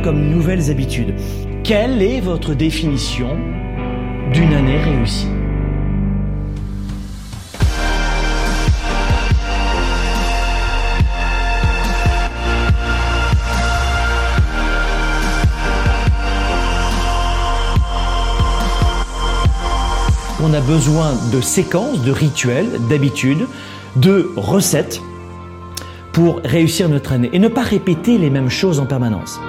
comme 0.00 0.28
nouvelles 0.28 0.70
habitudes. 0.70 1.14
Quelle 1.62 2.02
est 2.02 2.20
votre 2.20 2.54
définition 2.54 3.36
d'une 4.32 4.52
année 4.52 4.78
réussie? 4.78 5.28
On 20.42 20.52
a 20.52 20.60
besoin 20.60 21.14
de 21.32 21.40
séquences, 21.40 22.02
de 22.02 22.12
rituels, 22.12 22.68
d'habitudes, 22.88 23.46
de 23.96 24.30
recettes 24.36 25.00
pour 26.12 26.40
réussir 26.44 26.88
notre 26.88 27.12
année 27.12 27.30
et 27.32 27.38
ne 27.38 27.48
pas 27.48 27.62
répéter 27.62 28.18
les 28.18 28.30
mêmes 28.30 28.50
choses 28.50 28.78
en 28.78 28.86
permanence. 28.86 29.40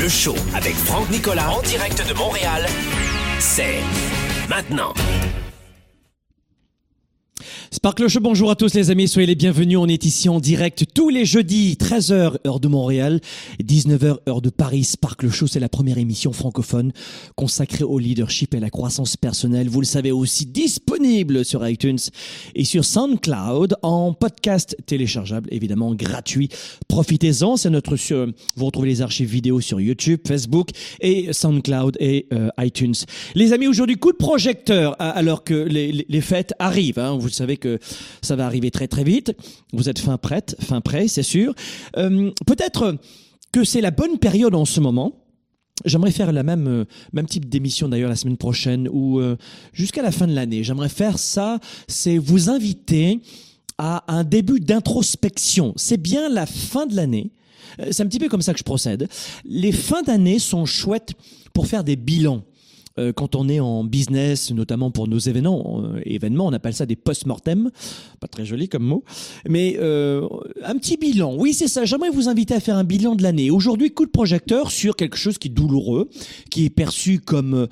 Le 0.00 0.08
show 0.08 0.34
avec 0.54 0.74
Franck 0.74 1.10
Nicolas 1.10 1.50
en 1.50 1.60
direct 1.62 2.08
de 2.08 2.14
Montréal, 2.14 2.66
c'est 3.38 3.80
maintenant. 4.48 4.94
Sparkle 7.82 8.08
Show, 8.08 8.20
bonjour 8.20 8.50
à 8.50 8.56
tous 8.56 8.74
les 8.74 8.90
amis, 8.90 9.08
soyez 9.08 9.26
les 9.26 9.34
bienvenus. 9.34 9.78
On 9.78 9.88
est 9.88 10.04
ici 10.04 10.28
en 10.28 10.38
direct 10.38 10.84
tous 10.92 11.08
les 11.08 11.24
jeudis, 11.24 11.78
13h 11.80 12.36
heure 12.46 12.60
de 12.60 12.68
Montréal, 12.68 13.22
19h 13.64 14.18
heure 14.28 14.42
de 14.42 14.50
Paris. 14.50 14.84
Sparkle 14.84 15.30
Show, 15.30 15.46
c'est 15.46 15.60
la 15.60 15.70
première 15.70 15.96
émission 15.96 16.34
francophone 16.34 16.92
consacrée 17.36 17.84
au 17.84 17.98
leadership 17.98 18.52
et 18.52 18.58
à 18.58 18.60
la 18.60 18.68
croissance 18.68 19.16
personnelle. 19.16 19.70
Vous 19.70 19.80
le 19.80 19.86
savez 19.86 20.12
aussi, 20.12 20.44
disponible 20.44 21.42
sur 21.42 21.66
iTunes 21.66 21.96
et 22.54 22.64
sur 22.64 22.84
SoundCloud 22.84 23.76
en 23.80 24.12
podcast 24.12 24.76
téléchargeable, 24.84 25.48
évidemment 25.50 25.94
gratuit. 25.94 26.50
Profitez-en, 26.86 27.56
c'est 27.56 27.70
notre 27.70 27.96
vous 28.56 28.66
retrouvez 28.66 28.88
les 28.90 29.00
archives 29.00 29.30
vidéo 29.30 29.62
sur 29.62 29.80
YouTube, 29.80 30.20
Facebook 30.28 30.68
et 31.00 31.32
SoundCloud 31.32 31.96
et 31.98 32.26
euh, 32.34 32.50
iTunes. 32.58 32.92
Les 33.34 33.54
amis, 33.54 33.68
aujourd'hui 33.68 33.96
coup 33.96 34.12
de 34.12 34.18
projecteur 34.18 34.96
alors 34.98 35.44
que 35.44 35.54
les 35.54 36.20
fêtes 36.20 36.52
arrivent. 36.58 36.98
hein. 36.98 37.16
Vous 37.18 37.30
savez 37.30 37.56
que 37.56 37.69
ça 38.22 38.36
va 38.36 38.46
arriver 38.46 38.70
très 38.70 38.88
très 38.88 39.04
vite. 39.04 39.32
Vous 39.72 39.88
êtes 39.88 39.98
fin 39.98 40.16
prête, 40.18 40.56
fin 40.60 40.80
prêt, 40.80 41.08
c'est 41.08 41.22
sûr. 41.22 41.54
Euh, 41.96 42.30
Peut-être 42.46 42.96
que 43.52 43.64
c'est 43.64 43.80
la 43.80 43.90
bonne 43.90 44.18
période 44.18 44.54
en 44.54 44.64
ce 44.64 44.80
moment. 44.80 45.14
J'aimerais 45.84 46.10
faire 46.10 46.32
la 46.32 46.42
même, 46.42 46.68
euh, 46.68 46.84
même 47.12 47.26
type 47.26 47.48
d'émission 47.48 47.88
d'ailleurs 47.88 48.10
la 48.10 48.16
semaine 48.16 48.36
prochaine 48.36 48.88
ou 48.92 49.18
euh, 49.18 49.36
jusqu'à 49.72 50.02
la 50.02 50.12
fin 50.12 50.26
de 50.26 50.34
l'année. 50.34 50.62
J'aimerais 50.62 50.90
faire 50.90 51.18
ça, 51.18 51.58
c'est 51.88 52.18
vous 52.18 52.50
inviter 52.50 53.20
à 53.78 54.04
un 54.12 54.24
début 54.24 54.60
d'introspection. 54.60 55.72
C'est 55.76 55.96
bien 55.96 56.28
la 56.28 56.44
fin 56.44 56.86
de 56.86 56.94
l'année. 56.94 57.30
C'est 57.92 58.02
un 58.02 58.06
petit 58.06 58.18
peu 58.18 58.28
comme 58.28 58.42
ça 58.42 58.52
que 58.52 58.58
je 58.58 58.64
procède. 58.64 59.08
Les 59.44 59.72
fins 59.72 60.02
d'année 60.02 60.38
sont 60.38 60.66
chouettes 60.66 61.12
pour 61.54 61.66
faire 61.66 61.82
des 61.82 61.96
bilans. 61.96 62.42
Euh, 62.98 63.12
quand 63.12 63.36
on 63.36 63.48
est 63.48 63.60
en 63.60 63.84
business, 63.84 64.50
notamment 64.52 64.90
pour 64.90 65.08
nos 65.08 65.18
événements, 65.18 65.82
euh, 65.84 66.00
événements, 66.04 66.46
on 66.46 66.52
appelle 66.52 66.74
ça 66.74 66.86
des 66.86 66.96
post-mortem, 66.96 67.70
pas 68.20 68.28
très 68.28 68.44
joli 68.44 68.68
comme 68.68 68.84
mot, 68.84 69.04
mais 69.48 69.76
euh, 69.78 70.26
un 70.64 70.76
petit 70.76 70.96
bilan. 70.96 71.34
Oui, 71.36 71.52
c'est 71.54 71.68
ça. 71.68 71.84
J'aimerais 71.84 72.10
vous 72.10 72.28
inviter 72.28 72.54
à 72.54 72.60
faire 72.60 72.76
un 72.76 72.84
bilan 72.84 73.14
de 73.14 73.22
l'année. 73.22 73.50
Aujourd'hui, 73.50 73.90
coup 73.92 74.06
de 74.06 74.10
projecteur 74.10 74.70
sur 74.70 74.96
quelque 74.96 75.16
chose 75.16 75.38
qui 75.38 75.48
est 75.48 75.50
douloureux, 75.50 76.10
qui 76.50 76.64
est 76.64 76.70
perçu 76.70 77.20
comme 77.20 77.68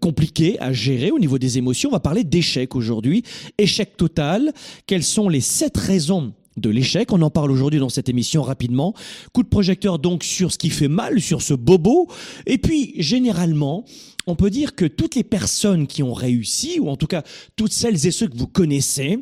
compliqué 0.00 0.58
à 0.60 0.72
gérer 0.72 1.10
au 1.10 1.18
niveau 1.18 1.38
des 1.38 1.58
émotions. 1.58 1.90
On 1.90 1.92
va 1.92 2.00
parler 2.00 2.24
d'échec 2.24 2.74
aujourd'hui. 2.74 3.22
Échec 3.58 3.96
total. 3.96 4.52
Quelles 4.86 5.04
sont 5.04 5.28
les 5.28 5.40
sept 5.40 5.76
raisons 5.76 6.32
de 6.56 6.70
l'échec? 6.70 7.12
On 7.12 7.22
en 7.22 7.30
parle 7.30 7.50
aujourd'hui 7.50 7.80
dans 7.80 7.88
cette 7.88 8.08
émission 8.08 8.42
rapidement. 8.42 8.94
Coup 9.32 9.42
de 9.42 9.48
projecteur 9.48 9.98
donc 9.98 10.24
sur 10.24 10.52
ce 10.52 10.58
qui 10.58 10.70
fait 10.70 10.88
mal, 10.88 11.20
sur 11.20 11.42
ce 11.42 11.54
bobo. 11.54 12.08
Et 12.46 12.58
puis, 12.58 12.94
généralement, 12.96 13.84
on 14.26 14.36
peut 14.36 14.50
dire 14.50 14.74
que 14.74 14.84
toutes 14.84 15.14
les 15.14 15.24
personnes 15.24 15.86
qui 15.86 16.02
ont 16.02 16.12
réussi, 16.12 16.78
ou 16.78 16.88
en 16.88 16.96
tout 16.96 17.06
cas 17.06 17.22
toutes 17.56 17.72
celles 17.72 18.06
et 18.06 18.10
ceux 18.10 18.28
que 18.28 18.36
vous 18.36 18.46
connaissez, 18.46 19.18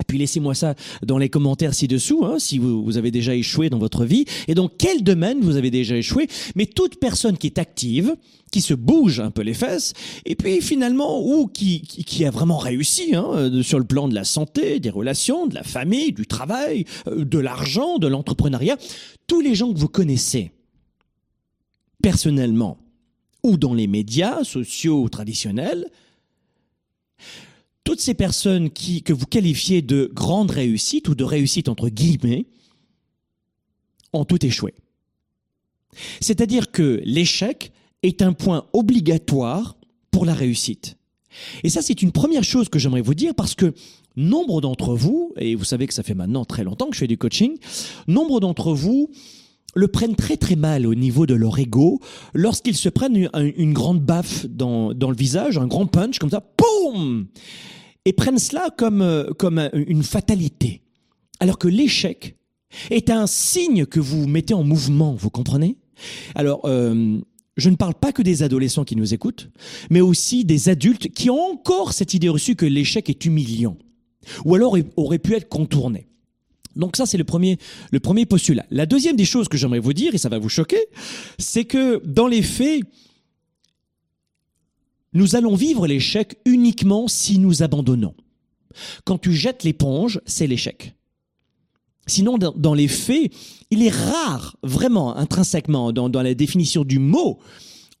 et 0.00 0.04
puis 0.06 0.18
laissez-moi 0.18 0.54
ça 0.54 0.74
dans 1.04 1.18
les 1.18 1.28
commentaires 1.28 1.74
ci-dessous, 1.74 2.24
hein, 2.24 2.38
si 2.38 2.58
vous, 2.58 2.84
vous 2.84 2.96
avez 2.98 3.10
déjà 3.10 3.34
échoué 3.34 3.68
dans 3.68 3.78
votre 3.78 4.04
vie, 4.04 4.24
et 4.46 4.54
dans 4.54 4.68
quel 4.68 5.02
domaine 5.02 5.40
vous 5.40 5.56
avez 5.56 5.70
déjà 5.70 5.96
échoué. 5.96 6.28
Mais 6.54 6.66
toute 6.66 7.00
personne 7.00 7.36
qui 7.36 7.48
est 7.48 7.58
active, 7.58 8.14
qui 8.52 8.60
se 8.60 8.74
bouge 8.74 9.20
un 9.20 9.30
peu 9.30 9.42
les 9.42 9.54
fesses, 9.54 9.94
et 10.24 10.36
puis 10.36 10.60
finalement, 10.60 11.20
ou 11.20 11.48
qui, 11.48 11.82
qui, 11.82 12.04
qui 12.04 12.24
a 12.24 12.30
vraiment 12.30 12.58
réussi 12.58 13.14
hein, 13.14 13.26
euh, 13.34 13.62
sur 13.62 13.78
le 13.78 13.84
plan 13.84 14.08
de 14.08 14.14
la 14.14 14.24
santé, 14.24 14.78
des 14.78 14.90
relations, 14.90 15.46
de 15.46 15.54
la 15.54 15.64
famille, 15.64 16.12
du 16.12 16.26
travail, 16.26 16.84
euh, 17.08 17.24
de 17.24 17.38
l'argent, 17.38 17.98
de 17.98 18.06
l'entrepreneuriat, 18.06 18.76
tous 19.26 19.40
les 19.40 19.54
gens 19.54 19.72
que 19.72 19.78
vous 19.78 19.88
connaissez 19.88 20.52
personnellement 22.00 22.78
ou 23.42 23.56
dans 23.56 23.74
les 23.74 23.86
médias 23.86 24.44
sociaux 24.44 25.08
traditionnels, 25.08 25.90
toutes 27.84 28.00
ces 28.00 28.14
personnes 28.14 28.70
que 28.70 29.12
vous 29.12 29.26
qualifiez 29.26 29.80
de 29.80 30.10
grandes 30.12 30.50
réussites 30.50 31.08
ou 31.08 31.14
de 31.14 31.24
réussites 31.24 31.68
entre 31.68 31.88
guillemets 31.88 32.46
ont 34.12 34.24
tout 34.24 34.44
échoué. 34.44 34.74
C'est-à-dire 36.20 36.70
que 36.70 37.00
l'échec 37.04 37.72
est 38.02 38.22
un 38.22 38.32
point 38.32 38.66
obligatoire 38.72 39.76
pour 40.10 40.24
la 40.24 40.34
réussite. 40.34 40.96
Et 41.62 41.68
ça, 41.68 41.82
c'est 41.82 42.02
une 42.02 42.12
première 42.12 42.44
chose 42.44 42.68
que 42.68 42.78
j'aimerais 42.78 43.00
vous 43.00 43.14
dire 43.14 43.34
parce 43.34 43.54
que 43.54 43.74
nombre 44.16 44.60
d'entre 44.60 44.94
vous, 44.94 45.32
et 45.36 45.54
vous 45.54 45.64
savez 45.64 45.86
que 45.86 45.94
ça 45.94 46.02
fait 46.02 46.14
maintenant 46.14 46.44
très 46.44 46.64
longtemps 46.64 46.88
que 46.88 46.94
je 46.94 47.00
fais 47.00 47.06
du 47.06 47.18
coaching, 47.18 47.56
nombre 48.06 48.40
d'entre 48.40 48.72
vous 48.72 49.10
le 49.74 49.88
prennent 49.88 50.16
très 50.16 50.36
très 50.36 50.56
mal 50.56 50.86
au 50.86 50.94
niveau 50.94 51.26
de 51.26 51.34
leur 51.34 51.58
ego 51.58 52.00
lorsqu'ils 52.34 52.76
se 52.76 52.88
prennent 52.88 53.28
une, 53.56 53.72
grande 53.72 54.00
baffe 54.00 54.46
dans, 54.46 54.92
dans 54.94 55.10
le 55.10 55.16
visage, 55.16 55.58
un 55.58 55.66
grand 55.66 55.86
punch 55.86 56.18
comme 56.18 56.30
ça, 56.30 56.42
boum 56.58 57.26
Et 58.04 58.12
prennent 58.12 58.38
cela 58.38 58.70
comme, 58.76 59.02
euh, 59.02 59.30
comme 59.38 59.58
un- 59.58 59.70
une 59.72 60.02
fatalité. 60.02 60.82
Alors 61.40 61.58
que 61.58 61.68
l'échec 61.68 62.36
est 62.90 63.10
un 63.10 63.26
signe 63.26 63.86
que 63.86 64.00
vous 64.00 64.26
mettez 64.26 64.54
en 64.54 64.64
mouvement, 64.64 65.14
vous 65.14 65.30
comprenez? 65.30 65.76
Alors, 66.34 66.62
euh, 66.64 67.18
je 67.56 67.70
ne 67.70 67.76
parle 67.76 67.94
pas 67.94 68.12
que 68.12 68.22
des 68.22 68.42
adolescents 68.42 68.84
qui 68.84 68.96
nous 68.96 69.14
écoutent, 69.14 69.50
mais 69.90 70.00
aussi 70.00 70.44
des 70.44 70.68
adultes 70.68 71.08
qui 71.12 71.28
ont 71.30 71.40
encore 71.52 71.92
cette 71.92 72.14
idée 72.14 72.28
reçue 72.28 72.56
que 72.56 72.66
l'échec 72.66 73.10
est 73.10 73.24
humiliant, 73.24 73.76
ou 74.44 74.54
alors 74.54 74.76
aurait 74.96 75.18
pu 75.18 75.34
être 75.34 75.48
contourné. 75.48 76.06
Donc 76.78 76.96
ça, 76.96 77.04
c'est 77.04 77.18
le 77.18 77.24
premier, 77.24 77.58
le 77.90 78.00
premier 78.00 78.24
postulat. 78.24 78.64
La 78.70 78.86
deuxième 78.86 79.16
des 79.16 79.24
choses 79.24 79.48
que 79.48 79.58
j'aimerais 79.58 79.80
vous 79.80 79.92
dire, 79.92 80.14
et 80.14 80.18
ça 80.18 80.28
va 80.28 80.38
vous 80.38 80.48
choquer, 80.48 80.86
c'est 81.38 81.64
que 81.64 82.00
dans 82.06 82.28
les 82.28 82.42
faits, 82.42 82.82
nous 85.12 85.36
allons 85.36 85.56
vivre 85.56 85.86
l'échec 85.86 86.38
uniquement 86.44 87.08
si 87.08 87.38
nous 87.38 87.62
abandonnons. 87.62 88.14
Quand 89.04 89.18
tu 89.18 89.34
jettes 89.34 89.64
l'éponge, 89.64 90.20
c'est 90.24 90.46
l'échec. 90.46 90.94
Sinon, 92.06 92.38
dans, 92.38 92.74
les 92.74 92.88
faits, 92.88 93.32
il 93.70 93.82
est 93.82 93.94
rare, 93.94 94.56
vraiment, 94.62 95.14
intrinsèquement, 95.16 95.92
dans, 95.92 96.08
dans 96.08 96.22
la 96.22 96.34
définition 96.34 96.84
du 96.84 96.98
mot, 96.98 97.38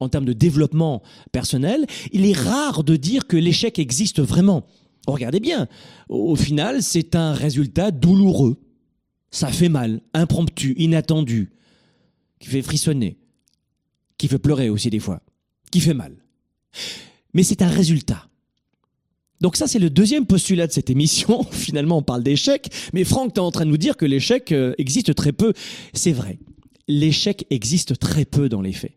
en 0.00 0.08
termes 0.08 0.24
de 0.24 0.32
développement 0.32 1.02
personnel, 1.32 1.84
il 2.12 2.24
est 2.24 2.36
rare 2.36 2.84
de 2.84 2.96
dire 2.96 3.26
que 3.26 3.36
l'échec 3.36 3.78
existe 3.78 4.20
vraiment. 4.20 4.64
Regardez 5.06 5.40
bien, 5.40 5.68
au 6.08 6.36
final, 6.36 6.82
c'est 6.82 7.16
un 7.16 7.32
résultat 7.32 7.90
douloureux. 7.90 8.56
Ça 9.30 9.48
fait 9.48 9.68
mal, 9.68 10.00
impromptu, 10.14 10.74
inattendu, 10.78 11.50
qui 12.38 12.48
fait 12.48 12.62
frissonner, 12.62 13.18
qui 14.16 14.28
fait 14.28 14.38
pleurer 14.38 14.70
aussi 14.70 14.90
des 14.90 15.00
fois, 15.00 15.22
qui 15.70 15.80
fait 15.80 15.94
mal. 15.94 16.16
Mais 17.34 17.42
c'est 17.42 17.62
un 17.62 17.68
résultat. 17.68 18.28
Donc 19.40 19.56
ça, 19.56 19.66
c'est 19.66 19.78
le 19.78 19.90
deuxième 19.90 20.26
postulat 20.26 20.66
de 20.66 20.72
cette 20.72 20.90
émission. 20.90 21.44
Finalement, 21.50 21.98
on 21.98 22.02
parle 22.02 22.22
d'échec, 22.22 22.68
mais 22.92 23.04
Franck, 23.04 23.34
tu 23.34 23.40
es 23.40 23.42
en 23.42 23.50
train 23.50 23.64
de 23.64 23.70
nous 23.70 23.76
dire 23.76 23.96
que 23.96 24.06
l'échec 24.06 24.52
euh, 24.52 24.74
existe 24.78 25.14
très 25.14 25.32
peu. 25.32 25.52
C'est 25.92 26.12
vrai. 26.12 26.38
L'échec 26.88 27.46
existe 27.50 27.98
très 27.98 28.24
peu 28.24 28.48
dans 28.48 28.62
les 28.62 28.72
faits. 28.72 28.96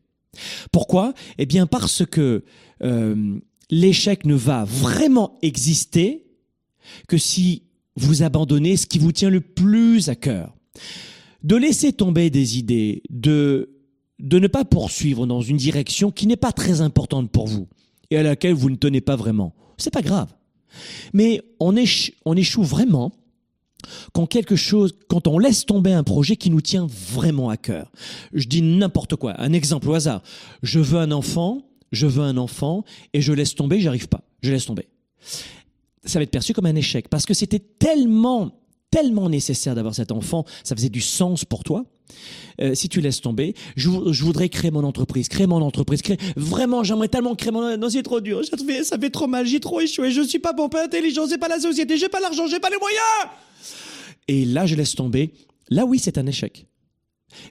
Pourquoi? 0.71 1.13
Eh 1.37 1.45
bien 1.45 1.67
parce 1.67 2.05
que 2.05 2.43
euh, 2.83 3.39
l'échec 3.69 4.25
ne 4.25 4.33
va 4.33 4.63
vraiment 4.63 5.37
exister 5.41 6.25
que 7.07 7.17
si 7.17 7.63
vous 8.01 8.23
abandonnez 8.23 8.77
ce 8.77 8.85
qui 8.87 8.99
vous 8.99 9.11
tient 9.11 9.29
le 9.29 9.41
plus 9.41 10.09
à 10.09 10.15
cœur. 10.15 10.53
De 11.43 11.55
laisser 11.55 11.93
tomber 11.93 12.29
des 12.29 12.57
idées, 12.57 13.03
de, 13.09 13.71
de 14.19 14.39
ne 14.39 14.47
pas 14.47 14.65
poursuivre 14.65 15.25
dans 15.25 15.41
une 15.41 15.57
direction 15.57 16.11
qui 16.11 16.27
n'est 16.27 16.35
pas 16.35 16.51
très 16.51 16.81
importante 16.81 17.31
pour 17.31 17.47
vous 17.47 17.67
et 18.09 18.17
à 18.17 18.23
laquelle 18.23 18.53
vous 18.53 18.69
ne 18.69 18.75
tenez 18.75 19.01
pas 19.01 19.15
vraiment. 19.15 19.53
C'est 19.77 19.93
pas 19.93 20.01
grave. 20.01 20.33
Mais 21.13 21.41
on, 21.59 21.73
éch- 21.75 22.13
on 22.25 22.35
échoue 22.35 22.63
vraiment 22.63 23.11
quand 24.13 24.27
quelque 24.27 24.55
chose, 24.55 24.93
quand 25.09 25.27
on 25.27 25.39
laisse 25.39 25.65
tomber 25.65 25.91
un 25.91 26.03
projet 26.03 26.35
qui 26.35 26.51
nous 26.51 26.61
tient 26.61 26.87
vraiment 26.87 27.49
à 27.49 27.57
cœur. 27.57 27.91
Je 28.33 28.47
dis 28.47 28.61
n'importe 28.61 29.15
quoi. 29.15 29.33
Un 29.41 29.53
exemple 29.53 29.89
au 29.89 29.95
hasard. 29.95 30.21
Je 30.61 30.79
veux 30.79 30.99
un 30.99 31.11
enfant, 31.11 31.63
je 31.91 32.05
veux 32.05 32.21
un 32.21 32.37
enfant, 32.37 32.83
et 33.13 33.21
je 33.21 33.33
laisse 33.33 33.55
tomber, 33.55 33.81
j'arrive 33.81 34.07
pas. 34.07 34.21
Je 34.43 34.51
laisse 34.51 34.65
tomber. 34.65 34.87
Ça 36.05 36.19
va 36.19 36.23
être 36.23 36.31
perçu 36.31 36.53
comme 36.53 36.65
un 36.65 36.75
échec 36.75 37.09
parce 37.09 37.25
que 37.25 37.33
c'était 37.33 37.59
tellement, 37.59 38.59
tellement 38.89 39.29
nécessaire 39.29 39.75
d'avoir 39.75 39.95
cet 39.95 40.11
enfant. 40.11 40.45
Ça 40.63 40.75
faisait 40.75 40.89
du 40.89 41.01
sens 41.01 41.45
pour 41.45 41.63
toi. 41.63 41.85
Euh, 42.59 42.75
si 42.75 42.89
tu 42.89 43.01
laisses 43.01 43.21
tomber, 43.21 43.55
je, 43.75 43.89
je, 44.11 44.23
voudrais 44.23 44.49
créer 44.49 44.71
mon 44.71 44.83
entreprise, 44.83 45.29
créer 45.29 45.47
mon 45.47 45.61
entreprise, 45.61 46.01
créer. 46.01 46.17
Vraiment, 46.35 46.83
j'aimerais 46.83 47.07
tellement 47.07 47.35
créer 47.35 47.51
mon. 47.51 47.77
Non, 47.77 47.89
c'est 47.89 48.03
trop 48.03 48.19
dur. 48.19 48.43
Ça 48.45 48.57
fait, 48.57 48.83
ça 48.83 48.99
fait 48.99 49.09
trop 49.09 49.27
mal. 49.27 49.45
J'ai 49.45 49.59
trop 49.59 49.79
échoué. 49.79 50.11
Je 50.11 50.21
suis 50.21 50.39
pas 50.39 50.53
bon, 50.53 50.69
pas 50.69 50.85
intelligent. 50.85 51.25
C'est 51.27 51.37
pas 51.37 51.47
la 51.47 51.59
société. 51.59 51.97
J'ai 51.97 52.09
pas 52.09 52.19
l'argent. 52.19 52.47
J'ai 52.47 52.59
pas 52.59 52.69
les 52.69 52.77
moyens. 52.77 53.33
Et 54.27 54.45
là, 54.45 54.65
je 54.65 54.75
laisse 54.75 54.95
tomber. 54.95 55.33
Là, 55.69 55.85
oui, 55.85 55.99
c'est 55.99 56.17
un 56.17 56.27
échec. 56.27 56.65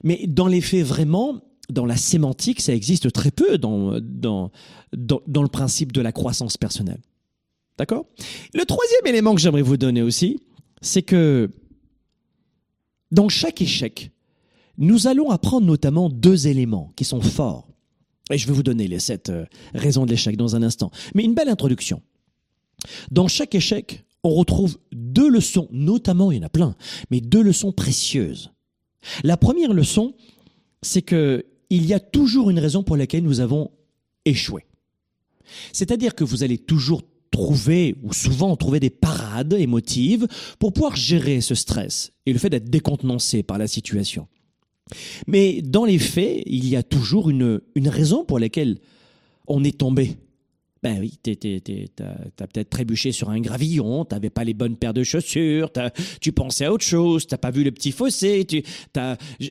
Mais 0.03 0.25
dans 0.27 0.47
les 0.47 0.61
faits, 0.61 0.85
vraiment, 0.85 1.41
dans 1.69 1.85
la 1.85 1.97
sémantique, 1.97 2.61
ça 2.61 2.73
existe 2.73 3.11
très 3.11 3.31
peu 3.31 3.57
dans, 3.57 3.99
dans, 3.99 4.51
dans 4.93 5.41
le 5.41 5.47
principe 5.47 5.91
de 5.91 6.01
la 6.01 6.11
croissance 6.11 6.57
personnelle. 6.57 7.01
D'accord? 7.81 8.05
Le 8.53 8.63
troisième 8.63 9.07
élément 9.07 9.33
que 9.33 9.41
j'aimerais 9.41 9.63
vous 9.63 9.75
donner 9.75 10.03
aussi, 10.03 10.39
c'est 10.83 11.01
que 11.01 11.49
dans 13.09 13.27
chaque 13.27 13.59
échec, 13.59 14.11
nous 14.77 15.07
allons 15.07 15.31
apprendre 15.31 15.65
notamment 15.65 16.07
deux 16.07 16.45
éléments 16.45 16.93
qui 16.95 17.05
sont 17.05 17.21
forts. 17.21 17.67
Et 18.29 18.37
je 18.37 18.45
vais 18.45 18.53
vous 18.53 18.61
donner 18.61 18.87
les 18.87 18.99
sept 18.99 19.29
euh, 19.29 19.47
raisons 19.73 20.05
de 20.05 20.11
l'échec 20.11 20.37
dans 20.37 20.55
un 20.55 20.61
instant. 20.61 20.91
Mais 21.15 21.23
une 21.23 21.33
belle 21.33 21.49
introduction. 21.49 22.03
Dans 23.09 23.27
chaque 23.27 23.55
échec, 23.55 24.05
on 24.23 24.35
retrouve 24.35 24.77
deux 24.91 25.27
leçons, 25.27 25.67
notamment, 25.71 26.31
il 26.31 26.37
y 26.37 26.39
en 26.39 26.45
a 26.45 26.49
plein, 26.49 26.75
mais 27.09 27.19
deux 27.19 27.41
leçons 27.41 27.71
précieuses. 27.71 28.51
La 29.23 29.37
première 29.37 29.73
leçon, 29.73 30.13
c'est 30.83 31.01
que 31.01 31.47
il 31.71 31.87
y 31.87 31.95
a 31.95 31.99
toujours 31.99 32.51
une 32.51 32.59
raison 32.59 32.83
pour 32.83 32.95
laquelle 32.95 33.23
nous 33.23 33.39
avons 33.39 33.71
échoué. 34.25 34.67
C'est-à-dire 35.73 36.13
que 36.13 36.23
vous 36.23 36.43
allez 36.43 36.59
toujours 36.59 37.01
trouver, 37.31 37.95
ou 38.03 38.13
souvent 38.13 38.55
trouver 38.55 38.79
des 38.79 38.89
parades 38.89 39.53
émotives 39.53 40.27
pour 40.59 40.73
pouvoir 40.73 40.95
gérer 40.95 41.41
ce 41.41 41.55
stress 41.55 42.11
et 42.25 42.33
le 42.33 42.39
fait 42.39 42.49
d'être 42.49 42.69
décontenancé 42.69 43.41
par 43.41 43.57
la 43.57 43.67
situation. 43.67 44.27
Mais 45.27 45.61
dans 45.61 45.85
les 45.85 45.99
faits, 45.99 46.43
il 46.45 46.67
y 46.67 46.75
a 46.75 46.83
toujours 46.83 47.29
une, 47.29 47.61
une 47.75 47.87
raison 47.87 48.25
pour 48.25 48.39
laquelle 48.39 48.79
on 49.47 49.63
est 49.63 49.77
tombé. 49.77 50.17
Ben 50.83 50.99
oui, 50.99 51.19
t'as 51.21 52.47
peut-être 52.47 52.69
trébuché 52.71 53.11
sur 53.11 53.29
un 53.29 53.39
gravillon, 53.39 54.03
t'avais 54.03 54.31
pas 54.31 54.43
les 54.43 54.55
bonnes 54.55 54.75
paires 54.75 54.95
de 54.95 55.03
chaussures, 55.03 55.71
tu 56.19 56.31
pensais 56.31 56.65
à 56.65 56.73
autre 56.73 56.83
chose, 56.83 57.27
t'as 57.27 57.37
pas 57.37 57.51
vu 57.51 57.63
le 57.63 57.71
petit 57.71 57.91
fossé, 57.91 58.45
tu, 58.45 58.63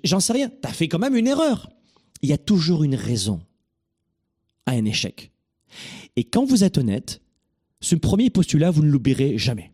j'en 0.02 0.18
sais 0.18 0.32
rien, 0.32 0.50
t'as 0.60 0.72
fait 0.72 0.88
quand 0.88 0.98
même 0.98 1.16
une 1.16 1.28
erreur. 1.28 1.70
Il 2.22 2.28
y 2.28 2.32
a 2.32 2.38
toujours 2.38 2.82
une 2.82 2.96
raison 2.96 3.40
à 4.66 4.72
un 4.72 4.84
échec. 4.84 5.30
Et 6.16 6.24
quand 6.24 6.44
vous 6.44 6.64
êtes 6.64 6.78
honnête, 6.78 7.20
ce 7.80 7.96
premier 7.96 8.30
postulat, 8.30 8.70
vous 8.70 8.82
ne 8.82 8.90
l'oublierez 8.90 9.38
jamais. 9.38 9.72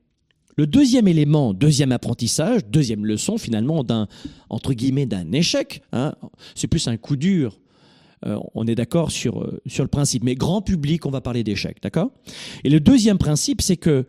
Le 0.57 0.67
deuxième 0.67 1.07
élément, 1.07 1.53
deuxième 1.53 1.93
apprentissage, 1.93 2.65
deuxième 2.67 3.05
leçon 3.05 3.37
finalement 3.37 3.85
d'un 3.85 4.09
entre 4.49 4.73
guillemets 4.73 5.05
d'un 5.05 5.33
échec, 5.33 5.83
hein, 5.93 6.15
c'est 6.55 6.67
plus 6.67 6.89
un 6.89 6.97
coup 6.97 7.17
dur. 7.17 7.61
Euh, 8.25 8.39
on 8.55 8.67
est 8.67 8.75
d'accord 8.75 9.11
sur 9.11 9.43
euh, 9.43 9.61
sur 9.67 9.85
le 9.85 9.89
principe, 9.89 10.25
mais 10.25 10.35
grand 10.35 10.63
public, 10.63 11.05
on 11.05 11.11
va 11.11 11.21
parler 11.21 11.45
d'échec, 11.45 11.77
d'accord? 11.83 12.11
Et 12.65 12.71
le 12.71 12.81
deuxième 12.81 13.19
principe, 13.19 13.61
c'est 13.61 13.77
que 13.77 14.07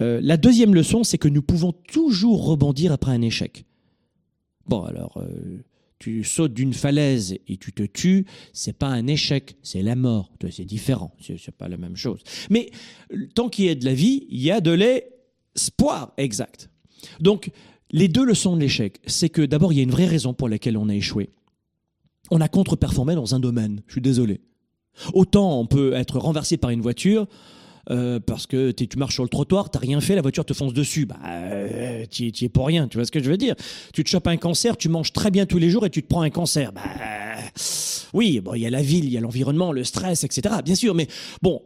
euh, 0.00 0.20
la 0.22 0.38
deuxième 0.38 0.74
leçon, 0.74 1.04
c'est 1.04 1.18
que 1.18 1.28
nous 1.28 1.42
pouvons 1.42 1.72
toujours 1.72 2.46
rebondir 2.46 2.92
après 2.92 3.12
un 3.12 3.20
échec. 3.20 3.66
Bon, 4.66 4.84
alors 4.84 5.22
tu 6.02 6.24
sautes 6.24 6.52
d'une 6.52 6.72
falaise 6.74 7.38
et 7.46 7.56
tu 7.58 7.72
te 7.72 7.84
tues, 7.84 8.26
c'est 8.52 8.72
pas 8.72 8.88
un 8.88 9.06
échec, 9.06 9.56
c'est 9.62 9.82
la 9.82 9.94
mort. 9.94 10.32
C'est 10.50 10.64
différent, 10.64 11.14
c'est 11.20 11.52
pas 11.52 11.68
la 11.68 11.76
même 11.76 11.94
chose. 11.94 12.24
Mais 12.50 12.72
tant 13.36 13.48
qu'il 13.48 13.66
y 13.66 13.68
a 13.68 13.76
de 13.76 13.84
la 13.84 13.94
vie, 13.94 14.26
il 14.28 14.42
y 14.42 14.50
a 14.50 14.60
de 14.60 14.72
lait 14.72 15.08
Espoir, 15.54 16.12
exact. 16.16 16.70
Donc, 17.20 17.50
les 17.90 18.08
deux 18.08 18.24
leçons 18.24 18.56
de 18.56 18.60
l'échec, 18.60 19.00
c'est 19.06 19.28
que 19.28 19.42
d'abord, 19.42 19.72
il 19.72 19.76
y 19.76 19.80
a 19.80 19.84
une 19.84 19.92
vraie 19.92 20.06
raison 20.06 20.34
pour 20.34 20.48
laquelle 20.48 20.76
on 20.76 20.88
a 20.88 20.94
échoué. 20.94 21.30
On 22.32 22.40
a 22.40 22.48
contre-performé 22.48 23.14
dans 23.14 23.36
un 23.36 23.40
domaine, 23.40 23.82
je 23.86 23.92
suis 23.92 24.00
désolé. 24.00 24.40
Autant 25.14 25.60
on 25.60 25.66
peut 25.66 25.92
être 25.92 26.18
renversé 26.18 26.56
par 26.56 26.70
une 26.70 26.80
voiture, 26.80 27.28
euh, 27.90 28.20
parce 28.20 28.46
que 28.46 28.70
tu 28.70 28.86
marches 28.96 29.14
sur 29.14 29.22
le 29.22 29.28
trottoir, 29.28 29.70
t'as 29.70 29.78
rien 29.78 30.00
fait, 30.00 30.14
la 30.14 30.22
voiture 30.22 30.44
te 30.44 30.54
fonce 30.54 30.72
dessus. 30.72 31.06
Bah, 31.06 31.16
euh, 31.26 32.04
tu 32.10 32.32
es 32.40 32.48
pour 32.48 32.66
rien, 32.66 32.88
tu 32.88 32.98
vois 32.98 33.04
ce 33.04 33.10
que 33.10 33.22
je 33.22 33.30
veux 33.30 33.36
dire 33.36 33.54
Tu 33.92 34.04
te 34.04 34.08
chopes 34.08 34.28
un 34.28 34.36
cancer, 34.36 34.76
tu 34.76 34.88
manges 34.88 35.12
très 35.12 35.30
bien 35.30 35.46
tous 35.46 35.58
les 35.58 35.70
jours 35.70 35.84
et 35.86 35.90
tu 35.90 36.02
te 36.02 36.08
prends 36.08 36.22
un 36.22 36.30
cancer. 36.30 36.72
Bah, 36.72 36.82
oui, 38.12 38.40
bon, 38.40 38.54
il 38.54 38.60
y 38.60 38.66
a 38.66 38.70
la 38.70 38.82
ville, 38.82 39.04
il 39.04 39.10
y 39.10 39.18
a 39.18 39.20
l'environnement, 39.20 39.72
le 39.72 39.84
stress, 39.84 40.24
etc. 40.24 40.56
Bien 40.64 40.74
sûr, 40.74 40.94
mais 40.94 41.08
bon. 41.40 41.62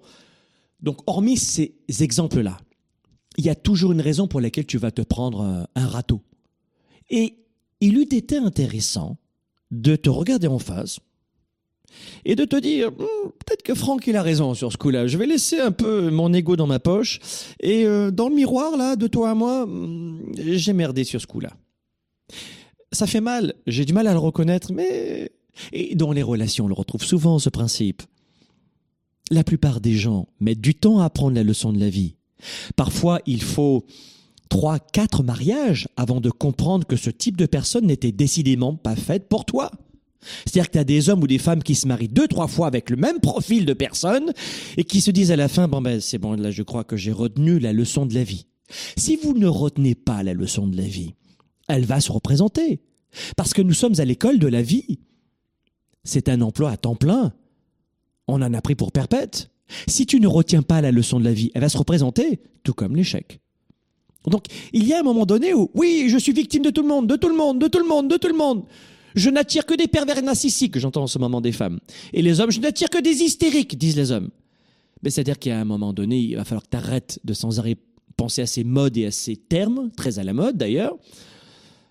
Donc, 0.80 0.98
hormis 1.06 1.36
ces 1.36 1.74
exemples-là, 2.00 2.58
il 3.38 3.44
y 3.44 3.50
a 3.50 3.54
toujours 3.54 3.92
une 3.92 4.00
raison 4.00 4.26
pour 4.26 4.40
laquelle 4.40 4.66
tu 4.66 4.78
vas 4.78 4.90
te 4.90 5.02
prendre 5.02 5.40
euh, 5.40 5.64
un 5.74 5.86
râteau. 5.86 6.22
Et 7.10 7.34
il 7.80 7.98
eût 7.98 8.02
été 8.02 8.36
intéressant 8.36 9.18
de 9.70 9.96
te 9.96 10.08
regarder 10.08 10.46
en 10.46 10.58
face 10.58 11.00
et 12.24 12.34
de 12.36 12.44
te 12.44 12.56
dire 12.56 12.90
hmm, 12.90 13.30
peut-être 13.44 13.62
que 13.62 13.74
Franck 13.74 14.06
il 14.06 14.16
a 14.16 14.22
raison 14.22 14.54
sur 14.54 14.72
ce 14.72 14.76
coup-là. 14.76 15.06
Je 15.06 15.18
vais 15.18 15.26
laisser 15.26 15.60
un 15.60 15.72
peu 15.72 16.10
mon 16.10 16.32
ego 16.32 16.56
dans 16.56 16.66
ma 16.66 16.78
poche 16.78 17.20
et 17.60 17.84
euh, 17.86 18.10
dans 18.10 18.28
le 18.28 18.34
miroir 18.34 18.76
là 18.76 18.96
de 18.96 19.06
toi 19.06 19.30
à 19.30 19.34
moi, 19.34 19.66
hmm, 19.66 20.32
j'ai 20.36 20.72
merdé 20.72 21.04
sur 21.04 21.20
ce 21.20 21.26
coup-là. 21.26 21.50
Ça 22.92 23.06
fait 23.06 23.20
mal, 23.20 23.54
j'ai 23.66 23.84
du 23.84 23.92
mal 23.92 24.06
à 24.06 24.12
le 24.12 24.18
reconnaître, 24.18 24.72
mais 24.72 25.30
et 25.72 25.94
dans 25.94 26.12
les 26.12 26.22
relations 26.22 26.66
on 26.66 26.68
le 26.68 26.74
retrouve 26.74 27.02
souvent 27.02 27.38
ce 27.38 27.50
principe. 27.50 28.02
La 29.30 29.42
plupart 29.42 29.80
des 29.80 29.94
gens 29.94 30.28
mettent 30.38 30.60
du 30.60 30.74
temps 30.74 31.00
à 31.00 31.06
apprendre 31.06 31.34
la 31.34 31.42
leçon 31.42 31.72
de 31.72 31.80
la 31.80 31.88
vie. 31.88 32.14
Parfois, 32.76 33.20
il 33.26 33.42
faut 33.42 33.84
trois, 34.48 34.78
quatre 34.78 35.22
mariages 35.22 35.88
avant 35.96 36.20
de 36.20 36.30
comprendre 36.30 36.86
que 36.86 36.96
ce 36.96 37.10
type 37.10 37.36
de 37.36 37.46
personne 37.46 37.86
n'était 37.86 38.12
décidément 38.12 38.74
pas 38.74 38.96
faite 38.96 39.28
pour 39.28 39.44
toi. 39.44 39.70
C'est-à-dire 40.44 40.68
que 40.68 40.72
tu 40.72 40.78
as 40.78 40.84
des 40.84 41.08
hommes 41.08 41.22
ou 41.22 41.26
des 41.26 41.38
femmes 41.38 41.62
qui 41.62 41.74
se 41.74 41.86
marient 41.86 42.08
deux, 42.08 42.28
trois 42.28 42.48
fois 42.48 42.66
avec 42.66 42.90
le 42.90 42.96
même 42.96 43.20
profil 43.20 43.66
de 43.66 43.72
personne 43.72 44.32
et 44.76 44.84
qui 44.84 45.00
se 45.00 45.10
disent 45.10 45.30
à 45.30 45.36
la 45.36 45.48
fin, 45.48 45.68
bon 45.68 45.80
ben 45.80 46.00
c'est 46.00 46.18
bon, 46.18 46.32
là 46.32 46.50
je 46.50 46.62
crois 46.62 46.84
que 46.84 46.96
j'ai 46.96 47.12
retenu 47.12 47.58
la 47.58 47.72
leçon 47.72 48.06
de 48.06 48.14
la 48.14 48.24
vie. 48.24 48.46
Si 48.96 49.16
vous 49.16 49.34
ne 49.34 49.46
retenez 49.46 49.94
pas 49.94 50.22
la 50.22 50.34
leçon 50.34 50.66
de 50.66 50.76
la 50.76 50.82
vie, 50.82 51.14
elle 51.68 51.84
va 51.84 52.00
se 52.00 52.12
représenter. 52.12 52.80
Parce 53.36 53.54
que 53.54 53.62
nous 53.62 53.72
sommes 53.72 53.98
à 53.98 54.04
l'école 54.04 54.38
de 54.38 54.46
la 54.46 54.62
vie. 54.62 54.98
C'est 56.04 56.28
un 56.28 56.40
emploi 56.40 56.70
à 56.70 56.76
temps 56.76 56.96
plein. 56.96 57.32
On 58.28 58.42
en 58.42 58.54
a 58.54 58.60
pris 58.60 58.74
pour 58.74 58.92
perpète. 58.92 59.50
Si 59.88 60.06
tu 60.06 60.20
ne 60.20 60.28
retiens 60.28 60.62
pas 60.62 60.80
la 60.80 60.92
leçon 60.92 61.18
de 61.18 61.24
la 61.24 61.32
vie, 61.32 61.50
elle 61.54 61.62
va 61.62 61.68
se 61.68 61.78
représenter 61.78 62.40
tout 62.62 62.74
comme 62.74 62.94
l'échec. 62.94 63.40
Donc, 64.28 64.46
il 64.72 64.86
y 64.86 64.92
a 64.92 65.00
un 65.00 65.02
moment 65.02 65.26
donné 65.26 65.54
où, 65.54 65.70
oui, 65.74 66.06
je 66.08 66.18
suis 66.18 66.32
victime 66.32 66.62
de 66.62 66.70
tout 66.70 66.82
le 66.82 66.88
monde, 66.88 67.06
de 67.06 67.16
tout 67.16 67.28
le 67.28 67.36
monde, 67.36 67.60
de 67.60 67.68
tout 67.68 67.78
le 67.78 67.86
monde, 67.86 68.08
de 68.08 68.16
tout 68.16 68.28
le 68.28 68.36
monde. 68.36 68.64
Je 69.16 69.30
n'attire 69.30 69.64
que 69.64 69.74
des 69.74 69.88
pervers 69.88 70.22
narcissiques, 70.22 70.78
j'entends 70.78 71.04
en 71.04 71.06
ce 71.06 71.18
moment 71.18 71.40
des 71.40 71.52
femmes. 71.52 71.80
Et 72.12 72.22
les 72.22 72.40
hommes, 72.40 72.50
je 72.50 72.60
n'attire 72.60 72.90
que 72.90 73.00
des 73.00 73.22
hystériques, 73.22 73.76
disent 73.78 73.96
les 73.96 74.12
hommes. 74.12 74.30
Mais 75.02 75.10
c'est-à-dire 75.10 75.38
qu'à 75.38 75.58
un 75.58 75.64
moment 75.64 75.92
donné, 75.92 76.18
il 76.18 76.36
va 76.36 76.44
falloir 76.44 76.62
que 76.62 76.70
tu 76.70 76.76
arrêtes 76.76 77.18
de 77.24 77.32
sans 77.32 77.58
arrêt 77.58 77.76
penser 78.16 78.42
à 78.42 78.46
ces 78.46 78.62
modes 78.62 78.96
et 78.96 79.06
à 79.06 79.10
ces 79.10 79.36
termes, 79.36 79.90
très 79.96 80.18
à 80.18 80.24
la 80.24 80.32
mode 80.32 80.56
d'ailleurs, 80.56 80.96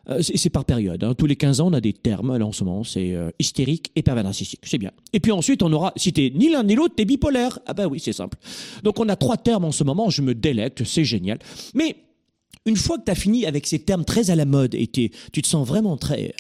euh, 0.09 0.21
c'est 0.21 0.49
par 0.51 0.65
période. 0.65 1.03
Hein. 1.03 1.15
Tous 1.15 1.25
les 1.25 1.35
15 1.35 1.61
ans, 1.61 1.67
on 1.67 1.73
a 1.73 1.81
des 1.81 1.93
termes. 1.93 2.37
Là, 2.37 2.45
en 2.45 2.51
ce 2.51 2.63
moment, 2.63 2.83
c'est 2.83 3.13
euh, 3.13 3.31
hystérique 3.39 3.91
et 3.95 4.03
pervers 4.03 4.23
narcissique. 4.23 4.61
C'est 4.63 4.77
bien. 4.77 4.91
Et 5.13 5.19
puis 5.19 5.31
ensuite, 5.31 5.63
on 5.63 5.73
aura, 5.73 5.93
si 5.95 6.13
t'es 6.13 6.31
ni 6.35 6.49
l'un 6.49 6.63
ni 6.63 6.75
l'autre, 6.75 6.93
t'es 6.95 7.05
bipolaire. 7.05 7.57
Ah 7.65 7.73
ben 7.73 7.87
oui, 7.87 7.99
c'est 7.99 8.13
simple. 8.13 8.37
Donc 8.83 8.99
on 8.99 9.09
a 9.09 9.15
trois 9.15 9.37
termes 9.37 9.65
en 9.65 9.71
ce 9.71 9.83
moment. 9.83 10.11
Je 10.11 10.21
me 10.21 10.35
délecte, 10.35 10.83
c'est 10.83 11.05
génial. 11.05 11.39
Mais 11.73 11.95
une 12.67 12.75
fois 12.75 12.99
que 12.99 13.05
tu 13.05 13.11
as 13.11 13.15
fini 13.15 13.47
avec 13.47 13.65
ces 13.65 13.79
termes 13.79 14.05
très 14.05 14.29
à 14.29 14.35
la 14.35 14.45
mode 14.45 14.75
et 14.75 14.87
tu 14.87 15.09
te 15.09 15.47
sens 15.47 15.67
vraiment 15.67 15.97
très 15.97 16.35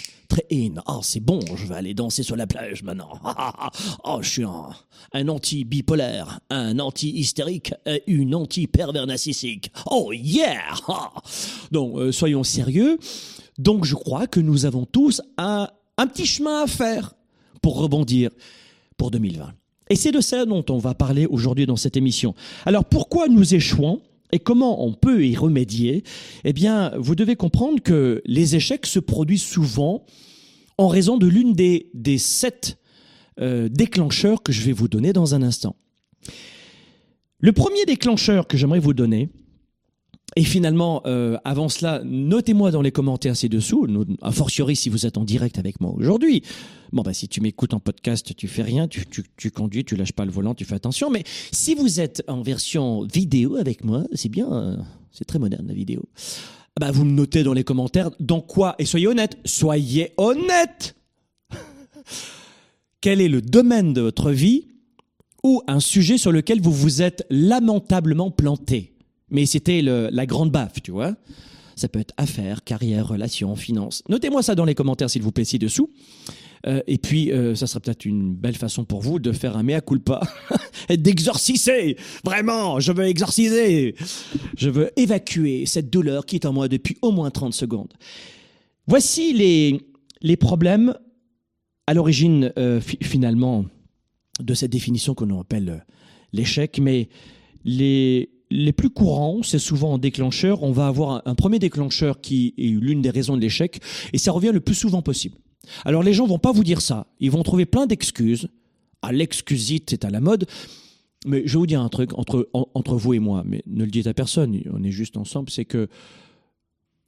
oh 0.87 0.99
c'est 1.01 1.19
bon, 1.19 1.39
je 1.55 1.65
vais 1.67 1.75
aller 1.75 1.93
danser 1.93 2.23
sur 2.23 2.35
la 2.35 2.47
plage 2.47 2.83
maintenant. 2.83 3.19
oh, 4.03 4.19
je 4.21 4.29
suis 4.29 4.43
un, 4.43 4.69
un 5.13 5.27
anti-bipolaire, 5.27 6.39
un 6.49 6.79
anti-hystérique, 6.79 7.73
une 8.07 8.35
anti-pervers 8.35 9.07
narcissique. 9.07 9.71
Oh 9.89 10.11
yeah 10.13 10.73
Donc 11.71 11.97
euh, 11.97 12.11
soyons 12.11 12.43
sérieux. 12.43 12.97
Donc 13.57 13.85
je 13.85 13.95
crois 13.95 14.27
que 14.27 14.39
nous 14.39 14.65
avons 14.65 14.85
tous 14.85 15.21
un, 15.37 15.69
un 15.97 16.07
petit 16.07 16.25
chemin 16.25 16.63
à 16.63 16.67
faire 16.67 17.13
pour 17.61 17.77
rebondir 17.77 18.31
pour 18.97 19.11
2020. 19.11 19.53
Et 19.89 19.95
c'est 19.95 20.11
de 20.11 20.21
ça 20.21 20.45
dont 20.45 20.65
on 20.69 20.77
va 20.77 20.95
parler 20.95 21.25
aujourd'hui 21.25 21.65
dans 21.65 21.75
cette 21.75 21.95
émission. 21.95 22.33
Alors 22.65 22.85
pourquoi 22.85 23.27
nous 23.27 23.53
échouons 23.53 24.01
et 24.35 24.39
comment 24.39 24.85
on 24.85 24.91
peut 24.91 25.25
y 25.25 25.37
remédier? 25.37 26.03
Eh 26.43 26.51
bien, 26.51 26.91
vous 26.97 27.15
devez 27.15 27.37
comprendre 27.37 27.81
que 27.81 28.21
les 28.25 28.57
échecs 28.57 28.85
se 28.85 28.99
produisent 28.99 29.43
souvent 29.43 30.05
en 30.77 30.89
raison 30.89 31.17
de 31.17 31.25
l'une 31.25 31.53
des, 31.53 32.17
sept 32.17 32.77
euh, 33.39 33.69
déclencheurs 33.69 34.43
que 34.43 34.51
je 34.51 34.61
vais 34.63 34.73
vous 34.73 34.89
donner 34.89 35.13
dans 35.13 35.35
un 35.35 35.41
instant. 35.41 35.77
Le 37.39 37.53
premier 37.53 37.85
déclencheur 37.85 38.45
que 38.45 38.57
j'aimerais 38.57 38.79
vous 38.79 38.93
donner, 38.93 39.29
Et 40.37 40.43
finalement, 40.43 41.01
euh, 41.05 41.37
avant 41.45 41.69
cela, 41.69 42.01
notez-moi 42.03 42.71
dans 42.71 42.81
les 42.81 42.91
commentaires 42.91 43.37
ci-dessous, 43.37 43.87
a 44.21 44.31
fortiori 44.31 44.75
si 44.75 44.89
vous 44.89 45.05
êtes 45.05 45.17
en 45.17 45.23
direct 45.23 45.57
avec 45.59 45.79
moi 45.79 45.93
aujourd'hui. 45.95 46.43
Bon, 46.91 47.03
bah, 47.03 47.13
si 47.13 47.29
tu 47.29 47.39
m'écoutes 47.39 47.73
en 47.73 47.79
podcast, 47.79 48.35
tu 48.35 48.49
fais 48.49 48.61
rien, 48.61 48.89
tu, 48.89 49.05
tu, 49.05 49.23
tu 49.37 49.49
conduis, 49.49 49.85
tu 49.85 49.95
lâches 49.95 50.11
pas 50.11 50.25
le 50.25 50.31
volant, 50.31 50.53
tu 50.53 50.65
fais 50.65 50.75
attention. 50.75 51.09
Mais 51.09 51.23
si 51.53 51.73
vous 51.73 52.01
êtes 52.01 52.21
en 52.27 52.41
version 52.41 53.03
vidéo 53.03 53.55
avec 53.55 53.85
moi, 53.85 54.03
c'est 54.11 54.27
bien, 54.27 54.51
euh, 54.51 54.77
c'est 55.13 55.23
très 55.23 55.39
moderne 55.39 55.67
la 55.67 55.73
vidéo. 55.73 56.03
Ah 56.75 56.81
Bah, 56.81 56.91
vous 56.91 57.05
me 57.05 57.11
notez 57.11 57.43
dans 57.43 57.53
les 57.53 57.63
commentaires 57.63 58.11
dans 58.19 58.41
quoi, 58.41 58.75
et 58.77 58.83
soyez 58.85 59.07
honnête, 59.07 59.37
soyez 59.45 60.11
honnête 60.17 60.97
Quel 62.99 63.21
est 63.21 63.29
le 63.29 63.41
domaine 63.41 63.93
de 63.93 64.01
votre 64.01 64.31
vie 64.31 64.67
ou 65.43 65.61
un 65.67 65.79
sujet 65.79 66.17
sur 66.17 66.33
lequel 66.33 66.59
vous 66.59 66.73
vous 66.73 67.01
êtes 67.01 67.25
lamentablement 67.29 68.31
planté? 68.31 68.94
Mais 69.29 69.45
c'était 69.45 69.81
la 69.81 70.25
grande 70.25 70.51
baffe, 70.51 70.81
tu 70.81 70.91
vois. 70.91 71.15
Ça 71.75 71.89
peut 71.89 71.99
être 71.99 72.13
affaires, 72.15 72.63
carrière, 72.63 73.07
relations, 73.07 73.55
finances. 73.57 74.01
Notez-moi 74.07 74.41
ça 74.41 74.55
dans 74.55 74.63
les 74.63 74.75
commentaires, 74.75 75.09
s'il 75.09 75.21
vous 75.23 75.33
plaît, 75.33 75.43
ci-dessous. 75.43 75.89
Euh, 76.67 76.81
et 76.87 76.97
puis, 76.97 77.31
euh, 77.31 77.53
ça 77.53 77.67
sera 77.67 77.79
peut-être 77.81 78.05
une 78.05 78.33
belle 78.33 78.55
façon 78.55 78.85
pour 78.85 79.01
vous 79.01 79.19
de 79.19 79.31
faire 79.33 79.57
un 79.57 79.63
mea 79.63 79.81
culpa 79.81 80.21
et 80.89 80.97
d'exorciser. 80.97 81.97
Vraiment, 82.23 82.79
je 82.79 82.91
veux 82.93 83.05
exorciser. 83.05 83.95
Je 84.57 84.69
veux 84.69 84.89
évacuer 84.97 85.65
cette 85.65 85.89
douleur 85.89 86.25
qui 86.25 86.35
est 86.37 86.45
en 86.45 86.53
moi 86.53 86.67
depuis 86.69 86.97
au 87.01 87.11
moins 87.11 87.29
30 87.29 87.53
secondes. 87.53 87.93
Voici 88.87 89.33
les, 89.33 90.37
problèmes 90.37 90.95
à 91.87 91.93
l'origine, 91.93 92.53
euh, 92.57 92.79
fi- 92.79 92.97
finalement, 93.01 93.65
de 94.39 94.53
cette 94.53 94.71
définition 94.71 95.13
qu'on 95.13 95.39
appelle 95.39 95.85
l'échec. 96.31 96.79
Mais 96.79 97.09
les, 97.65 98.29
les 98.55 98.73
plus 98.73 98.89
courants, 98.89 99.41
c'est 99.43 99.59
souvent 99.59 99.93
en 99.93 99.97
déclencheur. 99.97 100.63
On 100.63 100.71
va 100.71 100.87
avoir 100.87 101.21
un, 101.25 101.35
premier 101.35 101.59
déclencheur 101.59 102.21
qui 102.21 102.53
est 102.57 102.67
l'une 102.67 103.01
des 103.01 103.09
raisons 103.09 103.35
de 103.35 103.41
l'échec, 103.41 103.81
et 104.13 104.17
ça 104.17 104.31
revient 104.31 104.51
le 104.53 104.61
plus 104.61 104.75
souvent 104.75 105.01
possible. 105.01 105.35
Alors 105.83 106.03
les 106.03 106.13
gens 106.13 106.25
vont 106.25 106.39
pas 106.39 106.51
vous 106.51 106.63
dire 106.63 106.81
ça. 106.81 107.07
Ils 107.19 107.31
vont 107.31 107.43
trouver 107.43 107.65
plein 107.65 107.85
d'excuses. 107.85 108.47
Ah, 109.01 109.11
l'excusite, 109.11 109.89
c'est 109.89 110.05
à 110.05 110.09
la 110.09 110.21
mode. 110.21 110.45
Mais 111.25 111.41
je 111.45 111.53
vais 111.53 111.59
vous 111.59 111.67
dire 111.67 111.81
un 111.81 111.89
truc 111.89 112.17
entre, 112.17 112.49
en- 112.53 112.67
entre 112.73 112.95
vous 112.95 113.13
et 113.13 113.19
moi, 113.19 113.43
mais 113.45 113.63
ne 113.65 113.83
le 113.83 113.91
dites 113.91 114.07
à 114.07 114.13
personne, 114.13 114.59
on 114.71 114.83
est 114.83 114.91
juste 114.91 115.17
ensemble, 115.17 115.49
c'est 115.49 115.65
que 115.65 115.87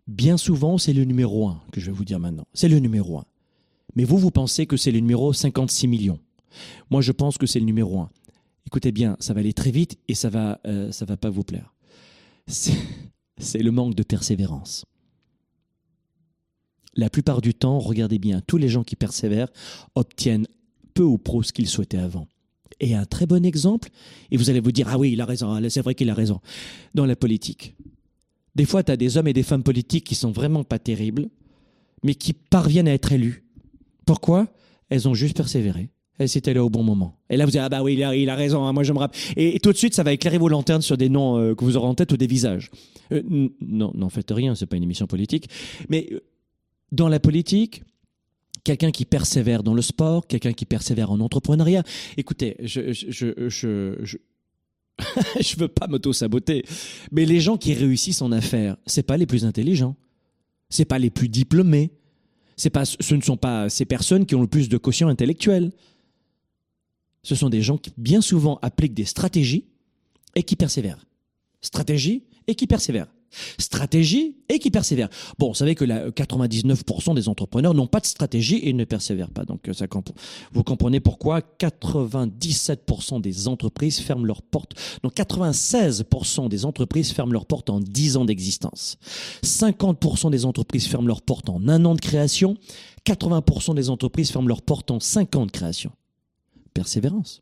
bien 0.07 0.37
souvent, 0.37 0.77
c'est 0.77 0.93
le 0.93 1.03
numéro 1.03 1.47
un 1.47 1.61
que 1.71 1.79
je 1.79 1.87
vais 1.87 1.91
vous 1.91 2.05
dire 2.05 2.19
maintenant. 2.19 2.47
C'est 2.53 2.69
le 2.69 2.79
numéro 2.79 3.19
un. 3.19 3.25
Mais 3.95 4.03
vous, 4.03 4.17
vous 4.17 4.31
pensez 4.31 4.65
que 4.65 4.75
c'est 4.75 4.91
le 4.91 4.99
numéro 4.99 5.33
56 5.33 5.87
millions. 5.87 6.19
Moi, 6.89 7.01
je 7.01 7.11
pense 7.11 7.37
que 7.37 7.45
c'est 7.45 7.59
le 7.59 7.65
numéro 7.65 7.99
un. 7.99 8.09
Écoutez 8.67 8.91
bien, 8.91 9.15
ça 9.21 9.33
va 9.33 9.39
aller 9.39 9.53
très 9.53 9.71
vite 9.71 9.97
et 10.09 10.13
ça 10.13 10.29
va, 10.29 10.59
euh, 10.67 10.91
va 10.99 11.15
pas 11.15 11.29
vous 11.29 11.45
plaire. 11.45 11.73
C'est 12.47 13.59
le 13.59 13.71
manque 13.71 13.95
de 13.95 14.03
persévérance. 14.03 14.83
La 16.93 17.09
plupart 17.09 17.39
du 17.39 17.53
temps, 17.53 17.79
regardez 17.79 18.19
bien, 18.19 18.41
tous 18.45 18.57
les 18.57 18.67
gens 18.67 18.83
qui 18.83 18.97
persévèrent 18.97 19.47
obtiennent 19.95 20.47
peu 20.93 21.03
ou 21.03 21.17
prou 21.17 21.43
ce 21.43 21.53
qu'ils 21.53 21.69
souhaitaient 21.69 21.97
avant. 21.97 22.27
Et 22.81 22.93
un 22.93 23.05
très 23.05 23.25
bon 23.25 23.45
exemple, 23.45 23.87
et 24.31 24.37
vous 24.37 24.49
allez 24.49 24.59
vous 24.59 24.73
dire, 24.73 24.89
ah 24.89 24.99
oui, 24.99 25.13
il 25.13 25.21
a 25.21 25.25
raison, 25.25 25.53
ah, 25.53 25.69
c'est 25.69 25.81
vrai 25.81 25.95
qu'il 25.95 26.09
a 26.09 26.13
raison, 26.13 26.41
dans 26.93 27.05
la 27.05 27.15
politique. 27.15 27.73
Des 28.55 28.65
fois, 28.65 28.83
tu 28.83 28.91
as 28.91 28.97
des 28.97 29.15
hommes 29.15 29.29
et 29.29 29.33
des 29.33 29.43
femmes 29.43 29.63
politiques 29.63 30.03
qui 30.03 30.15
sont 30.15 30.31
vraiment 30.31 30.65
pas 30.65 30.77
terribles, 30.77 31.29
mais 32.03 32.15
qui 32.15 32.33
parviennent 32.33 32.89
à 32.89 32.93
être 32.93 33.13
élus. 33.13 33.45
Pourquoi? 34.05 34.53
Elles 34.89 35.07
ont 35.07 35.13
juste 35.13 35.37
persévéré. 35.37 35.89
Elles 36.19 36.35
étaient 36.35 36.53
là 36.53 36.63
au 36.63 36.69
bon 36.69 36.83
moment. 36.83 37.19
Et 37.29 37.37
là, 37.37 37.45
vous 37.45 37.51
dites, 37.51 37.61
ah 37.61 37.69
bah 37.69 37.83
oui, 37.83 37.93
il 37.93 38.03
a, 38.03 38.15
il 38.15 38.29
a 38.29 38.35
raison, 38.35 38.65
hein, 38.65 38.73
moi 38.73 38.83
je 38.83 38.91
me 38.91 38.97
rappelle. 38.97 39.19
Et, 39.35 39.55
et 39.55 39.59
tout 39.59 39.71
de 39.71 39.77
suite, 39.77 39.93
ça 39.93 40.03
va 40.03 40.13
éclairer 40.13 40.37
vos 40.37 40.49
lanternes 40.49 40.81
sur 40.81 40.97
des 40.97 41.09
noms 41.09 41.37
euh, 41.37 41.53
que 41.53 41.63
vous 41.63 41.77
aurez 41.77 41.87
en 41.87 41.95
tête 41.95 42.11
ou 42.11 42.17
des 42.17 42.27
visages. 42.27 42.71
Euh, 43.11 43.21
non, 43.61 43.91
n'en 43.93 44.09
faites 44.09 44.31
rien, 44.31 44.55
c'est 44.55 44.65
pas 44.65 44.77
une 44.77 44.83
émission 44.83 45.05
politique. 45.05 45.47
Mais 45.89 46.07
euh, 46.11 46.21
dans 46.91 47.07
la 47.07 47.19
politique, 47.19 47.83
quelqu'un 48.63 48.91
qui 48.91 49.05
persévère 49.05 49.63
dans 49.63 49.73
le 49.73 49.81
sport, 49.81 50.27
quelqu'un 50.27 50.53
qui 50.53 50.65
persévère 50.65 51.11
en 51.11 51.19
entrepreneuriat. 51.19 51.83
Écoutez, 52.17 52.57
je 52.61 52.91
je 52.91 53.07
je 53.09 53.47
je, 53.47 53.95
je... 54.03 54.17
je 55.39 55.55
veux 55.57 55.67
pas 55.67 55.87
m'auto-saboter, 55.87 56.65
mais 57.11 57.25
les 57.25 57.39
gens 57.39 57.57
qui 57.57 57.73
réussissent 57.73 58.23
en 58.23 58.31
affaires, 58.31 58.77
c'est 58.87 59.03
pas 59.03 59.15
les 59.15 59.27
plus 59.27 59.45
intelligents, 59.45 59.95
c'est 60.69 60.85
pas 60.85 60.97
les 60.97 61.11
plus 61.11 61.29
diplômés, 61.29 61.91
c'est 62.55 62.71
pas, 62.71 62.83
ce 62.83 63.13
ne 63.13 63.21
sont 63.21 63.37
pas 63.37 63.69
ces 63.69 63.85
personnes 63.85 64.25
qui 64.25 64.33
ont 64.33 64.41
le 64.41 64.47
plus 64.47 64.67
de 64.67 64.77
quotient 64.77 65.07
intellectuel. 65.07 65.71
Ce 67.27 67.35
sont 67.35 67.49
des 67.49 67.61
gens 67.61 67.77
qui 67.77 67.91
bien 67.97 68.21
souvent 68.21 68.57
appliquent 68.61 68.93
des 68.93 69.03
stratégies 69.03 69.65
et 70.33 70.43
qui 70.43 70.55
persévèrent. 70.55 71.05
Stratégie 71.59 72.23
et 72.47 72.55
qui 72.55 72.67
persévèrent. 72.67 73.07
Stratégie 73.59 74.37
et 74.47 74.59
qui 74.59 74.71
persévèrent. 74.71 75.09
Bon, 75.37 75.49
vous 75.49 75.53
savez 75.53 75.75
que 75.75 75.83
la, 75.83 76.09
99% 76.09 77.15
des 77.15 77.27
entrepreneurs 77.27 77.73
n'ont 77.73 77.85
pas 77.85 77.99
de 77.99 78.05
stratégie 78.05 78.61
et 78.63 78.71
ne 78.71 78.85
persévèrent 78.85 79.31
pas. 79.31 79.43
Donc, 79.43 79.69
comp- 79.89 80.17
vous 80.53 80.63
comprenez 80.63 81.01
pourquoi 81.01 81.41
97% 81.59 83.19
des 83.19 83.49
entreprises 83.49 83.99
ferment 83.99 84.23
leurs 84.23 84.41
portes. 84.41 84.75
Donc, 85.03 85.13
96% 85.13 86.47
des 86.47 86.63
entreprises 86.63 87.11
ferment 87.11 87.33
leurs 87.33 87.45
portes 87.45 87.69
en 87.69 87.81
10 87.81 88.15
ans 88.15 88.23
d'existence. 88.23 88.95
50% 89.43 90.31
des 90.31 90.45
entreprises 90.45 90.87
ferment 90.87 91.07
leurs 91.09 91.21
portes 91.21 91.49
en 91.49 91.67
un 91.67 91.83
an 91.83 91.93
de 91.93 91.99
création. 91.99 92.55
80% 93.05 93.75
des 93.75 93.89
entreprises 93.89 94.31
ferment 94.31 94.47
leurs 94.47 94.61
portes 94.61 94.91
en 94.91 95.01
5 95.01 95.35
ans 95.35 95.45
de 95.45 95.51
création. 95.51 95.91
Persévérance. 96.77 97.41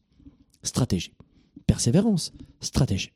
Stratégie. 0.64 1.12
Persévérance. 1.68 2.32
Stratégie. 2.62 3.12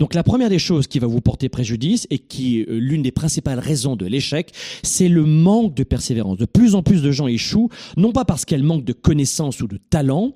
Donc 0.00 0.12
la 0.12 0.24
première 0.24 0.48
des 0.48 0.58
choses 0.58 0.88
qui 0.88 0.98
va 0.98 1.06
vous 1.06 1.20
porter 1.20 1.48
préjudice 1.48 2.08
et 2.10 2.18
qui 2.18 2.58
est 2.58 2.68
euh, 2.68 2.78
l'une 2.78 3.02
des 3.02 3.12
principales 3.12 3.60
raisons 3.60 3.94
de 3.94 4.06
l'échec, 4.06 4.50
c'est 4.82 5.08
le 5.08 5.24
manque 5.24 5.72
de 5.74 5.84
persévérance. 5.84 6.36
De 6.36 6.46
plus 6.46 6.74
en 6.74 6.82
plus 6.82 7.00
de 7.00 7.12
gens 7.12 7.28
échouent, 7.28 7.68
non 7.96 8.10
pas 8.10 8.24
parce 8.24 8.44
qu'elles 8.44 8.64
manquent 8.64 8.84
de 8.84 8.92
connaissances 8.92 9.60
ou 9.60 9.68
de 9.68 9.76
talent, 9.76 10.32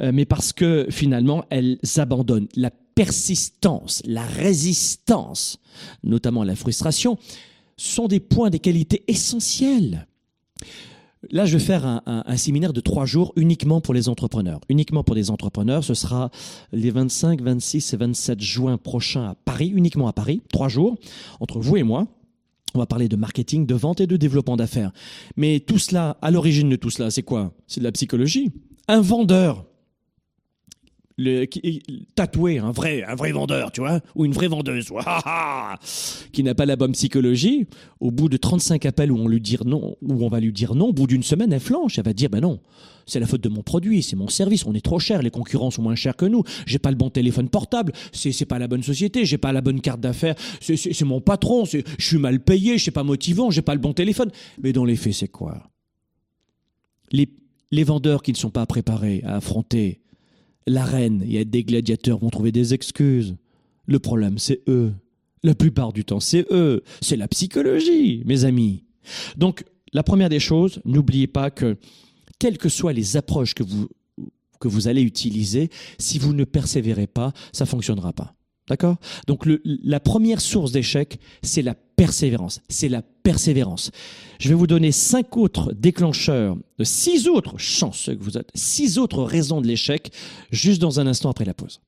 euh, 0.00 0.10
mais 0.10 0.24
parce 0.24 0.54
que 0.54 0.86
finalement 0.88 1.44
elles 1.50 1.78
abandonnent. 1.98 2.48
La 2.56 2.70
persistance, 2.70 4.00
la 4.06 4.24
résistance, 4.24 5.58
notamment 6.02 6.44
la 6.44 6.56
frustration, 6.56 7.18
sont 7.76 8.08
des 8.08 8.20
points, 8.20 8.48
des 8.48 8.58
qualités 8.58 9.04
essentielles. 9.06 10.06
Là, 11.30 11.44
je 11.44 11.58
vais 11.58 11.64
faire 11.64 11.84
un, 11.86 12.02
un- 12.06 12.36
séminaire 12.36 12.72
de 12.72 12.80
trois 12.80 13.04
jours 13.04 13.32
uniquement 13.36 13.80
pour 13.80 13.92
les 13.94 14.08
entrepreneurs. 14.08 14.60
Uniquement 14.68 15.04
pour 15.04 15.14
les 15.14 15.30
entrepreneurs. 15.30 15.84
Ce 15.84 15.94
sera 15.94 16.30
les 16.72 16.90
25, 16.90 17.40
26 17.42 17.92
et 17.92 17.96
27 17.96 18.40
juin 18.40 18.76
prochains 18.78 19.24
à 19.30 19.34
Paris, 19.34 19.68
uniquement 19.74 20.08
à 20.08 20.12
Paris. 20.12 20.40
Trois 20.52 20.68
jours, 20.68 20.96
entre 21.40 21.58
vous 21.60 21.76
et 21.76 21.82
moi. 21.82 22.06
On 22.74 22.78
va 22.78 22.86
parler 22.86 23.08
de 23.08 23.16
marketing, 23.16 23.66
de 23.66 23.74
vente 23.74 24.00
et 24.00 24.06
de 24.06 24.16
développement 24.16 24.56
d'affaires. 24.56 24.92
Mais 25.36 25.60
tout 25.60 25.78
cela, 25.78 26.16
à 26.22 26.30
l'origine 26.30 26.68
de 26.68 26.76
tout 26.76 26.90
cela, 26.90 27.10
c'est 27.10 27.22
quoi? 27.22 27.52
C'est 27.66 27.80
de 27.80 27.84
la 27.84 27.92
psychologie. 27.92 28.52
Un 28.88 29.00
vendeur, 29.00 29.64
le, 31.18 31.46
un 32.60 32.70
vrai, 32.70 33.02
un 33.02 33.14
vrai 33.16 33.32
vendeur, 33.32 33.72
tu 33.72 33.80
vois, 33.80 34.00
ou 34.14 34.24
une 34.24 34.32
vraie 34.32 34.46
vendeuse, 34.46 34.92
qui 36.32 36.44
n'a 36.44 36.54
pas 36.54 36.64
la 36.64 36.76
bonne 36.76 36.92
psychologie, 36.92 37.66
au 37.98 38.12
bout 38.12 38.28
de 38.28 38.36
35 38.36 38.86
appels 38.86 39.10
où 39.10 39.18
on 39.18 39.26
lui 39.26 39.40
dire 39.40 39.64
non, 39.64 39.96
où 40.00 40.24
on 40.24 40.28
va 40.28 40.38
lui 40.38 40.52
dire 40.52 40.76
non, 40.76 40.86
au 40.86 40.92
bout 40.92 41.08
d'une 41.08 41.24
semaine, 41.24 41.52
elle 41.52 41.60
flanche, 41.60 41.98
elle 41.98 42.04
va 42.04 42.12
dire, 42.12 42.30
ben 42.30 42.40
non, 42.40 42.60
c'est 43.04 43.18
la 43.18 43.26
faute 43.26 43.40
de 43.40 43.48
mon 43.48 43.62
produit, 43.62 44.02
c'est 44.02 44.14
mon 44.14 44.28
service, 44.28 44.64
on 44.64 44.74
est 44.74 44.84
trop 44.84 45.00
cher, 45.00 45.20
les 45.20 45.30
concurrents 45.30 45.72
sont 45.72 45.82
moins 45.82 45.96
chers 45.96 46.16
que 46.16 46.24
nous, 46.24 46.44
j'ai 46.66 46.78
pas 46.78 46.90
le 46.90 46.96
bon 46.96 47.10
téléphone 47.10 47.48
portable, 47.48 47.92
c'est, 48.12 48.46
pas 48.46 48.60
la 48.60 48.68
bonne 48.68 48.84
société, 48.84 49.24
j'ai 49.24 49.38
pas 49.38 49.52
la 49.52 49.60
bonne 49.60 49.80
carte 49.80 50.00
d'affaires, 50.00 50.36
c'est, 50.60 51.02
mon 51.02 51.20
patron, 51.20 51.64
je 51.64 51.82
suis 51.98 52.18
mal 52.18 52.38
payé, 52.38 52.78
je 52.78 52.82
suis 52.82 52.90
pas 52.92 53.02
motivant, 53.02 53.50
j'ai 53.50 53.62
pas 53.62 53.74
le 53.74 53.80
bon 53.80 53.92
téléphone. 53.92 54.30
Mais 54.62 54.72
dans 54.72 54.84
les 54.84 54.96
faits, 54.96 55.14
c'est 55.14 55.28
quoi? 55.28 55.70
Les, 57.10 57.28
les 57.72 57.84
vendeurs 57.84 58.22
qui 58.22 58.32
ne 58.32 58.36
sont 58.36 58.50
pas 58.50 58.66
préparés 58.66 59.22
à 59.24 59.36
affronter 59.36 60.00
l'arène 60.68 61.24
et 61.26 61.44
des 61.44 61.64
gladiateurs 61.64 62.18
vont 62.18 62.30
trouver 62.30 62.52
des 62.52 62.74
excuses. 62.74 63.36
Le 63.86 63.98
problème, 63.98 64.38
c'est 64.38 64.62
eux. 64.68 64.92
La 65.42 65.54
plupart 65.54 65.92
du 65.92 66.04
temps, 66.04 66.20
c'est 66.20 66.46
eux. 66.50 66.82
C'est 67.00 67.16
la 67.16 67.28
psychologie, 67.28 68.22
mes 68.26 68.44
amis. 68.44 68.84
Donc, 69.36 69.64
la 69.92 70.02
première 70.02 70.28
des 70.28 70.40
choses, 70.40 70.80
n'oubliez 70.84 71.26
pas 71.26 71.50
que, 71.50 71.76
quelles 72.38 72.58
que 72.58 72.68
soient 72.68 72.92
les 72.92 73.16
approches 73.16 73.54
que 73.54 73.62
vous, 73.62 73.88
que 74.60 74.68
vous 74.68 74.88
allez 74.88 75.02
utiliser, 75.02 75.70
si 75.98 76.18
vous 76.18 76.34
ne 76.34 76.44
persévérez 76.44 77.06
pas, 77.06 77.32
ça 77.52 77.66
fonctionnera 77.66 78.12
pas. 78.12 78.34
D'accord? 78.68 78.96
Donc, 79.26 79.44
la 79.64 80.00
première 80.00 80.40
source 80.40 80.72
d'échec, 80.72 81.18
c'est 81.42 81.62
la 81.62 81.74
persévérance. 81.74 82.60
C'est 82.68 82.88
la 82.88 83.02
persévérance. 83.02 83.90
Je 84.38 84.48
vais 84.48 84.54
vous 84.54 84.66
donner 84.66 84.92
cinq 84.92 85.36
autres 85.36 85.72
déclencheurs, 85.72 86.56
de 86.78 86.84
six 86.84 87.28
autres 87.28 87.58
chances 87.58 88.06
que 88.06 88.22
vous 88.22 88.38
êtes, 88.38 88.50
six 88.54 88.98
autres 88.98 89.22
raisons 89.22 89.60
de 89.60 89.66
l'échec, 89.66 90.12
juste 90.50 90.80
dans 90.80 91.00
un 91.00 91.06
instant 91.06 91.30
après 91.30 91.44
la 91.44 91.54
pause. 91.54 91.80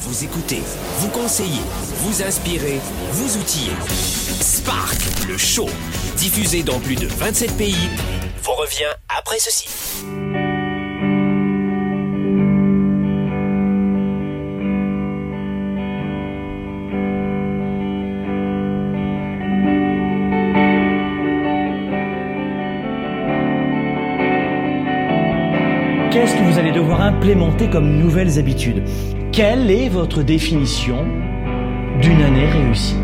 Vous 0.00 0.24
écoutez, 0.24 0.60
vous 0.98 1.08
conseillez, 1.08 1.62
vous 1.98 2.22
inspirez, 2.22 2.80
vous 3.12 3.38
outillez. 3.38 3.72
Spark, 4.40 4.98
le 5.28 5.38
show, 5.38 5.68
diffusé 6.16 6.62
dans 6.62 6.80
plus 6.80 6.96
de 6.96 7.06
27 7.06 7.56
pays, 7.56 7.74
vous 8.42 8.52
revient 8.52 8.92
après 9.08 9.38
ceci. 9.38 9.68
Implémenter 27.18 27.68
comme 27.68 27.96
nouvelles 27.96 28.38
habitudes. 28.38 28.84
Quelle 29.32 29.72
est 29.72 29.88
votre 29.88 30.22
définition 30.22 31.04
d'une 32.00 32.22
année 32.22 32.48
réussie? 32.48 32.94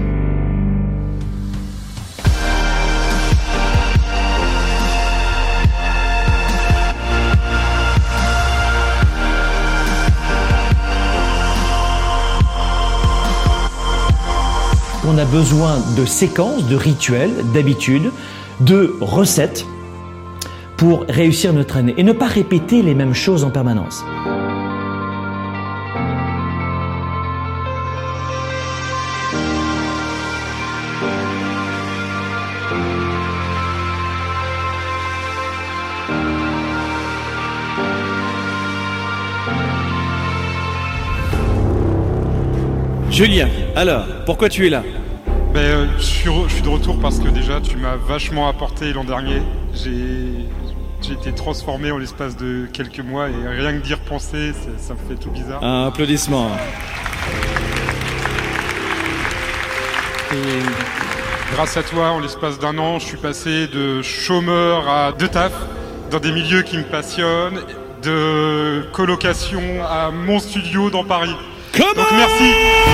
On 15.09 15.19
a 15.19 15.25
besoin 15.25 15.79
de 15.97 16.05
séquences, 16.05 16.69
de 16.69 16.77
rituels, 16.77 17.33
d'habitudes, 17.53 18.13
de 18.61 18.95
recettes 19.01 19.67
pour 20.77 21.05
réussir 21.09 21.53
notre 21.53 21.77
année 21.77 21.95
et 21.97 22.03
ne 22.03 22.13
pas 22.13 22.27
répéter 22.27 22.83
les 22.83 22.95
mêmes 22.95 23.15
choses 23.15 23.45
en 23.45 23.51
permanence. 23.51 24.05
Julien, 43.11 43.49
alors, 43.77 44.07
pourquoi 44.27 44.49
tu 44.49 44.67
es 44.67 44.71
là? 44.71 44.83
Ben, 45.53 45.61
euh, 45.61 45.87
je, 45.99 46.03
suis 46.03 46.29
re- 46.29 46.49
je 46.49 46.55
suis 46.55 46.63
de 46.63 46.69
retour 46.69 46.99
parce 47.01 47.21
que 47.21 47.29
déjà 47.29 47.61
tu 47.61 47.77
m'as 47.77 47.95
vachement 47.95 48.49
apporté 48.49 48.93
l'an 48.93 49.05
dernier. 49.05 49.41
J'ai 49.73 50.49
j'ai 51.07 51.15
été 51.15 51.33
transformé 51.33 51.91
en 51.91 51.99
l'espace 51.99 52.37
de 52.37 52.67
quelques 52.73 53.01
mois 53.01 53.29
et 53.29 53.49
rien 53.49 53.73
que 53.79 53.85
d'y 53.85 53.95
repenser, 53.95 54.53
ça 54.79 54.95
me 54.95 54.99
fait 55.09 55.21
tout 55.21 55.31
bizarre. 55.31 55.63
Un 55.63 55.89
applaudissement. 55.89 56.51
Et 60.33 61.55
grâce 61.55 61.77
à 61.77 61.83
toi, 61.83 62.11
en 62.11 62.21
l'espace 62.21 62.59
d'un 62.59 62.79
an, 62.79 62.99
je 62.99 63.05
suis 63.05 63.17
passé 63.17 63.67
de 63.67 64.03
chômeur 64.03 64.89
à 64.89 65.13
deux 65.13 65.29
taf 65.29 65.53
dans 66.11 66.21
des 66.21 66.33
milieux 66.33 66.63
qui 66.63 66.79
me 66.79 66.85
passionnent, 66.85 67.61
de 68.03 68.85
colocation 68.93 69.63
à 69.85 70.11
mon 70.11 70.39
studio 70.39 70.91
dans 70.91 71.05
Paris. 71.05 71.35
Comment 71.73 71.93
Donc 71.95 72.13
merci. 72.13 72.94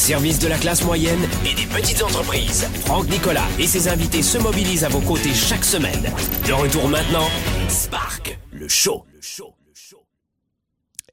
Service 0.00 0.38
de 0.38 0.48
la 0.48 0.56
classe 0.56 0.82
moyenne 0.84 1.20
et 1.44 1.54
des 1.54 1.66
petites 1.66 2.02
entreprises, 2.02 2.66
Franck 2.86 3.10
Nicolas 3.10 3.46
et 3.58 3.66
ses 3.66 3.86
invités 3.86 4.22
se 4.22 4.38
mobilisent 4.38 4.84
à 4.84 4.88
vos 4.88 5.00
côtés 5.00 5.34
chaque 5.34 5.64
semaine. 5.64 6.10
De 6.48 6.52
retour 6.52 6.88
maintenant, 6.88 7.28
Spark, 7.68 8.38
le 8.50 8.66
show. 8.66 9.04
Le 9.12 9.20
le. 9.20 9.52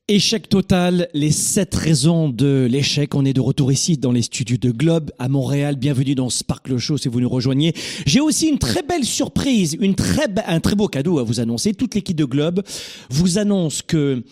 Échec 0.07 0.47
total, 0.47 1.09
les 1.13 1.31
sept 1.31 1.75
raisons 1.75 2.29
de 2.29 2.65
l'échec. 2.71 3.13
On 3.13 3.25
est 3.25 3.33
de 3.33 3.41
retour 3.41 3.73
ici 3.73 3.97
dans 3.97 4.13
les 4.13 4.21
studios 4.21 4.55
de 4.55 4.71
Globe 4.71 5.11
à 5.19 5.27
Montréal. 5.27 5.75
Bienvenue 5.75 6.15
dans 6.15 6.29
Sparkle 6.29 6.77
Show 6.77 6.97
si 6.97 7.09
vous 7.09 7.19
nous 7.19 7.27
rejoignez. 7.27 7.73
J'ai 8.05 8.21
aussi 8.21 8.47
une 8.47 8.57
très 8.57 8.83
belle 8.83 9.03
surprise, 9.03 9.77
un 9.81 10.59
très 10.61 10.75
beau 10.75 10.87
cadeau 10.87 11.19
à 11.19 11.23
vous 11.23 11.41
annoncer. 11.41 11.73
Toute 11.73 11.93
l'équipe 11.93 12.15
de 12.15 12.23
Globe 12.23 12.63
vous 13.09 13.37
annonce 13.37 13.81
que 13.81 14.23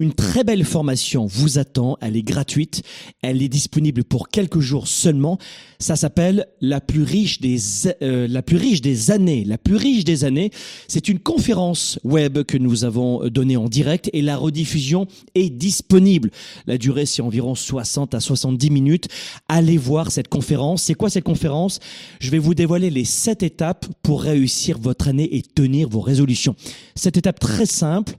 une 0.00 0.12
très 0.12 0.42
belle 0.42 0.64
formation 0.64 1.26
vous 1.26 1.58
attend. 1.58 1.96
Elle 2.00 2.16
est 2.16 2.22
gratuite. 2.22 2.82
Elle 3.22 3.42
est 3.42 3.48
disponible 3.48 4.02
pour 4.02 4.28
quelques 4.28 4.58
jours 4.58 4.88
seulement. 4.88 5.38
Ça 5.78 5.94
s'appelle 5.94 6.46
la 6.60 6.80
plus 6.80 7.04
riche 7.04 7.40
des 7.40 7.58
euh, 8.02 8.26
la 8.26 8.42
plus 8.42 8.56
riche 8.56 8.80
des 8.80 9.12
années. 9.12 9.44
La 9.44 9.56
plus 9.56 9.76
riche 9.76 10.04
des 10.04 10.24
années. 10.24 10.50
C'est 10.88 11.08
une 11.08 11.20
conférence 11.20 12.00
web 12.02 12.42
que 12.42 12.58
nous 12.58 12.84
avons 12.84 13.28
donnée 13.28 13.56
en 13.56 13.68
direct 13.68 14.10
et 14.12 14.20
la 14.20 14.36
rediffusion 14.36 15.06
est 15.36 15.50
disponible. 15.50 16.30
La 16.66 16.76
durée 16.76 17.06
c'est 17.06 17.22
environ 17.22 17.54
60 17.54 18.14
à 18.14 18.20
70 18.20 18.70
minutes. 18.70 19.08
Allez 19.48 19.78
voir 19.78 20.10
cette 20.10 20.28
conférence. 20.28 20.82
C'est 20.82 20.94
quoi 20.94 21.08
cette 21.08 21.24
conférence? 21.24 21.78
Je 22.18 22.30
vais 22.30 22.40
vous 22.40 22.54
dévoiler 22.54 22.90
les 22.90 23.04
sept 23.04 23.44
étapes 23.44 23.86
pour 24.02 24.22
réussir 24.22 24.76
votre 24.78 25.06
année 25.06 25.36
et 25.36 25.42
tenir 25.42 25.88
vos 25.88 26.00
résolutions. 26.00 26.56
Cette 26.96 27.16
étape 27.16 27.38
très 27.38 27.66
simple 27.66 28.16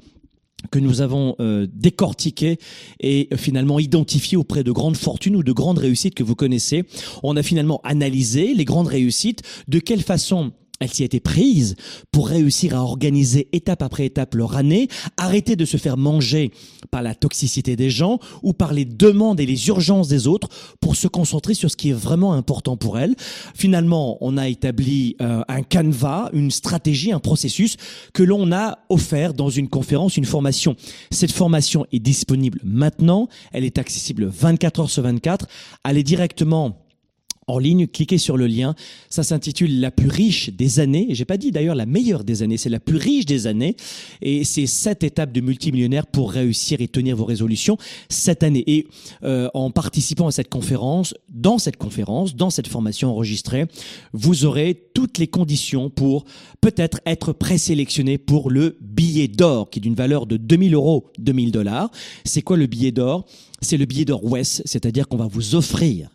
que 0.72 0.80
nous 0.80 1.02
avons 1.02 1.36
euh, 1.40 1.68
décortiqué 1.74 2.58
et 3.00 3.28
euh, 3.32 3.38
finalement 3.38 3.80
identifié 3.80 4.38
auprès 4.38 4.64
de 4.64 4.72
grandes 4.72 4.98
fortunes 4.98 5.36
ou 5.36 5.44
de 5.44 5.52
grandes 5.52 5.80
réussites 5.80 6.16
que 6.16 6.24
vous 6.24 6.36
connaissez. 6.36 6.84
On 7.24 7.36
a 7.38 7.44
finalement 7.44 7.82
analysé 7.84 8.54
les 8.54 8.66
grandes 8.66 8.88
réussites, 8.88 9.42
de 9.68 9.80
quelle 9.80 10.02
façon 10.02 10.52
elles 10.80 10.92
s'y 10.92 11.04
étaient 11.04 11.20
prises 11.20 11.76
pour 12.12 12.28
réussir 12.28 12.76
à 12.76 12.84
organiser 12.84 13.48
étape 13.54 13.82
après 13.82 14.06
étape 14.06 14.36
leur 14.36 14.56
année, 14.56 14.88
arrêter 15.18 15.56
de 15.56 15.66
se 15.66 15.78
faire 15.78 15.98
manger 15.98 16.52
par 16.92 17.02
la 17.02 17.16
toxicité 17.16 17.76
des 17.76 17.90
gens 17.90 18.20
ou 18.44 18.54
par 18.54 18.74
les 18.74 18.86
demandes 18.86 19.40
et 19.40 19.46
les 19.46 19.68
urgences 19.68 20.08
des 20.08 20.28
autres 20.28 20.50
pour 20.82 20.96
se 20.96 21.08
concentrer 21.08 21.54
sur 21.54 21.72
ce 21.72 21.78
qui 21.78 21.90
est 21.90 21.94
vraiment 21.94 22.34
important 22.34 22.78
pour 22.78 23.00
elles. 23.00 23.16
Finalement, 23.54 24.18
on 24.22 24.38
a 24.38 24.48
établi 24.48 25.16
euh, 25.22 25.42
un 25.48 25.64
canevas, 25.64 26.30
une 26.34 26.52
stratégie, 26.52 27.12
un 27.12 27.20
processus 27.20 27.78
que 28.14 28.24
l'on 28.24 28.52
a 28.52 28.80
offert 28.90 29.34
dans 29.34 29.50
une 29.50 29.70
conférence, 29.70 30.18
une 30.18 30.26
formation. 30.26 30.76
Cette 31.12 31.32
formation 31.32 31.86
est 31.92 32.00
disponible 32.00 32.60
maintenant, 32.64 33.28
elle 33.52 33.64
est 33.64 33.78
accessible 33.78 34.26
24 34.26 34.80
heures 34.82 34.90
sur 34.90 35.04
24. 35.04 35.48
Allez 35.84 36.04
directement 36.04 36.85
en 37.48 37.60
ligne, 37.60 37.86
cliquez 37.86 38.18
sur 38.18 38.38
le 38.38 38.48
lien. 38.48 38.76
Ça 39.10 39.24
s'intitule 39.24 39.80
La 39.80 39.92
plus 39.92 40.10
riche 40.10 40.50
des 40.50 40.80
années. 40.80 41.08
J'ai 41.12 41.26
pas 41.26 41.38
dit 41.38 41.52
d'ailleurs 41.52 41.76
la 41.76 41.86
meilleure 41.86 42.24
des 42.24 42.42
années, 42.42 42.58
c'est 42.58 42.70
la 42.70 42.80
plus 42.80 42.98
riche 42.98 43.26
des 43.26 43.46
années. 43.46 43.76
Et 44.22 44.44
c'est 44.44 44.66
sept 44.66 45.04
étapes 45.04 45.32
de 45.32 45.42
multimillionnaire 45.42 46.08
pour 46.08 46.32
réussir 46.32 46.82
et 46.82 46.88
tenir 46.88 47.16
vos 47.16 47.26
résolutions 47.26 47.78
cette 48.10 48.42
année. 48.42 48.64
Et 48.66 48.88
euh, 49.24 49.50
en 49.54 49.70
participant 49.70 50.28
à 50.28 50.32
cette 50.32 50.50
conférence, 50.50 51.14
dans 51.30 51.60
cette 51.60 51.78
conférence, 51.78 52.36
dans 52.36 52.50
cette 52.50 52.68
formation 52.68 53.10
enregistrée, 53.10 53.66
vous 54.14 54.46
aurez 54.46 54.90
toutes 54.94 55.20
les 55.20 55.28
conditions 55.28 55.90
pour 55.90 56.26
peut-être 56.62 57.00
être 57.06 57.32
présélectionné 57.32 58.18
pour 58.18 58.50
le 58.50 58.78
billet 58.82 59.28
d'or, 59.28 59.70
qui 59.70 59.80
est 59.80 59.82
d'une 59.82 59.94
valeur 59.94 60.26
de 60.26 60.38
2000 60.38 60.74
euros, 60.74 61.12
2000 61.20 61.52
dollars. 61.52 61.92
C'est 62.24 62.42
quoi 62.42 62.58
le 62.58 62.66
billet 62.66 62.92
d'or? 62.92 63.26
C'est 63.62 63.78
le 63.78 63.86
billet 63.86 64.06
d'or 64.06 64.24
West, 64.24 64.64
c'est-à-dire 64.66 65.08
qu'on 65.08 65.18
va 65.18 65.28
vous 65.28 65.56
offrir 65.56 66.15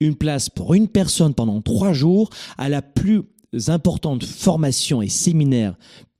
une 0.00 0.14
place 0.14 0.48
pour 0.48 0.74
une 0.74 0.88
personne 0.88 1.34
pendant 1.34 1.60
trois 1.60 1.92
jours 1.92 2.30
à 2.58 2.68
la 2.68 2.82
plus 2.82 3.22
importante 3.68 4.24
formation 4.24 5.02
et 5.02 5.08
séminaire 5.08 5.76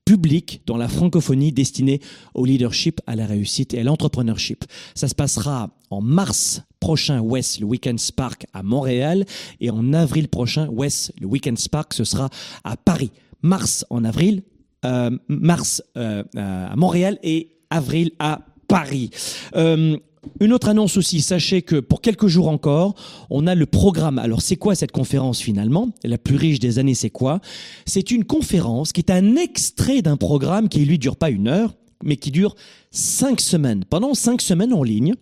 public 0.07 0.62
dans 0.66 0.77
la 0.77 0.88
francophonie 0.88 1.53
destinée 1.53 2.01
au 2.35 2.46
leadership, 2.46 3.01
à 3.07 3.16
la 3.16 3.27
réussite 3.27 3.75
et 3.75 3.81
à 3.81 3.83
l'entrepreneurship. 3.83 4.64
Ça 4.94 5.09
se 5.09 5.14
passera 5.14 5.70
en 5.90 6.01
mars 6.01 6.62
prochain, 6.81 7.20
West, 7.20 7.59
le 7.59 7.66
Weekend 7.66 7.99
Spark 7.99 8.46
à 8.55 8.62
Montréal. 8.62 9.27
Et 9.61 9.68
en 9.70 9.92
avril 9.92 10.29
prochain, 10.29 10.68
West, 10.68 11.12
le 11.20 11.27
Weekend 11.27 11.59
Spark, 11.59 11.92
ce 11.92 12.05
sera 12.05 12.31
à 12.64 12.77
Paris. 12.77 13.11
Mars 13.42 13.85
en 13.90 14.05
avril, 14.05 14.42
euh, 14.85 15.11
mars 15.29 15.83
euh, 15.96 16.22
à 16.37 16.77
Montréal 16.77 17.18
et 17.22 17.59
avril 17.70 18.12
à 18.18 18.46
Paris. 18.68 19.11
Euh, 19.57 19.96
une 20.41 20.53
autre 20.53 20.69
annonce 20.69 20.97
aussi, 20.97 21.21
sachez 21.21 21.62
que 21.62 21.81
pour 21.81 22.01
quelques 22.01 22.27
jours 22.27 22.49
encore, 22.49 22.95
on 23.31 23.47
a 23.47 23.55
le 23.55 23.67
programme. 23.67 24.19
Alors 24.19 24.43
c'est 24.43 24.57
quoi 24.57 24.75
cette 24.75 24.93
conférence 24.93 25.41
finalement? 25.41 25.91
La 26.05 26.19
plus 26.19 26.37
riche 26.37 26.59
des 26.59 26.79
années, 26.79 26.95
c'est 26.95 27.11
quoi? 27.11 27.41
C'est 27.85 28.11
une 28.11 28.25
conférence 28.25 28.93
qui 28.93 29.01
est 29.01 29.11
un 29.11 29.37
extrait 29.37 30.03
d'un 30.03 30.17
programme 30.17 30.69
qui 30.69 30.85
lui 30.85 30.99
dure 30.99 31.17
pas 31.17 31.31
une 31.31 31.49
heure, 31.49 31.75
mais 32.05 32.17
qui 32.17 32.31
dure 32.31 32.55
cinq 32.91 33.41
semaines. 33.41 33.85
Pendant 33.85 34.15
cinq 34.15 34.43
semaines 34.43 34.73
en 34.73 34.83
ligne, 34.83 35.15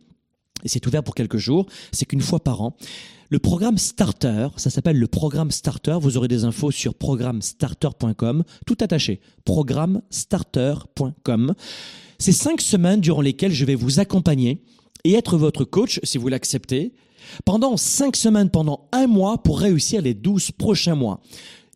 et 0.65 0.69
c'est 0.69 0.87
ouvert 0.87 1.05
pour 1.05 1.15
quelques 1.15 1.39
jours, 1.39 1.67
c'est 1.93 2.07
qu'une 2.07 2.21
fois 2.21 2.41
par 2.41 2.63
an. 2.63 2.77
Le 3.31 3.39
programme 3.39 3.79
Starter, 3.79 4.49
ça 4.57 4.69
s'appelle 4.71 4.99
le 4.99 5.09
programme 5.09 5.51
Starter. 5.51 5.97
Vous 6.01 6.17
aurez 6.17 6.29
des 6.29 6.45
infos 6.45 6.71
sur 6.71 6.95
programmestarter.com, 6.95 8.45
tout 8.67 8.77
attaché. 8.81 9.21
Programmestarter.com. 9.45 11.55
C'est 12.19 12.33
cinq 12.33 12.61
semaines 12.61 13.01
durant 13.01 13.23
lesquelles 13.23 13.53
je 13.53 13.65
vais 13.65 13.75
vous 13.75 13.99
accompagner 13.99 14.63
et 15.05 15.15
être 15.15 15.37
votre 15.37 15.65
coach, 15.65 16.01
si 16.03 16.19
vous 16.19 16.29
l'acceptez, 16.29 16.93
pendant 17.45 17.77
cinq 17.77 18.17
semaines, 18.17 18.51
pendant 18.51 18.89
un 18.93 19.07
mois 19.07 19.43
pour 19.43 19.61
réussir 19.61 20.03
les 20.03 20.15
douze 20.15 20.51
prochains 20.51 20.95
mois 20.95 21.21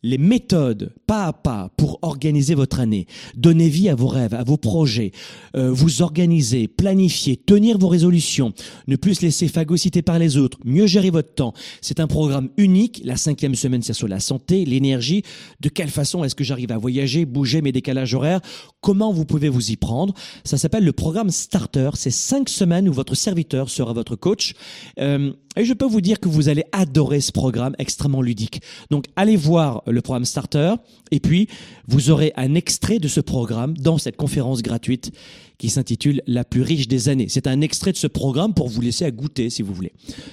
les 0.02 0.18
méthodes 0.18 0.92
pas 1.06 1.24
à 1.24 1.32
pas 1.32 1.70
pour 1.76 1.98
organiser 2.02 2.54
votre 2.54 2.80
année, 2.80 3.06
donner 3.36 3.68
vie 3.68 3.88
à 3.88 3.94
vos 3.94 4.06
rêves, 4.06 4.34
à 4.34 4.44
vos 4.44 4.56
projets, 4.56 5.12
euh, 5.56 5.70
vous 5.72 6.02
organiser, 6.02 6.68
planifier, 6.68 7.36
tenir 7.36 7.78
vos 7.78 7.88
résolutions, 7.88 8.52
ne 8.86 8.96
plus 8.96 9.16
se 9.16 9.22
laisser 9.22 9.48
phagocyter 9.48 10.02
par 10.02 10.18
les 10.18 10.36
autres, 10.36 10.58
mieux 10.64 10.86
gérer 10.86 11.10
votre 11.10 11.34
temps. 11.34 11.54
C'est 11.80 12.00
un 12.00 12.06
programme 12.06 12.48
unique. 12.56 13.00
La 13.04 13.16
cinquième 13.16 13.54
semaine, 13.54 13.82
c'est 13.82 13.92
sur 13.92 14.08
la 14.08 14.20
santé, 14.20 14.64
l'énergie. 14.64 15.22
De 15.60 15.68
quelle 15.68 15.88
façon 15.88 16.24
est-ce 16.24 16.34
que 16.34 16.44
j'arrive 16.44 16.72
à 16.72 16.78
voyager, 16.78 17.24
bouger 17.24 17.62
mes 17.62 17.72
décalages 17.72 18.14
horaires? 18.14 18.40
Comment 18.80 19.12
vous 19.12 19.24
pouvez 19.24 19.48
vous 19.48 19.70
y 19.70 19.76
prendre? 19.76 20.14
Ça 20.44 20.56
s'appelle 20.58 20.84
le 20.84 20.92
programme 20.92 21.30
Starter. 21.30 21.90
C'est 21.94 22.10
cinq 22.10 22.48
semaines 22.48 22.88
où 22.88 22.92
votre 22.92 23.14
serviteur 23.14 23.70
sera 23.70 23.92
votre 23.92 24.16
coach. 24.16 24.54
Euh, 24.98 25.32
et 25.58 25.64
je 25.64 25.74
peux 25.74 25.84
vous 25.84 26.00
dire 26.00 26.20
que 26.20 26.28
vous 26.28 26.48
allez 26.48 26.64
adorer 26.72 27.20
ce 27.20 27.32
programme 27.32 27.74
extrêmement 27.78 28.22
ludique. 28.22 28.62
Donc 28.90 29.06
allez 29.16 29.36
voir 29.36 29.82
le 29.86 30.00
programme 30.00 30.24
Starter 30.24 30.74
et 31.10 31.20
puis 31.20 31.48
vous 31.88 32.10
aurez 32.10 32.32
un 32.36 32.54
extrait 32.54 32.98
de 32.98 33.08
ce 33.08 33.20
programme 33.20 33.76
dans 33.76 33.98
cette 33.98 34.16
conférence 34.16 34.62
gratuite 34.62 35.10
qui 35.56 35.70
s'intitule 35.70 36.22
La 36.26 36.44
plus 36.44 36.62
riche 36.62 36.86
des 36.86 37.08
années. 37.08 37.26
C'est 37.28 37.46
un 37.46 37.62
extrait 37.62 37.92
de 37.92 37.96
ce 37.96 38.06
programme 38.06 38.54
pour 38.54 38.68
vous 38.68 38.80
laisser 38.80 39.04
à 39.04 39.10
goûter 39.10 39.50
si 39.50 39.62
vous 39.62 39.74
voulez. 39.74 39.92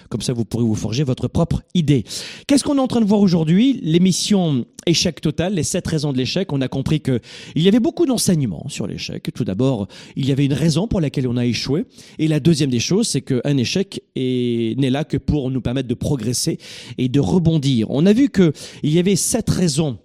Comme 0.09 0.21
ça, 0.21 0.33
vous 0.33 0.45
pourrez 0.45 0.65
vous 0.65 0.75
forger 0.75 1.03
votre 1.03 1.27
propre 1.27 1.63
idée. 1.73 2.03
Qu'est-ce 2.45 2.63
qu'on 2.63 2.77
est 2.77 2.81
en 2.81 2.87
train 2.87 3.01
de 3.01 3.05
voir 3.05 3.21
aujourd'hui? 3.21 3.79
L'émission 3.81 4.65
Échec 4.87 5.19
total, 5.19 5.55
les 5.55 5.63
sept 5.63 5.87
raisons 5.87 6.13
de 6.13 6.17
l'échec. 6.17 6.53
On 6.53 6.61
a 6.61 6.67
compris 6.67 7.01
que 7.01 7.19
il 7.55 7.63
y 7.63 7.67
avait 7.67 7.79
beaucoup 7.79 8.05
d'enseignements 8.05 8.67
sur 8.69 8.85
l'échec. 8.85 9.31
Tout 9.33 9.43
d'abord, 9.43 9.87
il 10.15 10.27
y 10.27 10.31
avait 10.31 10.45
une 10.45 10.53
raison 10.53 10.87
pour 10.87 11.01
laquelle 11.01 11.27
on 11.27 11.37
a 11.37 11.45
échoué. 11.45 11.85
Et 12.19 12.27
la 12.27 12.39
deuxième 12.39 12.69
des 12.69 12.79
choses, 12.79 13.07
c'est 13.07 13.21
qu'un 13.21 13.57
échec 13.57 14.03
n'est 14.15 14.89
là 14.91 15.05
que 15.05 15.17
pour 15.17 15.49
nous 15.49 15.61
permettre 15.61 15.87
de 15.87 15.95
progresser 15.95 16.59
et 16.99 17.09
de 17.09 17.19
rebondir. 17.19 17.89
On 17.89 18.05
a 18.05 18.13
vu 18.13 18.29
qu'il 18.29 18.53
y 18.83 18.99
avait 18.99 19.15
sept 19.15 19.49
raisons 19.49 19.97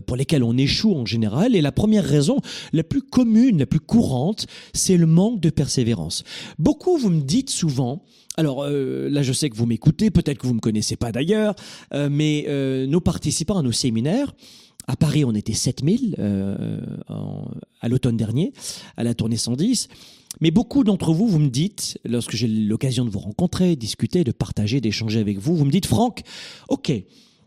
pour 0.00 0.16
lesquelles 0.16 0.42
on 0.42 0.56
échoue 0.56 0.94
en 0.94 1.06
général. 1.06 1.54
Et 1.54 1.60
la 1.60 1.72
première 1.72 2.04
raison, 2.04 2.40
la 2.72 2.82
plus 2.82 3.02
commune, 3.02 3.58
la 3.58 3.66
plus 3.66 3.80
courante, 3.80 4.46
c'est 4.72 4.96
le 4.96 5.06
manque 5.06 5.40
de 5.40 5.50
persévérance. 5.50 6.24
Beaucoup, 6.58 6.96
vous 6.98 7.10
me 7.10 7.20
dites 7.20 7.50
souvent, 7.50 8.02
alors 8.36 8.64
euh, 8.64 9.08
là 9.08 9.22
je 9.22 9.32
sais 9.32 9.50
que 9.50 9.56
vous 9.56 9.66
m'écoutez, 9.66 10.10
peut-être 10.10 10.38
que 10.38 10.46
vous 10.46 10.52
ne 10.52 10.58
me 10.58 10.60
connaissez 10.60 10.96
pas 10.96 11.12
d'ailleurs, 11.12 11.54
euh, 11.92 12.08
mais 12.10 12.46
nos 12.86 13.00
participants 13.00 13.58
à 13.58 13.62
nos 13.62 13.72
séminaires, 13.72 14.34
à 14.86 14.96
Paris 14.96 15.24
on 15.24 15.34
était 15.34 15.54
7000 15.54 16.16
à 17.80 17.88
l'automne 17.88 18.16
dernier, 18.16 18.52
à 18.96 19.04
la 19.04 19.14
tournée 19.14 19.36
110. 19.36 19.88
Mais 20.40 20.50
beaucoup 20.50 20.84
d'entre 20.84 21.12
vous, 21.12 21.28
vous 21.28 21.38
me 21.38 21.48
dites, 21.48 21.98
lorsque 22.04 22.34
j'ai 22.34 22.48
l'occasion 22.48 23.04
de 23.04 23.10
vous 23.10 23.20
rencontrer, 23.20 23.76
discuter, 23.76 24.24
de 24.24 24.32
partager, 24.32 24.80
d'échanger 24.80 25.20
avec 25.20 25.38
vous, 25.38 25.56
vous 25.56 25.64
me 25.64 25.70
dites, 25.70 25.86
Franck, 25.86 26.22
ok, 26.68 26.92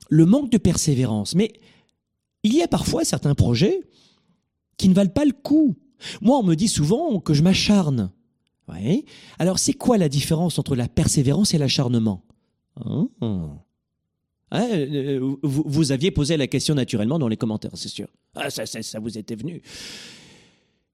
le 0.09 0.25
manque 0.25 0.51
de 0.51 0.57
persévérance, 0.57 1.35
mais 1.35 1.53
il 2.43 2.53
y 2.53 2.61
a 2.61 2.67
parfois 2.67 3.03
certains 3.03 3.35
projets 3.35 3.81
qui 4.77 4.89
ne 4.89 4.93
valent 4.93 5.11
pas 5.11 5.25
le 5.25 5.33
coup. 5.33 5.75
Moi, 6.21 6.37
on 6.37 6.43
me 6.43 6.55
dit 6.55 6.67
souvent 6.67 7.19
que 7.19 7.33
je 7.33 7.43
m'acharne. 7.43 8.11
Alors, 9.39 9.59
c'est 9.59 9.73
quoi 9.73 9.97
la 9.97 10.09
différence 10.09 10.59
entre 10.59 10.75
la 10.75 10.87
persévérance 10.87 11.53
et 11.53 11.57
l'acharnement? 11.57 12.23
Hein? 12.75 13.07
Hein, 14.51 14.67
euh, 14.71 15.35
vous, 15.43 15.91
aviez 15.91 16.11
posé 16.11 16.37
la 16.37 16.47
question 16.47 16.73
naturellement 16.75 17.19
dans 17.19 17.27
les 17.27 17.37
commentaires, 17.37 17.71
c'est 17.75 17.89
sûr. 17.89 18.07
Ah, 18.35 18.49
ça, 18.49 18.99
vous 18.99 19.17
était 19.17 19.35
venu. 19.35 19.61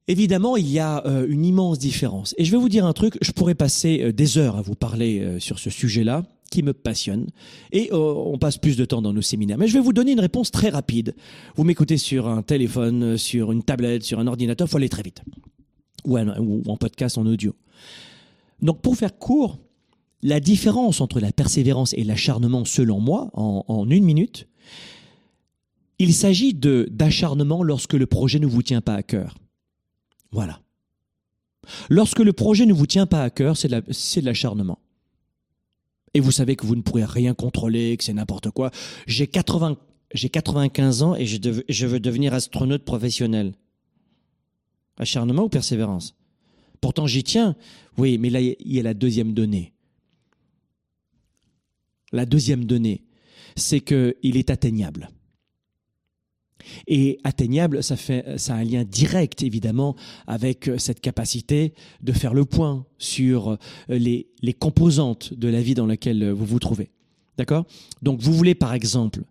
Évidemment, 0.07 0.57
il 0.57 0.69
y 0.69 0.79
a 0.79 1.05
euh, 1.05 1.27
une 1.29 1.45
immense 1.45 1.77
différence. 1.77 2.33
Et 2.37 2.45
je 2.45 2.51
vais 2.51 2.57
vous 2.57 2.69
dire 2.69 2.85
un 2.85 2.93
truc, 2.93 3.17
je 3.21 3.31
pourrais 3.31 3.55
passer 3.55 4.01
euh, 4.01 4.11
des 4.11 4.37
heures 4.37 4.57
à 4.57 4.61
vous 4.61 4.75
parler 4.75 5.39
sur 5.39 5.59
ce 5.59 5.69
sujet-là 5.69 6.23
qui 6.53 6.63
me 6.63 6.73
passionne. 6.73 7.27
Et 7.71 7.89
euh, 7.91 7.97
on 7.97 8.37
passe 8.37 8.57
plus 8.57 8.77
de 8.77 8.85
temps 8.85 9.01
dans 9.01 9.11
nos 9.11 9.21
séminaires. 9.21 9.57
Mais 9.57 9.67
je 9.67 9.73
vais 9.73 9.79
vous 9.79 9.91
donner 9.91 10.11
une 10.11 10.19
réponse 10.19 10.51
très 10.51 10.69
rapide. 10.69 11.15
Vous 11.55 11.63
m'écoutez 11.63 11.97
sur 11.97 12.27
un 12.27 12.43
téléphone, 12.43 13.17
sur 13.17 13.51
une 13.51 13.63
tablette, 13.63 14.03
sur 14.03 14.19
un 14.19 14.27
ordinateur, 14.27 14.67
il 14.67 14.69
faut 14.69 14.77
aller 14.77 14.89
très 14.89 15.01
vite. 15.01 15.21
Ou, 16.05 16.17
en 16.17 16.77
podcast, 16.77 17.17
en 17.17 17.25
audio. 17.25 17.55
Donc 18.61 18.81
pour 18.81 18.95
faire 18.95 19.17
court, 19.17 19.57
la 20.21 20.39
différence 20.39 21.01
entre 21.01 21.19
la 21.19 21.31
persévérance 21.31 21.93
et 21.93 22.03
l'acharnement, 22.03 22.65
selon 22.65 22.99
moi, 22.99 23.31
en, 23.33 23.65
en 23.67 23.89
une 23.89 24.03
minute, 24.03 24.47
il 25.97 26.13
s'agit 26.13 26.53
d'acharnement 26.53 27.63
lorsque 27.63 27.93
le 27.93 28.05
projet 28.05 28.39
ne 28.39 28.45
vous 28.45 28.61
tient 28.61 28.81
pas 28.81 28.95
à 28.95 29.03
cœur. 29.03 29.37
Voilà. 30.31 30.59
Lorsque 31.89 32.19
le 32.19 32.33
projet 32.33 32.65
ne 32.65 32.73
vous 32.73 32.87
tient 32.87 33.05
pas 33.07 33.23
à 33.23 33.29
cœur, 33.29 33.57
c'est 33.57 33.69
de 33.69 34.25
l'acharnement 34.25 34.79
et 36.13 36.19
vous 36.19 36.31
savez 36.31 36.55
que 36.55 36.65
vous 36.65 36.75
ne 36.75 36.81
pourrez 36.81 37.05
rien 37.05 37.33
contrôler, 37.33 37.97
que 37.97 38.03
c'est 38.03 38.13
n'importe 38.13 38.51
quoi. 38.51 38.71
J'ai 39.07 39.27
80, 39.27 39.77
j'ai 40.13 40.29
95 40.29 41.03
ans 41.03 41.15
et 41.15 41.25
je, 41.25 41.85
veux 41.85 41.99
devenir 41.99 42.33
astronaute 42.33 42.83
professionnel. 42.83 43.53
Acharnement 44.97 45.43
ou 45.43 45.49
persévérance? 45.49 46.15
Pourtant 46.81 47.07
j'y 47.07 47.23
tiens. 47.23 47.55
Oui, 47.97 48.17
mais 48.17 48.29
là 48.29 48.41
il 48.41 48.55
y 48.59 48.79
a 48.79 48.83
la 48.83 48.93
deuxième 48.93 49.33
donnée. 49.33 49.73
La 52.11 52.27
deuxième 52.27 52.65
donnée, 52.65 53.03
c'est 53.55 53.81
qu'il 53.81 54.37
est 54.37 54.51
atteignable. 54.51 55.09
Et 56.87 57.19
atteignable, 57.23 57.83
ça, 57.83 57.95
fait, 57.95 58.25
a 58.49 58.53
un 58.53 58.63
lien 58.63 58.83
direct, 58.83 59.43
évidemment, 59.43 59.95
avec 60.27 60.67
euh, 60.67 60.77
cette 60.77 61.01
capacité 61.01 61.73
de 62.01 62.11
faire 62.11 62.33
le 62.33 62.45
point 62.45 62.85
sur 62.97 63.51
euh, 63.51 63.57
les, 63.89 64.27
les 64.41 64.53
composantes 64.53 65.33
de 65.33 65.47
la 65.47 65.61
vie 65.61 65.73
dans 65.73 65.85
laquelle 65.85 66.31
vous 66.31 66.45
vous 66.45 66.59
trouvez. 66.59 66.89
D'accord? 67.37 67.65
Donc 68.01 68.21
vous 68.21 68.33
voulez 68.33 68.55
par 68.55 68.73
exemple, 68.73 69.23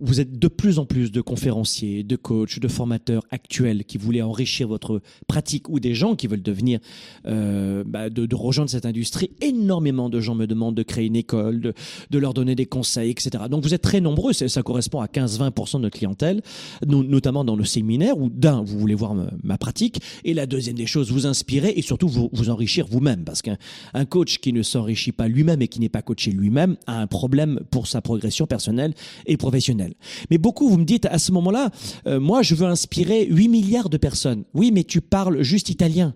vous 0.00 0.20
êtes 0.20 0.38
de 0.38 0.48
plus 0.48 0.78
en 0.78 0.86
plus 0.86 1.10
de 1.10 1.20
conférenciers, 1.20 2.04
de 2.04 2.16
coachs, 2.16 2.60
de 2.60 2.68
formateurs 2.68 3.24
actuels 3.30 3.84
qui 3.84 3.98
voulaient 3.98 4.22
enrichir 4.22 4.68
votre 4.68 5.00
pratique 5.26 5.68
ou 5.68 5.80
des 5.80 5.94
gens 5.94 6.14
qui 6.14 6.26
veulent 6.26 6.42
devenir, 6.42 6.78
euh, 7.26 7.82
bah, 7.84 8.10
de, 8.10 8.34
rejoindre 8.34 8.70
cette 8.70 8.86
industrie. 8.86 9.30
Énormément 9.40 10.08
de 10.08 10.20
gens 10.20 10.34
me 10.34 10.46
demandent 10.46 10.76
de 10.76 10.82
créer 10.82 11.06
une 11.06 11.16
école, 11.16 11.74
de, 12.10 12.18
leur 12.18 12.34
donner 12.34 12.54
des 12.54 12.66
conseils, 12.66 13.10
etc. 13.10 13.44
Donc 13.50 13.64
vous 13.64 13.74
êtes 13.74 13.82
très 13.82 14.00
nombreux, 14.00 14.32
ça 14.32 14.62
correspond 14.62 15.00
à 15.00 15.06
15-20% 15.06 15.76
de 15.76 15.82
notre 15.82 15.98
clientèle, 15.98 16.42
notamment 16.86 17.44
dans 17.44 17.56
le 17.56 17.64
séminaire 17.64 18.16
où 18.18 18.30
d'un, 18.30 18.62
vous 18.62 18.78
voulez 18.78 18.94
voir 18.94 19.14
ma, 19.42 19.58
pratique 19.58 20.00
et 20.24 20.34
la 20.34 20.46
deuxième 20.46 20.76
des 20.76 20.86
choses, 20.86 21.10
vous 21.10 21.26
inspirer 21.26 21.72
et 21.76 21.82
surtout 21.82 22.08
vous, 22.08 22.28
vous 22.32 22.50
enrichir 22.50 22.86
vous-même 22.88 23.24
parce 23.24 23.40
qu'un 23.42 24.04
coach 24.08 24.38
qui 24.38 24.52
ne 24.52 24.62
s'enrichit 24.62 25.12
pas 25.12 25.28
lui-même 25.28 25.62
et 25.62 25.68
qui 25.68 25.80
n'est 25.80 25.88
pas 25.88 26.02
coaché 26.02 26.30
lui-même, 26.30 26.76
a 26.86 27.00
un 27.00 27.06
problème 27.06 27.60
pour 27.70 27.86
sa 27.86 28.00
progression 28.00 28.46
personnelle 28.46 28.94
et 29.26 29.36
professionnelle. 29.36 29.94
Mais 30.30 30.38
beaucoup, 30.38 30.68
vous 30.68 30.78
me 30.78 30.84
dites 30.84 31.06
à 31.06 31.18
ce 31.18 31.32
moment-là, 31.32 31.70
euh, 32.06 32.20
moi, 32.20 32.42
je 32.42 32.54
veux 32.54 32.66
inspirer 32.66 33.26
8 33.26 33.48
milliards 33.48 33.88
de 33.88 33.96
personnes. 33.96 34.44
Oui, 34.54 34.70
mais 34.72 34.84
tu 34.84 35.00
parles 35.00 35.42
juste 35.42 35.68
italien. 35.70 36.14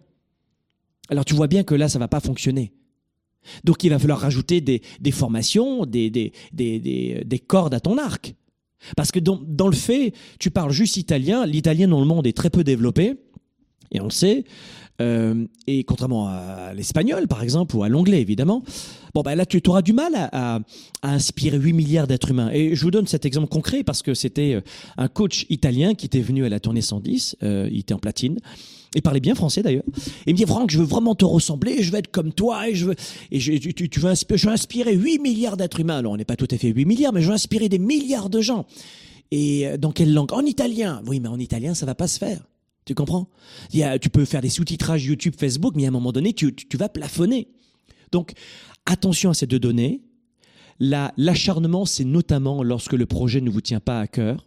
Alors 1.09 1.24
tu 1.24 1.35
vois 1.35 1.46
bien 1.46 1.62
que 1.62 1.74
là, 1.74 1.88
ça 1.88 1.98
va 1.98 2.09
pas 2.09 2.20
fonctionner. 2.20 2.72
Donc 3.64 3.83
il 3.85 3.90
va 3.90 3.98
falloir 3.98 4.20
rajouter 4.20 4.61
des, 4.61 4.81
formations, 5.11 5.87
des, 5.87 6.11
des, 6.11 6.33
des, 6.52 7.38
cordes 7.38 7.74
à 7.74 7.81
ton 7.81 7.98
arc. 7.98 8.35
Parce 8.96 9.11
que 9.11 9.18
dans, 9.18 9.40
dans 9.42 9.68
le 9.68 9.74
fait, 9.74 10.12
tu 10.38 10.50
parles 10.50 10.70
juste 10.70 10.96
italien, 10.96 11.46
l'italien 11.46 11.88
dans 11.88 12.00
le 12.00 12.07
monde 12.07 12.26
est 12.26 12.37
très 12.37 12.50
peu 12.50 12.62
développé. 12.62 13.16
Et 13.92 14.01
on 14.01 14.05
le 14.05 14.11
sait. 14.11 14.44
Euh, 15.01 15.46
et 15.66 15.85
contrairement 15.85 16.29
à 16.29 16.74
l'espagnol, 16.74 17.29
par 17.29 17.42
exemple, 17.42 17.77
ou 17.77 17.83
à 17.83 17.88
l'anglais, 17.88 18.20
évidemment, 18.20 18.64
bon, 19.14 19.22
bah, 19.22 19.35
là, 19.35 19.46
tu 19.46 19.61
auras 19.68 19.83
du 19.83 19.92
mal 19.92 20.12
à, 20.14 20.57
à, 20.57 20.61
inspirer 21.03 21.57
8 21.57 21.72
milliards 21.72 22.07
d'êtres 22.07 22.31
humains. 22.31 22.51
Et 22.53 22.74
je 22.74 22.83
vous 22.83 22.90
donne 22.90 23.07
cet 23.07 23.24
exemple 23.24 23.48
concret 23.48 23.85
parce 23.85 24.03
que 24.03 24.14
c'était 24.14 24.55
euh, 24.55 24.61
un 24.96 25.09
coach 25.09 25.46
italien 25.51 25.94
qui 25.94 26.07
était 26.07 26.20
venu 26.20 26.44
à 26.44 26.48
la 26.48 26.59
tournée 26.59 26.83
110, 26.83 27.37
euh, 27.42 27.68
il 27.70 27.81
était 27.81 27.94
en 27.94 27.98
platine. 27.98 28.38
Il 28.94 29.03
parlait 29.03 29.20
bien 29.20 29.35
français 29.35 29.62
d'ailleurs. 29.62 29.85
Il 30.27 30.33
me 30.33 30.38
dit 30.38 30.46
Franck, 30.46 30.70
je 30.70 30.79
veux 30.79 30.85
vraiment 30.85 31.14
te 31.14 31.27
ressembler, 31.27 31.83
je 31.83 31.92
veux 31.92 31.98
être 31.98 32.11
comme 32.11 32.33
toi 32.33 32.70
et 32.70 32.74
je 32.74 32.87
veux 32.87 32.94
et 33.31 33.38
je, 33.38 33.53
tu, 33.53 33.90
tu, 33.90 34.01
veux 34.01 34.09
inspirer, 34.09 34.38
je 34.38 34.46
veux 34.46 34.53
inspirer 34.53 34.94
8 34.94 35.18
milliards 35.18 35.59
d'êtres 35.59 35.81
humains. 35.81 35.98
Alors 35.98 36.12
on 36.12 36.16
n'est 36.16 36.24
pas 36.24 36.37
tout 36.37 36.48
à 36.51 36.57
fait 36.57 36.68
8 36.68 36.87
milliards, 36.87 37.12
mais 37.12 37.20
je 37.20 37.29
veux 37.29 37.35
inspirer 37.35 37.68
des 37.68 37.79
milliards 37.79 38.31
de 38.31 38.40
gens. 38.40 38.64
Et 39.31 39.66
dans 39.79 39.92
quelle 39.92 40.14
langue? 40.14 40.33
En 40.33 40.40
italien. 40.40 41.03
Oui, 41.07 41.20
mais 41.20 41.29
en 41.29 41.38
italien, 41.38 41.74
ça 41.74 41.85
va 41.85 41.94
pas 41.94 42.09
se 42.09 42.18
faire. 42.18 42.40
Tu 42.88 42.94
comprends? 42.94 43.29
Tu 43.70 44.09
peux 44.09 44.24
faire 44.24 44.40
des 44.40 44.48
sous-titrages 44.48 45.05
YouTube, 45.05 45.35
Facebook, 45.37 45.74
mais 45.77 45.85
à 45.85 45.88
un 45.88 45.90
moment 45.90 46.11
donné, 46.11 46.33
tu, 46.33 46.55
vas 46.72 46.88
plafonner. 46.88 47.48
Donc, 48.12 48.33
attention 48.87 49.29
à 49.29 49.35
ces 49.35 49.46
deux 49.46 49.59
données. 49.59 50.01
L'acharnement, 50.81 51.85
c'est 51.85 52.05
notamment 52.05 52.62
lorsque 52.62 52.94
le 52.94 53.05
projet 53.05 53.42
ne 53.42 53.51
vous 53.51 53.61
tient 53.61 53.81
pas 53.81 54.01
à 54.01 54.07
cœur. 54.07 54.46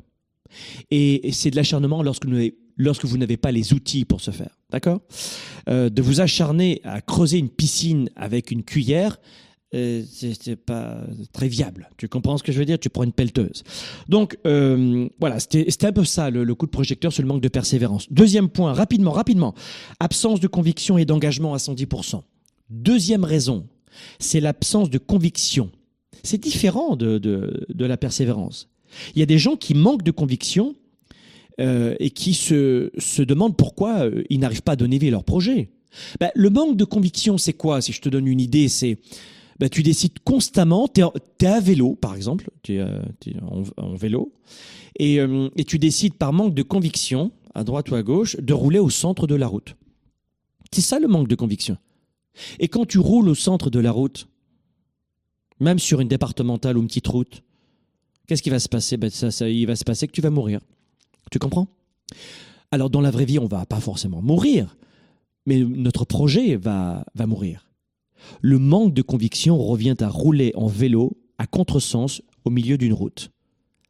Et 0.90 1.30
c'est 1.32 1.52
de 1.52 1.56
l'acharnement 1.56 2.02
lorsque, 2.02 2.26
vous 2.26 3.18
n'avez 3.20 3.38
pas 3.38 3.52
les 3.52 3.74
outils 3.74 4.06
pour 4.06 4.22
ce 4.22 4.32
faire. 4.32 4.58
D'accord? 4.72 5.02
Euh, 5.70 5.92
De 5.92 6.02
vous 6.02 6.20
acharner 6.20 6.82
à 6.84 7.00
creuser 7.00 7.38
une 7.38 7.50
piscine 7.50 8.10
avec 8.16 8.50
une 8.50 8.64
cuillère, 8.64 9.20
c'est 9.74 10.58
pas 10.58 11.02
très 11.32 11.48
viable. 11.48 11.90
Tu 11.98 12.08
comprends 12.10 12.38
ce 12.38 12.44
que 12.44 12.52
je 12.52 12.60
veux 12.60 12.66
dire? 12.66 12.78
Tu 12.78 12.90
prends 12.90 13.04
une 13.04 13.14
pelleteuse. 13.14 13.64
Donc 14.10 14.38
euh, 14.46 15.08
voilà, 15.20 15.40
c'était 15.40 15.86
un 15.86 15.94
peu 15.94 16.04
ça 16.04 16.30
le, 16.30 16.56
coup 16.56 16.66
de 16.66 16.72
projecteur 16.72 17.14
sur 17.14 17.24
le 17.24 17.28
manque 17.28 17.42
de 17.42 17.48
persévérance. 17.48 18.12
Deuxième 18.12 18.50
point, 18.50 18.74
rapidement, 18.74 19.12
rapidement, 19.12 19.54
absence 20.00 20.40
de 20.40 20.48
conviction 20.48 20.98
et 20.98 21.06
d'engagement 21.06 21.54
à 21.54 21.58
110%. 21.58 22.22
Deuxième 22.70 23.24
raison, 23.24 23.68
c'est 24.20 24.42
l'absence 24.42 24.90
de 24.90 24.98
conviction. 24.98 25.72
C'est 26.24 26.38
différent 26.38 26.96
de, 26.96 27.18
de, 27.18 27.66
de, 27.70 27.86
la 27.86 27.98
persévérance. 27.98 28.70
Il 29.16 29.20
y 29.20 29.24
a 29.24 29.26
des 29.26 29.40
gens 29.40 29.56
qui 29.56 29.74
manquent 29.74 30.04
de 30.04 30.12
conviction 30.12 30.76
euh, 31.60 31.96
et 32.00 32.12
qui 32.12 32.34
se, 32.34 32.92
se 32.98 33.22
demandent 33.22 33.58
pourquoi 33.58 34.06
euh, 34.06 34.24
ils 34.30 34.40
n'arrivent 34.40 34.62
pas 34.62 34.74
à 34.74 34.76
donner 34.76 35.00
vie 35.00 35.08
à 35.08 35.12
leur 35.12 35.24
projet. 35.24 35.70
Ben, 36.20 36.30
le 36.36 36.50
manque 36.50 36.78
de 36.78 36.86
conviction, 36.86 37.38
c'est 37.38 37.54
quoi? 37.54 37.82
Si 37.82 37.92
je 37.92 38.02
te 38.02 38.10
donne 38.10 38.28
une 38.28 38.40
idée, 38.40 38.70
c'est 38.70 38.98
bah, 39.60 39.70
tu 39.70 39.84
décides 39.84 40.20
constamment, 40.24 40.88
tu 40.88 41.02
es, 41.02 41.46
à 41.46 41.60
vélo 41.60 41.96
par 41.96 42.16
exemple, 42.16 42.50
tu 42.64 42.76
es, 42.76 42.80
euh, 42.80 43.02
en, 43.78 43.96
vélo, 43.96 44.34
euh, 45.02 45.50
et, 45.56 45.64
tu 45.64 45.80
décides 45.80 46.16
par 46.16 46.34
manque 46.34 46.54
de 46.54 46.64
conviction, 46.64 47.32
à 47.54 47.64
droite 47.64 47.92
ou 47.92 47.96
à 47.96 48.04
gauche, 48.04 48.36
de 48.38 48.54
rouler 48.54 48.80
au 48.80 48.90
centre 48.90 49.28
de 49.28 49.36
la 49.36 49.48
route. 49.48 49.76
C'est 50.72 50.82
ça 50.82 51.00
le 51.00 51.08
manque 51.08 51.28
de 51.28 51.36
conviction. 51.36 51.78
Et 52.60 52.68
quand 52.70 52.86
tu 52.86 52.98
roules 52.98 53.30
au 53.30 53.36
centre 53.36 53.70
de 53.70 53.80
la 53.80 53.92
route, 53.92 54.28
même 55.60 55.80
sur 55.80 56.02
une 56.02 56.08
départementale 56.08 56.78
ou 56.78 56.82
une 56.82 56.88
petite 56.88 57.08
route, 57.08 57.44
qu'est-ce 58.28 58.42
qui 58.42 58.50
va 58.50 58.60
se 58.60 58.70
passer? 58.70 58.98
Ben 58.98 59.10
ça, 59.10 59.32
ça, 59.32 59.50
Il 59.50 59.68
va 59.68 59.76
se 59.76 59.84
passer 59.84 60.08
que 60.08 60.14
tu 60.14 60.22
vas 60.22 60.30
mourir. 60.30 60.62
Tu 61.30 61.40
comprends? 61.40 61.68
Alors 62.72 62.90
dans 62.90 63.02
la 63.02 63.12
vraie 63.12 63.26
vie, 63.26 63.38
on 63.38 63.48
va 63.48 63.66
pas 63.66 63.80
forcément 63.80 64.22
mourir, 64.22 64.78
mais 65.46 65.60
notre 65.60 66.06
projet 66.06 66.56
va, 66.56 67.06
va 67.16 67.28
mourir. 67.28 67.71
Le 68.42 68.60
manque 68.60 68.94
de 68.94 69.02
conviction 69.02 69.58
revient 69.58 69.96
à 70.00 70.08
rouler 70.08 70.52
en 70.56 70.68
vélo 70.68 71.18
à 71.38 71.48
contresens 71.48 72.22
au 72.46 72.50
milieu 72.50 72.78
d'une 72.78 72.94
route. 72.94 73.32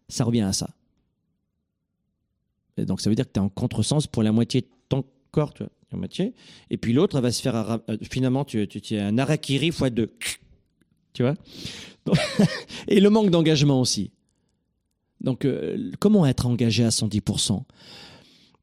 Ça 0.10 0.24
revient 0.24 0.42
à 0.42 0.54
ça. 0.54 0.70
Donc 2.78 3.02
ça 3.02 3.10
veut 3.10 3.16
dire 3.16 3.26
que 3.26 3.32
tu 3.34 3.40
es 3.40 3.44
en 3.44 3.50
contresens 3.50 4.08
pour 4.08 4.24
la 4.24 4.32
moitié 4.32 4.62
de 4.62 4.68
ton 4.90 5.04
corps, 5.32 5.54
moitié. 5.92 6.34
Et 6.70 6.78
puis 6.78 6.94
l'autre 6.94 7.20
va 7.20 7.32
se 7.32 7.42
faire 7.42 7.80
euh, 7.90 7.98
finalement 8.10 8.46
tu, 8.46 8.68
tu, 8.68 8.98
un 8.98 9.18
arakiri 9.18 9.72
fois 9.72 9.90
deux. 9.90 10.14
Tu 11.14 11.24
vois? 11.24 11.36
Et 12.88 13.00
le 13.00 13.10
manque 13.10 13.30
d'engagement 13.30 13.82
aussi. 13.82 14.12
Donc 15.20 15.46
euh, 15.46 15.92
comment 16.00 16.26
être 16.26 16.46
engagé 16.46 16.84
à 16.84 16.90
110% 16.90 17.64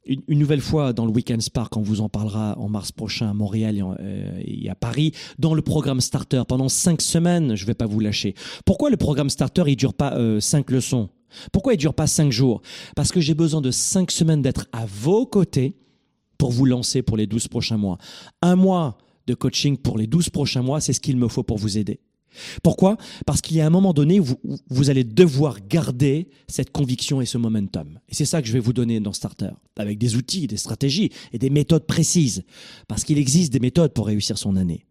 une, 0.08 0.38
nouvelle 0.38 0.60
fois 0.60 0.92
dans 0.92 1.04
le 1.04 1.12
Weekend 1.12 1.42
Spark, 1.42 1.76
on 1.76 1.82
vous 1.82 2.00
en 2.00 2.08
parlera 2.08 2.58
en 2.58 2.68
mars 2.68 2.92
prochain 2.92 3.30
à 3.30 3.34
Montréal 3.34 3.76
et, 3.76 3.82
euh, 3.82 4.70
à 4.70 4.74
Paris, 4.74 5.12
dans 5.38 5.54
le 5.54 5.62
programme 5.62 6.00
Starter. 6.00 6.42
Pendant 6.48 6.68
cinq 6.68 7.02
semaines, 7.02 7.54
je 7.54 7.62
ne 7.62 7.66
vais 7.66 7.74
pas 7.74 7.86
vous 7.86 8.00
lâcher. 8.00 8.34
Pourquoi 8.64 8.90
le 8.90 8.96
programme 8.96 9.30
Starter, 9.30 9.64
il 9.66 9.76
dure 9.76 9.94
pas 9.94 10.14
euh, 10.14 10.40
cinq 10.40 10.70
leçons? 10.70 11.10
Pourquoi 11.52 11.74
il 11.74 11.76
dure 11.76 11.94
pas 11.94 12.06
cinq 12.06 12.32
jours? 12.32 12.62
Parce 12.96 13.12
que 13.12 13.20
j'ai 13.20 13.34
besoin 13.34 13.60
de 13.60 13.70
cinq 13.70 14.10
semaines 14.10 14.40
d'être 14.40 14.66
à 14.72 14.86
vos 14.86 15.26
côtés 15.26 15.76
pour 16.38 16.52
vous 16.52 16.64
lancer 16.64 17.02
pour 17.02 17.16
les 17.16 17.26
douze 17.26 17.48
prochains 17.48 17.76
mois. 17.76 17.98
Un 18.40 18.56
mois 18.56 18.96
de 19.26 19.34
coaching 19.34 19.76
pour 19.76 19.98
les 19.98 20.06
douze 20.06 20.30
prochains 20.30 20.62
mois, 20.62 20.80
c'est 20.80 20.94
ce 20.94 21.00
qu'il 21.00 21.18
me 21.18 21.28
faut 21.28 21.42
pour 21.42 21.58
vous 21.58 21.76
aider. 21.76 22.00
Pourquoi? 22.62 22.96
Parce 23.26 23.40
qu'il 23.40 23.56
y 23.56 23.60
a 23.60 23.66
un 23.66 23.70
moment 23.70 23.92
donné 23.92 24.20
où 24.20 24.26
vous, 24.68 24.90
allez 24.90 25.04
devoir 25.04 25.58
garder 25.66 26.28
cette 26.46 26.70
conviction 26.70 27.20
et 27.20 27.26
ce 27.26 27.38
momentum. 27.38 27.98
Et 28.08 28.14
c'est 28.14 28.24
ça 28.24 28.40
que 28.40 28.48
je 28.48 28.52
vais 28.52 28.60
vous 28.60 28.72
donner 28.72 29.00
dans 29.00 29.12
Starter, 29.12 29.50
avec 29.76 29.98
des 29.98 30.16
outils, 30.16 30.46
des 30.46 30.56
stratégies 30.56 31.10
et 31.32 31.38
des 31.38 31.50
méthodes 31.50 31.86
précises. 31.86 32.44
Parce 32.86 33.04
qu'il 33.04 33.18
existe 33.18 33.52
des 33.52 33.60
méthodes 33.60 33.92
pour 33.92 34.06
réussir 34.06 34.38
son 34.38 34.56
année. 34.56 34.84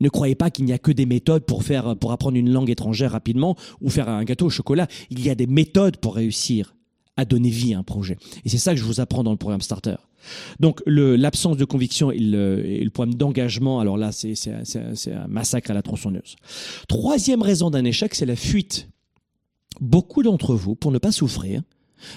Ne 0.00 0.08
croyez 0.08 0.34
pas 0.34 0.50
qu'il 0.50 0.64
n'y 0.64 0.72
a 0.72 0.78
que 0.78 0.90
des 0.90 1.06
méthodes 1.06 1.44
pour 1.44 1.62
faire, 1.62 1.96
pour 1.96 2.12
apprendre 2.12 2.36
une 2.36 2.50
langue 2.50 2.70
étrangère 2.70 3.12
rapidement 3.12 3.56
ou 3.80 3.88
faire 3.88 4.08
un 4.08 4.24
gâteau 4.24 4.46
au 4.46 4.50
chocolat. 4.50 4.88
Il 5.10 5.24
y 5.24 5.30
a 5.30 5.34
des 5.34 5.46
méthodes 5.46 5.96
pour 5.98 6.16
réussir 6.16 6.74
à 7.16 7.24
donner 7.24 7.50
vie 7.50 7.74
à 7.74 7.78
un 7.78 7.82
projet. 7.82 8.16
Et 8.44 8.48
c'est 8.48 8.58
ça 8.58 8.72
que 8.72 8.80
je 8.80 8.84
vous 8.84 9.00
apprends 9.00 9.22
dans 9.22 9.32
le 9.32 9.36
programme 9.36 9.60
Starter. 9.60 9.96
Donc 10.60 10.80
l'absence 10.86 11.56
de 11.56 11.64
conviction 11.64 12.10
et 12.10 12.18
le, 12.18 12.88
problème 12.90 13.16
d'engagement, 13.16 13.80
alors 13.80 13.96
là, 13.96 14.12
c'est 14.12 14.34
un, 14.48 15.26
massacre 15.28 15.70
à 15.70 15.74
la 15.74 15.82
tronçonneuse. 15.82 16.36
Troisième 16.88 17.42
raison 17.42 17.70
d'un 17.70 17.84
échec, 17.84 18.14
c'est 18.14 18.26
la 18.26 18.36
fuite. 18.36 18.88
Beaucoup 19.80 20.22
d'entre 20.22 20.54
vous, 20.54 20.74
pour 20.74 20.92
ne 20.92 20.98
pas 20.98 21.12
souffrir, 21.12 21.62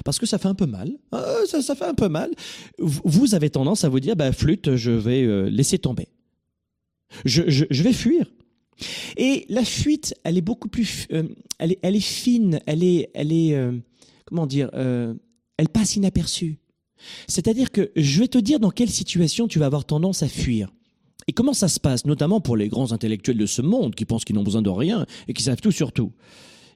parce 0.03 0.19
que 0.19 0.25
ça 0.25 0.37
fait 0.37 0.47
un 0.47 0.55
peu 0.55 0.65
mal, 0.65 0.91
ah, 1.11 1.23
ça, 1.47 1.75
fait 1.75 1.85
un 1.85 1.93
peu 1.93 2.09
mal, 2.09 2.31
vous 2.77 3.33
avez 3.35 3.49
tendance 3.49 3.83
à 3.83 3.89
vous 3.89 3.99
dire, 3.99 4.15
bah, 4.15 4.31
flûte, 4.31 4.75
je 4.75 4.91
vais 4.91 5.23
euh, 5.23 5.49
laisser 5.49 5.79
tomber. 5.79 6.07
Je, 7.23 7.81
vais 7.83 7.93
fuir. 7.93 8.25
Et 9.15 9.45
la 9.47 9.63
fuite, 9.63 10.15
elle 10.23 10.37
est 10.37 10.41
beaucoup 10.41 10.67
plus, 10.67 11.07
euh, 11.13 11.23
elle, 11.59 12.01
fine, 12.01 12.59
elle 12.65 12.83
est, 12.83 13.09
euh, 13.15 13.71
comment 14.25 14.47
dire, 14.47 14.69
elle 14.73 15.69
passe 15.71 15.95
inaperçue. 15.95 16.59
C'est-à-dire 17.27 17.71
que 17.71 17.91
je 17.95 18.19
vais 18.19 18.27
te 18.27 18.37
dire 18.37 18.59
dans 18.59 18.71
quelle 18.71 18.89
situation 18.89 19.47
tu 19.47 19.59
vas 19.59 19.65
avoir 19.65 19.85
tendance 19.85 20.23
à 20.23 20.27
fuir. 20.27 20.71
Et 21.27 21.33
comment 21.33 21.53
ça 21.53 21.67
se 21.67 21.79
passe, 21.79 22.05
notamment 22.05 22.39
pour 22.39 22.55
les 22.55 22.69
grands 22.69 22.91
intellectuels 22.91 23.37
de 23.37 23.45
ce 23.45 23.61
monde 23.61 23.95
qui 23.95 24.05
pensent 24.05 24.25
qu'ils 24.25 24.35
n'ont 24.35 24.43
besoin 24.43 24.61
de 24.61 24.69
rien 24.69 25.05
et 25.27 25.33
qui 25.33 25.43
savent 25.43 25.61
tout 25.61 25.71
sur 25.71 25.91
tout. 25.91 26.11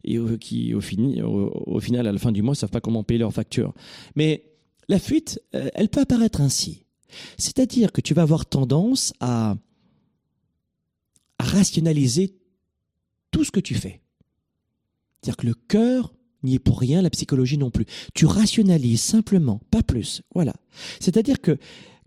Et 0.03 0.17
qui, 0.39 0.73
au, 0.73 0.81
final, 0.81 2.07
à 2.07 2.11
la 2.11 2.17
fin 2.17 2.31
du 2.31 2.41
mois, 2.41 2.53
ne 2.53 2.57
savent 2.57 2.69
pas 2.69 2.81
comment 2.81 3.03
payer 3.03 3.19
leurs 3.19 3.33
factures. 3.33 3.73
Mais 4.15 4.45
la 4.87 4.97
fuite, 4.97 5.41
euh, 5.55 5.69
elle 5.75 5.89
peut 5.89 5.99
apparaître 5.99 6.41
ainsi. 6.41 6.85
C'est-à-dire 7.37 7.91
que 7.91 8.01
tu 8.01 8.13
vas 8.13 8.21
avoir 8.21 8.45
tendance 8.45 9.13
à, 9.19 9.55
à 11.37 11.43
rationaliser 11.43 12.35
tout 13.31 13.43
ce 13.43 13.51
que 13.51 13.59
tu 13.59 13.75
fais. 13.75 14.01
C'est-à-dire 15.21 15.37
que 15.37 15.47
le 15.47 15.53
cœur 15.53 16.13
n'y 16.43 16.55
est 16.55 16.59
pour 16.59 16.79
rien, 16.79 17.01
la 17.01 17.09
psychologie 17.09 17.57
non 17.57 17.69
plus. 17.69 17.85
Tu 18.13 18.25
rationalises 18.25 19.01
simplement, 19.01 19.61
pas 19.71 19.83
plus. 19.83 20.21
Voilà. 20.33 20.53
C'est-à-dire 20.99 21.41
que 21.41 21.57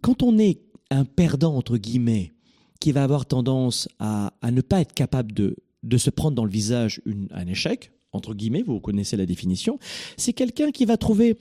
quand 0.00 0.22
on 0.22 0.38
est 0.38 0.60
un 0.90 1.04
perdant, 1.04 1.56
entre 1.56 1.78
guillemets, 1.78 2.32
qui 2.80 2.92
va 2.92 3.04
avoir 3.04 3.26
tendance 3.26 3.88
à, 3.98 4.32
ne 4.50 4.60
pas 4.60 4.80
être 4.80 4.94
capable 4.94 5.32
de, 5.32 5.56
de 5.82 5.96
se 5.96 6.10
prendre 6.10 6.34
dans 6.34 6.44
le 6.44 6.50
visage 6.50 7.00
un 7.30 7.46
échec, 7.46 7.92
entre 8.12 8.34
guillemets, 8.34 8.62
vous 8.62 8.80
connaissez 8.80 9.16
la 9.16 9.26
définition, 9.26 9.78
c'est 10.16 10.32
quelqu'un 10.32 10.70
qui 10.70 10.84
va 10.84 10.96
trouver 10.96 11.38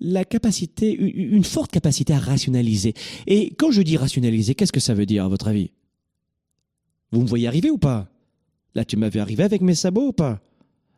la 0.00 0.24
capacité, 0.24 0.92
une 0.92 1.44
forte 1.44 1.70
capacité 1.70 2.12
à 2.12 2.18
rationaliser. 2.18 2.94
Et 3.26 3.54
quand 3.54 3.70
je 3.70 3.82
dis 3.82 3.96
rationaliser, 3.96 4.54
qu'est-ce 4.54 4.72
que 4.72 4.80
ça 4.80 4.94
veut 4.94 5.06
dire 5.06 5.24
à 5.24 5.28
votre 5.28 5.46
avis? 5.46 5.70
Vous 7.12 7.22
me 7.22 7.26
voyez 7.26 7.46
arriver 7.46 7.70
ou 7.70 7.78
pas? 7.78 8.08
Là, 8.74 8.84
tu 8.84 8.96
m'avais 8.96 9.20
arrivé 9.20 9.44
avec 9.44 9.60
mes 9.60 9.74
sabots 9.74 10.08
ou 10.08 10.12
pas? 10.12 10.40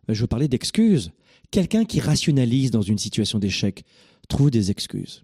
Je 0.09 0.21
veux 0.21 0.27
parler 0.27 0.49
d'excuses. 0.49 1.13
Quelqu'un 1.55 1.85
qui 1.85 2.01
rationalise 2.01 2.73
dans 2.73 2.83
une 2.83 2.99
situation 2.99 3.39
d'échec 3.39 3.85
trouve 4.29 4.51
des 4.51 4.73
excuses. 4.73 5.23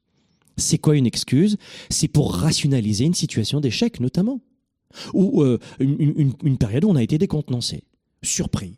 C'est 0.57 0.79
quoi 0.79 0.95
une 0.95 1.07
excuse? 1.07 1.57
C'est 1.88 2.07
pour 2.07 2.33
rationaliser 2.33 3.05
une 3.05 3.14
situation 3.14 3.59
d'échec 3.59 3.99
notamment. 3.99 4.40
Ou 5.12 5.43
euh, 5.43 5.59
une, 5.81 6.57
période 6.57 6.85
où 6.85 6.88
on 6.88 6.95
a 6.95 7.03
été 7.03 7.19
décontenancé, 7.19 7.83
surpris, 8.23 8.77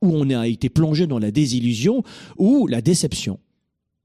où 0.00 0.08
on 0.08 0.30
a 0.30 0.48
été 0.48 0.70
plongé 0.70 1.06
dans 1.06 1.18
la 1.18 1.30
désillusion 1.30 2.02
ou 2.38 2.66
la 2.66 2.80
déception. 2.80 3.40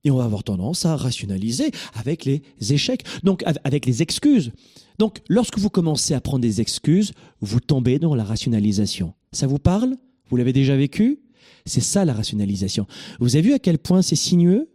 Et 0.04 0.12
on 0.12 0.18
va 0.18 0.26
avoir 0.26 0.44
tendance 0.44 0.86
à 0.86 0.98
rationaliser 0.98 1.72
avec 1.94 2.26
les 2.26 2.42
échecs, 2.60 3.06
donc 3.24 3.42
avec 3.64 3.86
les 3.86 4.02
excuses. 4.02 4.52
Donc 5.00 5.22
lorsque 5.30 5.60
vous 5.60 5.70
commencez 5.70 6.14
à 6.14 6.20
prendre 6.20 6.42
des 6.42 6.60
excuses, 6.60 7.14
vous 7.40 7.62
tombez 7.62 8.00
dans 8.00 8.16
la 8.16 8.26
rationalisation. 8.26 9.14
Ça 9.32 9.48
vous 9.48 9.60
parle? 9.60 9.96
Vous 10.30 10.36
l'avez 10.36 10.52
déjà 10.52 10.76
vécu? 10.76 11.22
C'est 11.66 11.82
ça 11.82 12.06
la 12.06 12.14
rationalisation. 12.14 12.88
Vous 13.20 13.36
avez 13.36 13.50
vu 13.50 13.54
à 13.54 13.60
quel 13.60 13.78
point 13.78 14.02
c'est 14.02 14.16
sinueux? 14.16 14.70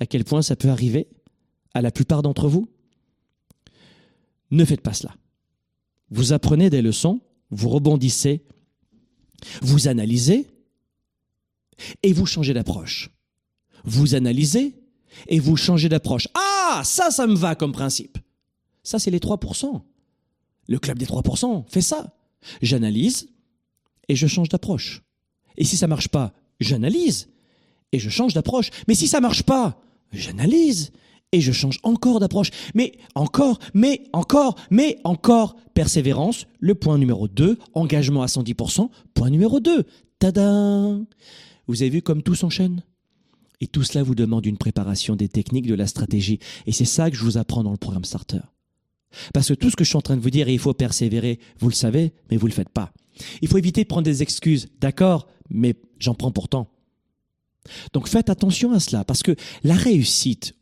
À 0.00 0.06
quel 0.06 0.24
point 0.24 0.42
ça 0.42 0.56
peut 0.56 0.68
arriver? 0.68 1.08
À 1.74 1.82
la 1.82 1.90
plupart 1.90 2.22
d'entre 2.22 2.48
vous? 2.48 2.68
Ne 4.50 4.64
faites 4.64 4.80
pas 4.80 4.92
cela. 4.92 5.14
Vous 6.10 6.32
apprenez 6.32 6.68
des 6.68 6.82
leçons, 6.82 7.22
vous 7.50 7.70
rebondissez, 7.70 8.44
vous 9.62 9.88
analysez 9.88 10.46
et 12.02 12.12
vous 12.12 12.26
changez 12.26 12.52
d'approche. 12.52 13.10
Vous 13.84 14.14
analysez 14.14 14.74
et 15.28 15.40
vous 15.40 15.56
changez 15.56 15.88
d'approche. 15.88 16.28
Ah, 16.34 16.82
ça, 16.84 17.10
ça 17.10 17.26
me 17.26 17.34
va 17.34 17.54
comme 17.54 17.72
principe. 17.72 18.18
Ça, 18.82 18.98
c'est 18.98 19.10
les 19.10 19.18
3%. 19.18 19.82
Le 20.68 20.78
club 20.78 20.98
des 20.98 21.06
3% 21.06 21.68
fait 21.68 21.80
ça. 21.80 22.14
J'analyse 22.60 23.28
et 24.08 24.16
je 24.16 24.26
change 24.26 24.48
d'approche. 24.48 25.02
Et 25.56 25.64
si 25.64 25.76
ça 25.76 25.86
marche 25.86 26.08
pas, 26.08 26.32
j'analyse 26.60 27.28
et 27.92 27.98
je 27.98 28.10
change 28.10 28.34
d'approche. 28.34 28.70
Mais 28.88 28.94
si 28.94 29.06
ça 29.06 29.20
marche 29.20 29.42
pas, 29.42 29.80
j'analyse 30.12 30.92
et 31.32 31.40
je 31.40 31.52
change 31.52 31.78
encore 31.82 32.20
d'approche. 32.20 32.50
Mais 32.74 32.92
encore, 33.14 33.58
mais 33.74 34.02
encore, 34.12 34.56
mais 34.70 34.98
encore. 35.04 35.56
Persévérance, 35.74 36.46
le 36.60 36.74
point 36.74 36.98
numéro 36.98 37.28
2. 37.28 37.58
Engagement 37.74 38.22
à 38.22 38.26
110%, 38.26 38.88
point 39.14 39.30
numéro 39.30 39.60
2. 39.60 39.84
Tada 40.18 40.98
Vous 41.66 41.82
avez 41.82 41.90
vu 41.90 42.02
comme 42.02 42.22
tout 42.22 42.34
s'enchaîne? 42.34 42.82
Et 43.60 43.68
tout 43.68 43.84
cela 43.84 44.02
vous 44.02 44.16
demande 44.16 44.44
une 44.44 44.58
préparation 44.58 45.14
des 45.14 45.28
techniques, 45.28 45.68
de 45.68 45.74
la 45.74 45.86
stratégie. 45.86 46.40
Et 46.66 46.72
c'est 46.72 46.84
ça 46.84 47.10
que 47.10 47.16
je 47.16 47.22
vous 47.22 47.38
apprends 47.38 47.62
dans 47.62 47.70
le 47.70 47.76
programme 47.76 48.04
Starter. 48.04 48.40
Parce 49.32 49.48
que 49.48 49.54
tout 49.54 49.70
ce 49.70 49.76
que 49.76 49.84
je 49.84 49.90
suis 49.90 49.96
en 49.96 50.02
train 50.02 50.16
de 50.16 50.20
vous 50.20 50.30
dire, 50.30 50.48
il 50.48 50.58
faut 50.58 50.74
persévérer, 50.74 51.38
vous 51.60 51.68
le 51.68 51.74
savez, 51.74 52.12
mais 52.30 52.36
vous 52.36 52.46
ne 52.46 52.50
le 52.50 52.56
faites 52.56 52.70
pas. 52.70 52.92
Il 53.40 53.48
faut 53.48 53.58
éviter 53.58 53.82
de 53.82 53.88
prendre 53.88 54.04
des 54.04 54.22
excuses, 54.22 54.68
d'accord, 54.80 55.28
mais 55.52 55.74
j'en 55.98 56.14
prends 56.14 56.32
pourtant. 56.32 56.68
Donc 57.92 58.08
faites 58.08 58.28
attention 58.28 58.72
à 58.72 58.80
cela, 58.80 59.04
parce 59.04 59.22
que 59.22 59.36
la 59.62 59.74
réussite, 59.74 60.54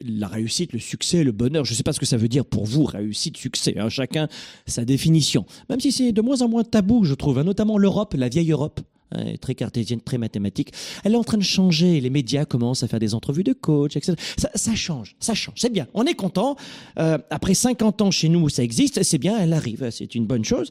la 0.00 0.28
réussite, 0.28 0.72
le 0.72 0.78
succès, 0.78 1.24
le 1.24 1.32
bonheur, 1.32 1.64
je 1.64 1.72
ne 1.72 1.76
sais 1.76 1.82
pas 1.82 1.92
ce 1.92 2.00
que 2.00 2.06
ça 2.06 2.16
veut 2.16 2.28
dire 2.28 2.44
pour 2.44 2.66
vous, 2.66 2.84
réussite, 2.84 3.36
succès, 3.36 3.78
hein, 3.78 3.88
chacun 3.88 4.28
sa 4.66 4.84
définition. 4.84 5.46
Même 5.70 5.80
si 5.80 5.92
c'est 5.92 6.12
de 6.12 6.20
moins 6.20 6.42
en 6.42 6.48
moins 6.48 6.64
tabou, 6.64 7.04
je 7.04 7.14
trouve, 7.14 7.38
hein, 7.38 7.44
notamment 7.44 7.78
l'Europe, 7.78 8.14
la 8.18 8.28
vieille 8.28 8.52
Europe, 8.52 8.80
hein, 9.12 9.34
très 9.40 9.54
cartésienne, 9.54 10.02
très 10.02 10.18
mathématique, 10.18 10.72
elle 11.04 11.14
est 11.14 11.18
en 11.18 11.24
train 11.24 11.38
de 11.38 11.42
changer. 11.42 12.00
Les 12.02 12.10
médias 12.10 12.44
commencent 12.44 12.82
à 12.82 12.88
faire 12.88 13.00
des 13.00 13.14
entrevues 13.14 13.44
de 13.44 13.54
coach, 13.54 13.96
etc. 13.96 14.14
Ça, 14.36 14.74
change, 14.74 15.16
ça 15.20 15.32
change, 15.32 15.56
c'est 15.56 15.72
bien. 15.72 15.86
On 15.94 16.04
est 16.04 16.14
content. 16.14 16.56
Euh, 16.98 17.16
après 17.30 17.54
50 17.54 18.02
ans 18.02 18.10
chez 18.10 18.28
nous 18.28 18.50
ça 18.50 18.62
existe, 18.62 19.02
c'est 19.02 19.18
bien, 19.18 19.38
elle 19.38 19.54
arrive, 19.54 19.88
c'est 19.90 20.14
une 20.14 20.26
bonne 20.26 20.44
chose. 20.44 20.68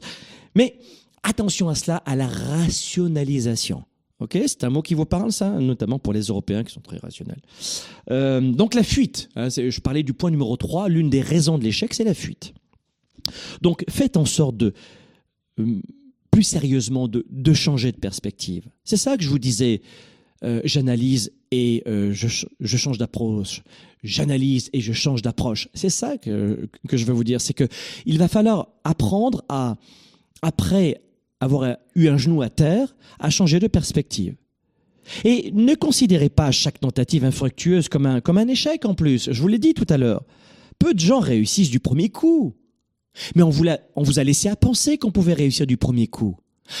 Mais 0.54 0.78
attention 1.28 1.68
à 1.68 1.74
cela, 1.74 1.98
à 1.98 2.16
la 2.16 2.26
rationalisation. 2.26 3.84
Ok, 4.20 4.36
c'est 4.46 4.64
un 4.64 4.70
mot 4.70 4.82
qui 4.82 4.94
vous 4.94 5.04
parle, 5.04 5.30
ça, 5.30 5.48
notamment 5.48 6.00
pour 6.00 6.12
les 6.12 6.22
Européens 6.22 6.64
qui 6.64 6.72
sont 6.72 6.80
très 6.80 6.98
rationnels. 6.98 7.40
Euh, 8.10 8.40
donc 8.40 8.74
la 8.74 8.82
fuite, 8.82 9.28
hein, 9.36 9.48
je 9.48 9.80
parlais 9.80 10.02
du 10.02 10.12
point 10.12 10.30
numéro 10.30 10.56
3, 10.56 10.88
l'une 10.88 11.08
des 11.08 11.20
raisons 11.20 11.56
de 11.56 11.62
l'échec, 11.62 11.94
c'est 11.94 12.04
la 12.04 12.14
fuite. 12.14 12.52
Donc 13.62 13.84
faites 13.88 14.16
en 14.16 14.24
sorte 14.24 14.56
de, 14.56 14.72
euh, 15.60 15.80
plus 16.32 16.42
sérieusement, 16.42 17.06
de, 17.06 17.52
changer 17.52 17.92
de 17.92 17.96
perspective. 17.96 18.64
C'est 18.82 18.96
ça 18.96 19.16
que 19.16 19.22
je 19.22 19.28
vous 19.28 19.38
disais, 19.38 19.82
euh, 20.42 20.60
j'analyse 20.64 21.32
et 21.52 21.84
je, 21.86 22.76
change 22.76 22.98
d'approche. 22.98 23.62
J'analyse 24.02 24.68
et 24.72 24.80
je 24.80 24.92
change 24.92 25.22
d'approche. 25.22 25.68
C'est 25.74 25.90
ça 25.90 26.18
que, 26.18 26.68
que 26.88 26.96
je 26.96 27.04
veux 27.04 27.14
vous 27.14 27.24
dire, 27.24 27.40
c'est 27.40 27.54
que 27.54 27.68
il 28.04 28.18
va 28.18 28.26
falloir 28.26 28.68
apprendre 28.82 29.44
à, 29.48 29.76
après 30.42 31.00
avoir 31.40 31.76
eu 31.94 32.08
un 32.08 32.16
genou 32.16 32.42
à 32.42 32.50
terre, 32.50 32.94
à 33.18 33.30
changer 33.30 33.60
de 33.60 33.66
perspective. 33.66 34.34
Et 35.24 35.50
ne 35.52 35.74
considérez 35.74 36.28
pas 36.28 36.50
chaque 36.50 36.80
tentative 36.80 37.24
infructueuse 37.24 37.88
comme 37.88 38.06
un, 38.06 38.48
échec 38.48 38.84
en 38.84 38.94
plus. 38.94 39.30
Je 39.32 39.40
vous 39.40 39.48
l'ai 39.48 39.58
dit 39.58 39.74
tout 39.74 39.86
à 39.88 39.96
l'heure. 39.96 40.24
Peu 40.78 40.94
de 40.94 40.98
gens 40.98 41.20
réussissent 41.20 41.70
du 41.70 41.80
premier 41.80 42.08
coup. 42.08 42.54
Mais 43.34 43.42
on 43.42 43.50
vous, 43.50 43.68
a, 43.68 43.78
on 43.96 44.02
vous 44.02 44.18
a 44.18 44.24
laissé 44.24 44.48
à 44.48 44.56
penser 44.56 44.98
qu'on 44.98 45.10
pouvait 45.10 45.34
réussir 45.34 45.66
du 45.66 45.76
premier 45.76 46.06
coup. 46.06 46.36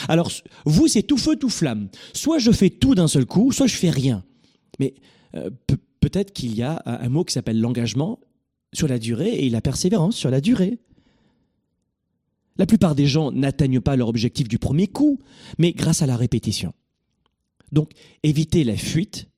Alors, 0.08 0.30
vous, 0.66 0.86
c'est 0.86 1.02
tout 1.02 1.16
feu, 1.16 1.36
tout 1.36 1.48
flamme. 1.48 1.88
Soit 2.12 2.38
je 2.38 2.52
fais 2.52 2.70
tout 2.70 2.94
d'un 2.94 3.08
seul 3.08 3.26
coup, 3.26 3.50
soit 3.50 3.66
je 3.66 3.74
fais 3.74 3.90
rien. 3.90 4.22
Mais 4.78 4.94
euh, 5.34 5.50
peut-être 6.00 6.32
qu'il 6.32 6.54
y 6.54 6.62
a 6.62 6.82
un 6.84 7.08
mot 7.08 7.24
qui 7.24 7.32
s'appelle 7.32 7.60
l'engagement 7.60 8.20
sur 8.72 8.86
la 8.86 8.98
durée 8.98 9.46
et 9.46 9.50
la 9.50 9.60
persévérance 9.60 10.16
sur 10.16 10.30
la 10.30 10.40
durée. 10.40 10.78
La 12.58 12.66
plupart 12.66 12.94
des 12.94 13.06
gens 13.06 13.30
n'atteignent 13.30 13.80
pas 13.80 13.96
leur 13.96 14.08
objectif 14.08 14.48
du 14.48 14.58
premier 14.58 14.88
coup, 14.88 15.20
mais 15.58 15.72
grâce 15.72 16.02
à 16.02 16.06
la 16.06 16.16
répétition. 16.16 16.74
Donc, 17.72 17.90
évitez 18.22 18.64
la 18.64 18.76
fuite. 18.76 19.28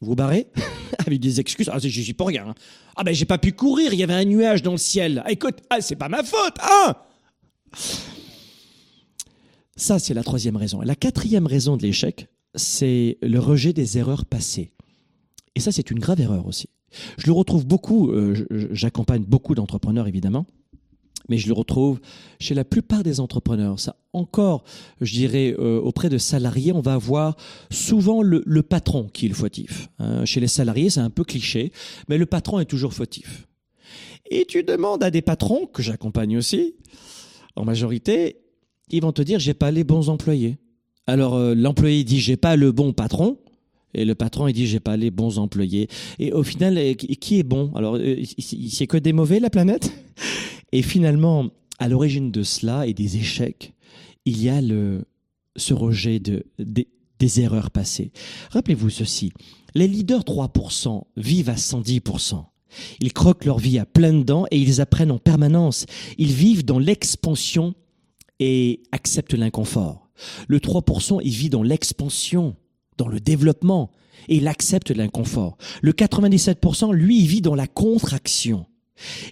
Vous 0.00 0.14
barrez 0.14 0.48
avec 0.98 1.20
des 1.20 1.40
excuses. 1.40 1.68
Ah, 1.72 1.78
je 1.78 1.88
suis 1.88 2.12
pas 2.14 2.24
rien. 2.24 2.48
Hein. 2.48 2.54
Ah 2.96 3.04
ben 3.04 3.14
j'ai 3.14 3.24
pas 3.24 3.38
pu 3.38 3.52
courir, 3.52 3.92
il 3.92 3.98
y 3.98 4.02
avait 4.02 4.14
un 4.14 4.24
nuage 4.24 4.62
dans 4.62 4.72
le 4.72 4.78
ciel. 4.78 5.22
Ah, 5.24 5.32
écoute, 5.32 5.58
ah, 5.70 5.80
c'est 5.80 5.96
pas 5.96 6.08
ma 6.08 6.22
faute, 6.22 6.56
hein 6.62 6.94
Ça, 9.76 9.98
c'est 9.98 10.14
la 10.14 10.22
troisième 10.22 10.56
raison. 10.56 10.80
La 10.80 10.94
quatrième 10.94 11.46
raison 11.46 11.76
de 11.76 11.82
l'échec, 11.82 12.28
c'est 12.54 13.18
le 13.20 13.38
rejet 13.38 13.72
des 13.72 13.98
erreurs 13.98 14.24
passées. 14.24 14.72
Et 15.54 15.60
ça, 15.60 15.72
c'est 15.72 15.90
une 15.90 15.98
grave 15.98 16.20
erreur 16.20 16.46
aussi. 16.46 16.68
Je 17.18 17.26
le 17.26 17.32
retrouve 17.32 17.66
beaucoup, 17.66 18.10
euh, 18.10 18.46
j'accompagne 18.70 19.24
beaucoup 19.24 19.54
d'entrepreneurs 19.54 20.06
évidemment, 20.06 20.46
mais 21.28 21.38
je 21.38 21.48
le 21.48 21.54
retrouve 21.54 22.00
chez 22.40 22.54
la 22.54 22.64
plupart 22.64 23.02
des 23.02 23.20
entrepreneurs. 23.20 23.80
Ça, 23.80 23.96
encore, 24.12 24.64
je 25.00 25.12
dirais, 25.12 25.54
euh, 25.58 25.80
auprès 25.80 26.08
de 26.08 26.18
salariés, 26.18 26.72
on 26.72 26.80
va 26.80 26.94
avoir 26.94 27.36
souvent 27.70 28.22
le, 28.22 28.42
patron 28.62 29.08
qui 29.12 29.26
est 29.26 29.30
fautif. 29.30 29.88
Hein. 29.98 30.24
chez 30.24 30.40
les 30.40 30.48
salariés, 30.48 30.90
c'est 30.90 31.00
un 31.00 31.10
peu 31.10 31.24
cliché, 31.24 31.72
mais 32.08 32.18
le 32.18 32.26
patron 32.26 32.60
est 32.60 32.64
toujours 32.64 32.94
fautif. 32.94 33.46
Et 34.30 34.44
tu 34.46 34.62
demandes 34.62 35.02
à 35.04 35.10
des 35.10 35.22
patrons, 35.22 35.66
que 35.66 35.82
j'accompagne 35.82 36.36
aussi, 36.36 36.74
en 37.54 37.64
majorité, 37.64 38.36
ils 38.90 39.02
vont 39.02 39.12
te 39.12 39.22
dire, 39.22 39.38
j'ai 39.38 39.54
pas 39.54 39.70
les 39.70 39.84
bons 39.84 40.08
employés. 40.08 40.58
Alors, 41.06 41.34
euh, 41.34 41.54
l'employé 41.54 42.04
dit, 42.04 42.20
j'ai 42.20 42.36
pas 42.36 42.56
le 42.56 42.72
bon 42.72 42.92
patron. 42.92 43.38
Et 43.94 44.04
le 44.04 44.14
patron, 44.14 44.48
il 44.48 44.52
dit, 44.52 44.66
j'ai 44.66 44.80
pas 44.80 44.96
les 44.96 45.10
bons 45.10 45.38
employés. 45.38 45.88
Et 46.18 46.32
au 46.32 46.42
final, 46.42 46.76
euh, 46.76 46.94
qui 46.94 47.38
est 47.38 47.42
bon? 47.42 47.72
Alors, 47.74 47.98
c'est 48.38 48.86
que 48.86 48.96
des 48.96 49.12
mauvais, 49.12 49.40
la 49.40 49.50
planète? 49.50 49.92
Et 50.72 50.82
finalement, 50.82 51.50
à 51.78 51.88
l'origine 51.88 52.30
de 52.30 52.42
cela 52.42 52.86
et 52.86 52.94
des 52.94 53.16
échecs, 53.16 53.74
il 54.24 54.42
y 54.42 54.48
a 54.48 54.60
le, 54.60 55.04
ce 55.56 55.74
rejet 55.74 56.18
de, 56.18 56.44
des 56.58 57.40
erreurs 57.40 57.70
passées. 57.70 58.12
Rappelez-vous 58.50 58.90
ceci, 58.90 59.32
les 59.74 59.88
leaders 59.88 60.22
3% 60.22 61.02
vivent 61.16 61.50
à 61.50 61.54
110%. 61.54 62.44
Ils 63.00 63.12
croquent 63.12 63.46
leur 63.46 63.58
vie 63.58 63.78
à 63.78 63.86
pleines 63.86 64.24
dents 64.24 64.46
et 64.50 64.58
ils 64.58 64.80
apprennent 64.80 65.10
en 65.10 65.18
permanence. 65.18 65.86
Ils 66.18 66.32
vivent 66.32 66.64
dans 66.64 66.78
l'expansion 66.78 67.74
et 68.38 68.82
acceptent 68.92 69.34
l'inconfort. 69.34 70.08
Le 70.48 70.58
3%, 70.58 71.20
il 71.22 71.32
vit 71.32 71.50
dans 71.50 71.62
l'expansion, 71.62 72.56
dans 72.96 73.08
le 73.08 73.20
développement, 73.20 73.90
et 74.28 74.36
il 74.36 74.48
accepte 74.48 74.90
l'inconfort. 74.90 75.56
Le 75.82 75.92
97%, 75.92 76.92
lui, 76.92 77.20
il 77.20 77.26
vit 77.26 77.42
dans 77.42 77.54
la 77.54 77.66
contraction 77.66 78.66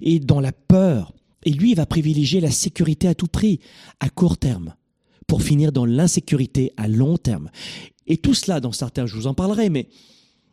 et 0.03 0.20
dans 0.20 0.41
la 0.41 0.53
peur 0.53 1.12
et 1.45 1.51
lui, 1.51 1.70
il 1.70 1.76
va 1.76 1.86
privilégier 1.86 2.40
la 2.40 2.51
sécurité 2.51 3.09
à 3.09 3.14
tout 3.14 3.26
prix, 3.26 3.61
à 4.01 4.09
court 4.09 4.38
terme, 4.38 4.74
pour 5.26 5.42
finir 5.42 5.72
dans 5.72 5.86
l'insécurité 5.86 6.72
à 6.76 6.88
long 6.88 7.16
terme. 7.18 7.51
Et 8.07 8.16
tout 8.16 8.34
cela, 8.34 8.61
dans 8.61 8.72
certains, 8.72 9.07
je 9.07 9.14
vous 9.14 9.26
en 9.26 9.34
parlerai, 9.34 9.70
mais 9.70 9.88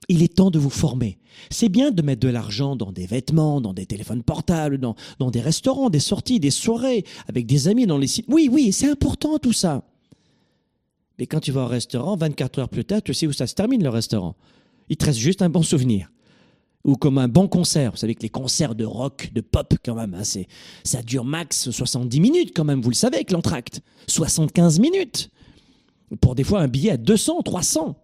il 0.09 0.23
est 0.23 0.35
temps 0.35 0.51
de 0.51 0.59
vous 0.59 0.69
former. 0.69 1.19
C'est 1.49 1.69
bien 1.69 1.91
de 1.91 2.01
mettre 2.01 2.21
de 2.21 2.27
l'argent 2.27 2.75
dans 2.75 2.91
des 2.91 3.05
vêtements, 3.05 3.61
dans 3.61 3.73
des 3.73 3.85
téléphones 3.85 4.23
portables, 4.23 4.77
dans, 4.77 4.95
dans 5.19 5.31
des 5.31 5.41
restaurants, 5.41 5.89
des 5.89 5.99
sorties, 5.99 6.39
des 6.39 6.51
soirées, 6.51 7.05
avec 7.27 7.45
des 7.45 7.67
amis 7.67 7.85
dans 7.85 7.97
les 7.97 8.07
sites. 8.07 8.25
Oui, 8.27 8.49
oui, 8.51 8.71
c'est 8.71 8.89
important 8.89 9.37
tout 9.37 9.53
ça. 9.53 9.83
Mais 11.19 11.27
quand 11.27 11.39
tu 11.39 11.51
vas 11.51 11.63
au 11.63 11.67
restaurant, 11.67 12.15
24 12.15 12.59
heures 12.59 12.69
plus 12.69 12.85
tard, 12.85 13.01
tu 13.03 13.13
sais 13.13 13.27
où 13.27 13.31
ça 13.31 13.47
se 13.47 13.53
termine 13.53 13.83
le 13.83 13.89
restaurant. 13.89 14.35
Il 14.89 14.97
te 14.97 15.05
reste 15.05 15.19
juste 15.19 15.41
un 15.41 15.49
bon 15.49 15.63
souvenir 15.63 16.11
ou 16.83 16.95
comme 16.95 17.17
un 17.17 17.27
bon 17.27 17.47
concert. 17.47 17.91
Vous 17.91 17.97
savez 17.97 18.15
que 18.15 18.23
les 18.23 18.29
concerts 18.29 18.75
de 18.75 18.85
rock, 18.85 19.29
de 19.33 19.41
pop, 19.41 19.73
quand 19.83 19.95
même, 19.95 20.13
hein, 20.13 20.23
ça 20.83 21.01
dure 21.01 21.25
max 21.25 21.69
70 21.71 22.19
minutes, 22.19 22.51
quand 22.55 22.63
même, 22.63 22.81
vous 22.81 22.89
le 22.89 22.95
savez, 22.95 23.17
avec 23.17 23.31
l'entracte. 23.31 23.81
75 24.07 24.79
minutes. 24.79 25.29
Pour 26.19 26.35
des 26.35 26.43
fois 26.43 26.61
un 26.61 26.67
billet 26.67 26.91
à 26.91 26.97
200, 26.97 27.41
300. 27.43 27.95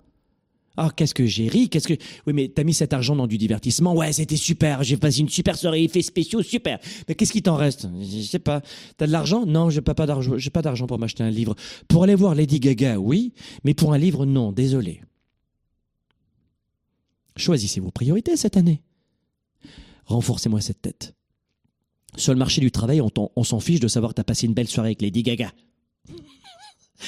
Ah, 0.79 0.91
qu'est-ce 0.95 1.15
que 1.15 1.25
j'ai 1.25 1.47
ri, 1.47 1.69
qu'est-ce 1.69 1.87
que... 1.87 1.95
Oui, 2.27 2.33
mais 2.33 2.49
t'as 2.49 2.63
mis 2.63 2.73
cet 2.73 2.93
argent 2.93 3.15
dans 3.15 3.25
du 3.25 3.39
divertissement. 3.39 3.95
Ouais, 3.95 4.13
c'était 4.13 4.35
super, 4.35 4.83
j'ai 4.83 4.95
passé 4.95 5.21
une 5.21 5.29
super 5.29 5.57
soirée, 5.57 5.83
effets 5.83 6.03
spéciaux, 6.03 6.43
super. 6.43 6.77
Mais 7.07 7.15
qu'est-ce 7.15 7.31
qui 7.31 7.41
t'en 7.41 7.55
reste? 7.55 7.87
Je 7.99 8.21
sais 8.21 8.37
pas. 8.37 8.61
T'as 8.95 9.07
de 9.07 9.11
l'argent? 9.11 9.47
Non, 9.47 9.71
j'ai 9.71 9.81
pas, 9.81 9.95
pas 9.95 10.05
d'argent. 10.05 10.37
J'ai 10.37 10.51
pas 10.51 10.61
d'argent 10.61 10.85
pour 10.85 10.99
m'acheter 10.99 11.23
un 11.23 11.31
livre. 11.31 11.55
Pour 11.87 12.03
aller 12.03 12.13
voir 12.13 12.35
Lady 12.35 12.59
Gaga, 12.59 12.99
oui, 12.99 13.33
mais 13.63 13.73
pour 13.73 13.91
un 13.91 13.97
livre, 13.97 14.27
non, 14.27 14.51
désolé. 14.51 15.01
Choisissez 17.37 17.79
vos 17.79 17.91
priorités 17.91 18.35
cette 18.35 18.57
année. 18.57 18.81
Renforcez-moi 20.05 20.61
cette 20.61 20.81
tête. 20.81 21.13
Sur 22.15 22.33
le 22.33 22.39
marché 22.39 22.61
du 22.61 22.71
travail, 22.71 23.01
on, 23.01 23.43
s'en 23.43 23.59
fiche 23.59 23.79
de 23.79 23.87
savoir 23.87 24.11
que 24.11 24.15
tu 24.15 24.21
as 24.21 24.23
passé 24.23 24.47
une 24.47 24.53
belle 24.53 24.67
soirée 24.67 24.89
avec 24.89 25.01
Lady 25.01 25.23
Gaga. 25.23 25.51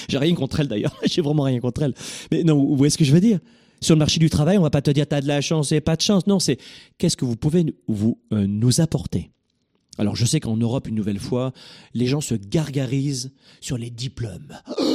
J'ai 0.08 0.18
rien 0.18 0.36
contre 0.36 0.60
elle 0.60 0.68
d'ailleurs, 0.68 0.96
j'ai 1.04 1.22
vraiment 1.22 1.42
rien 1.42 1.60
contre 1.60 1.82
elle. 1.82 1.96
Mais 2.32 2.44
non, 2.44 2.64
vous 2.64 2.76
voyez 2.76 2.92
ce 2.92 2.98
que 2.98 3.06
je 3.06 3.12
veux 3.12 3.22
dire? 3.22 3.40
Sur 3.82 3.96
le 3.96 4.00
marché 4.00 4.20
du 4.20 4.30
travail, 4.30 4.60
on 4.60 4.62
va 4.62 4.70
pas 4.70 4.84
te 4.84 4.92
dire 4.92 5.08
t'as 5.08 5.20
de 5.20 5.28
la 5.28 5.42
chance 5.42 5.72
et 5.72 5.82
pas 5.82 5.96
de 5.96 6.02
chance. 6.02 6.28
Non, 6.28 6.40
c'est 6.40 6.60
qu'est-ce 7.00 7.18
que 7.18 7.26
vous 7.26 7.36
pouvez 7.36 7.74
vous 7.88 8.20
euh, 8.32 8.46
nous 8.46 8.82
apporter? 8.82 9.32
Alors 10.00 10.16
je 10.16 10.26
sais 10.26 10.40
qu'en 10.40 10.56
Europe, 10.56 10.88
une 10.88 10.96
nouvelle 10.96 11.20
fois, 11.20 11.52
les 11.94 12.08
gens 12.08 12.22
se 12.22 12.34
gargarisent 12.34 13.34
sur 13.60 13.78
les 13.78 13.90
diplômes. 13.90 14.58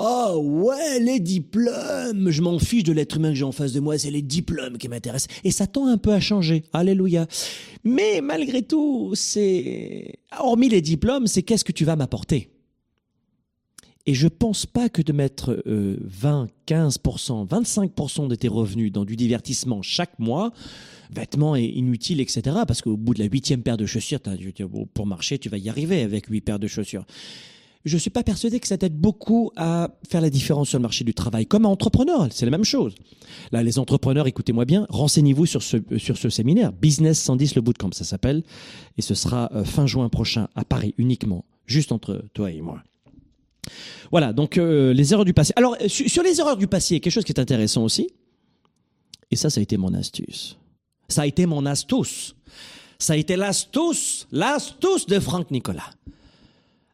Oh 0.00 0.40
ouais, 0.42 1.00
les 1.00 1.20
diplômes 1.20 2.30
Je 2.30 2.42
m'en 2.42 2.58
fiche 2.58 2.84
de 2.84 2.92
l'être 2.92 3.16
humain 3.16 3.30
que 3.30 3.34
j'ai 3.34 3.44
en 3.44 3.52
face 3.52 3.72
de 3.72 3.80
moi, 3.80 3.98
c'est 3.98 4.10
les 4.10 4.22
diplômes 4.22 4.78
qui 4.78 4.88
m'intéressent. 4.88 5.34
Et 5.44 5.50
ça 5.50 5.66
tend 5.66 5.86
un 5.86 5.96
peu 5.96 6.12
à 6.12 6.20
changer. 6.20 6.64
Alléluia. 6.72 7.26
Mais 7.84 8.20
malgré 8.22 8.62
tout, 8.62 9.12
c'est... 9.14 10.18
Hormis 10.38 10.68
les 10.68 10.82
diplômes, 10.82 11.26
c'est 11.26 11.42
qu'est-ce 11.42 11.64
que 11.64 11.72
tu 11.72 11.84
vas 11.84 11.96
m'apporter? 11.96 12.50
Et 14.08 14.14
je 14.14 14.26
pense 14.26 14.64
pas 14.64 14.88
que 14.88 15.02
de 15.02 15.12
mettre 15.12 15.62
20, 15.66 16.48
15%, 16.66 17.46
25% 17.46 18.26
de 18.26 18.34
tes 18.36 18.48
revenus 18.48 18.90
dans 18.90 19.04
du 19.04 19.16
divertissement 19.16 19.82
chaque 19.82 20.18
mois, 20.18 20.50
vêtements 21.14 21.56
inutiles, 21.56 22.22
etc. 22.22 22.40
Parce 22.66 22.80
qu'au 22.80 22.96
bout 22.96 23.12
de 23.12 23.18
la 23.18 23.26
huitième 23.26 23.62
paire 23.62 23.76
de 23.76 23.84
chaussures, 23.84 24.20
pour 24.94 25.06
marcher, 25.06 25.38
tu 25.38 25.50
vas 25.50 25.58
y 25.58 25.68
arriver 25.68 26.00
avec 26.00 26.24
huit 26.28 26.40
paires 26.40 26.58
de 26.58 26.66
chaussures. 26.66 27.04
Je 27.84 27.96
ne 27.96 28.00
suis 28.00 28.08
pas 28.08 28.22
persuadé 28.22 28.58
que 28.60 28.66
ça 28.66 28.78
t'aide 28.78 28.96
beaucoup 28.96 29.52
à 29.56 29.90
faire 30.08 30.22
la 30.22 30.30
différence 30.30 30.70
sur 30.70 30.78
le 30.78 30.84
marché 30.84 31.04
du 31.04 31.12
travail. 31.12 31.44
Comme 31.44 31.66
entrepreneur, 31.66 32.28
c'est 32.30 32.46
la 32.46 32.50
même 32.50 32.64
chose. 32.64 32.94
Là, 33.52 33.62
les 33.62 33.78
entrepreneurs, 33.78 34.26
écoutez-moi 34.26 34.64
bien, 34.64 34.86
renseignez-vous 34.88 35.44
sur 35.44 35.62
ce, 35.62 35.76
sur 35.98 36.16
ce 36.16 36.30
séminaire. 36.30 36.72
Business 36.72 37.20
110, 37.20 37.56
le 37.56 37.60
bootcamp, 37.60 37.90
ça 37.92 38.04
s'appelle. 38.04 38.42
Et 38.96 39.02
ce 39.02 39.14
sera 39.14 39.50
euh, 39.54 39.64
fin 39.64 39.86
juin 39.86 40.08
prochain 40.08 40.48
à 40.54 40.64
Paris 40.64 40.94
uniquement, 40.96 41.44
juste 41.66 41.92
entre 41.92 42.24
toi 42.32 42.50
et 42.50 42.62
moi. 42.62 42.82
Voilà, 44.10 44.32
donc 44.32 44.58
euh, 44.58 44.92
les 44.92 45.12
erreurs 45.12 45.24
du 45.24 45.34
passé. 45.34 45.52
Alors, 45.56 45.76
euh, 45.80 45.88
sur 45.88 46.22
les 46.22 46.40
erreurs 46.40 46.56
du 46.56 46.66
passé, 46.66 47.00
quelque 47.00 47.12
chose 47.12 47.24
qui 47.24 47.32
est 47.32 47.40
intéressant 47.40 47.84
aussi, 47.84 48.08
et 49.30 49.36
ça, 49.36 49.50
ça 49.50 49.60
a 49.60 49.62
été 49.62 49.76
mon 49.76 49.94
astuce. 49.94 50.56
Ça 51.08 51.22
a 51.22 51.26
été 51.26 51.46
mon 51.46 51.66
astuce. 51.66 52.34
Ça 52.98 53.12
a 53.12 53.16
été 53.16 53.36
l'astuce, 53.36 54.26
l'astuce 54.32 55.06
de 55.06 55.20
Franck 55.20 55.50
Nicolas. 55.50 55.90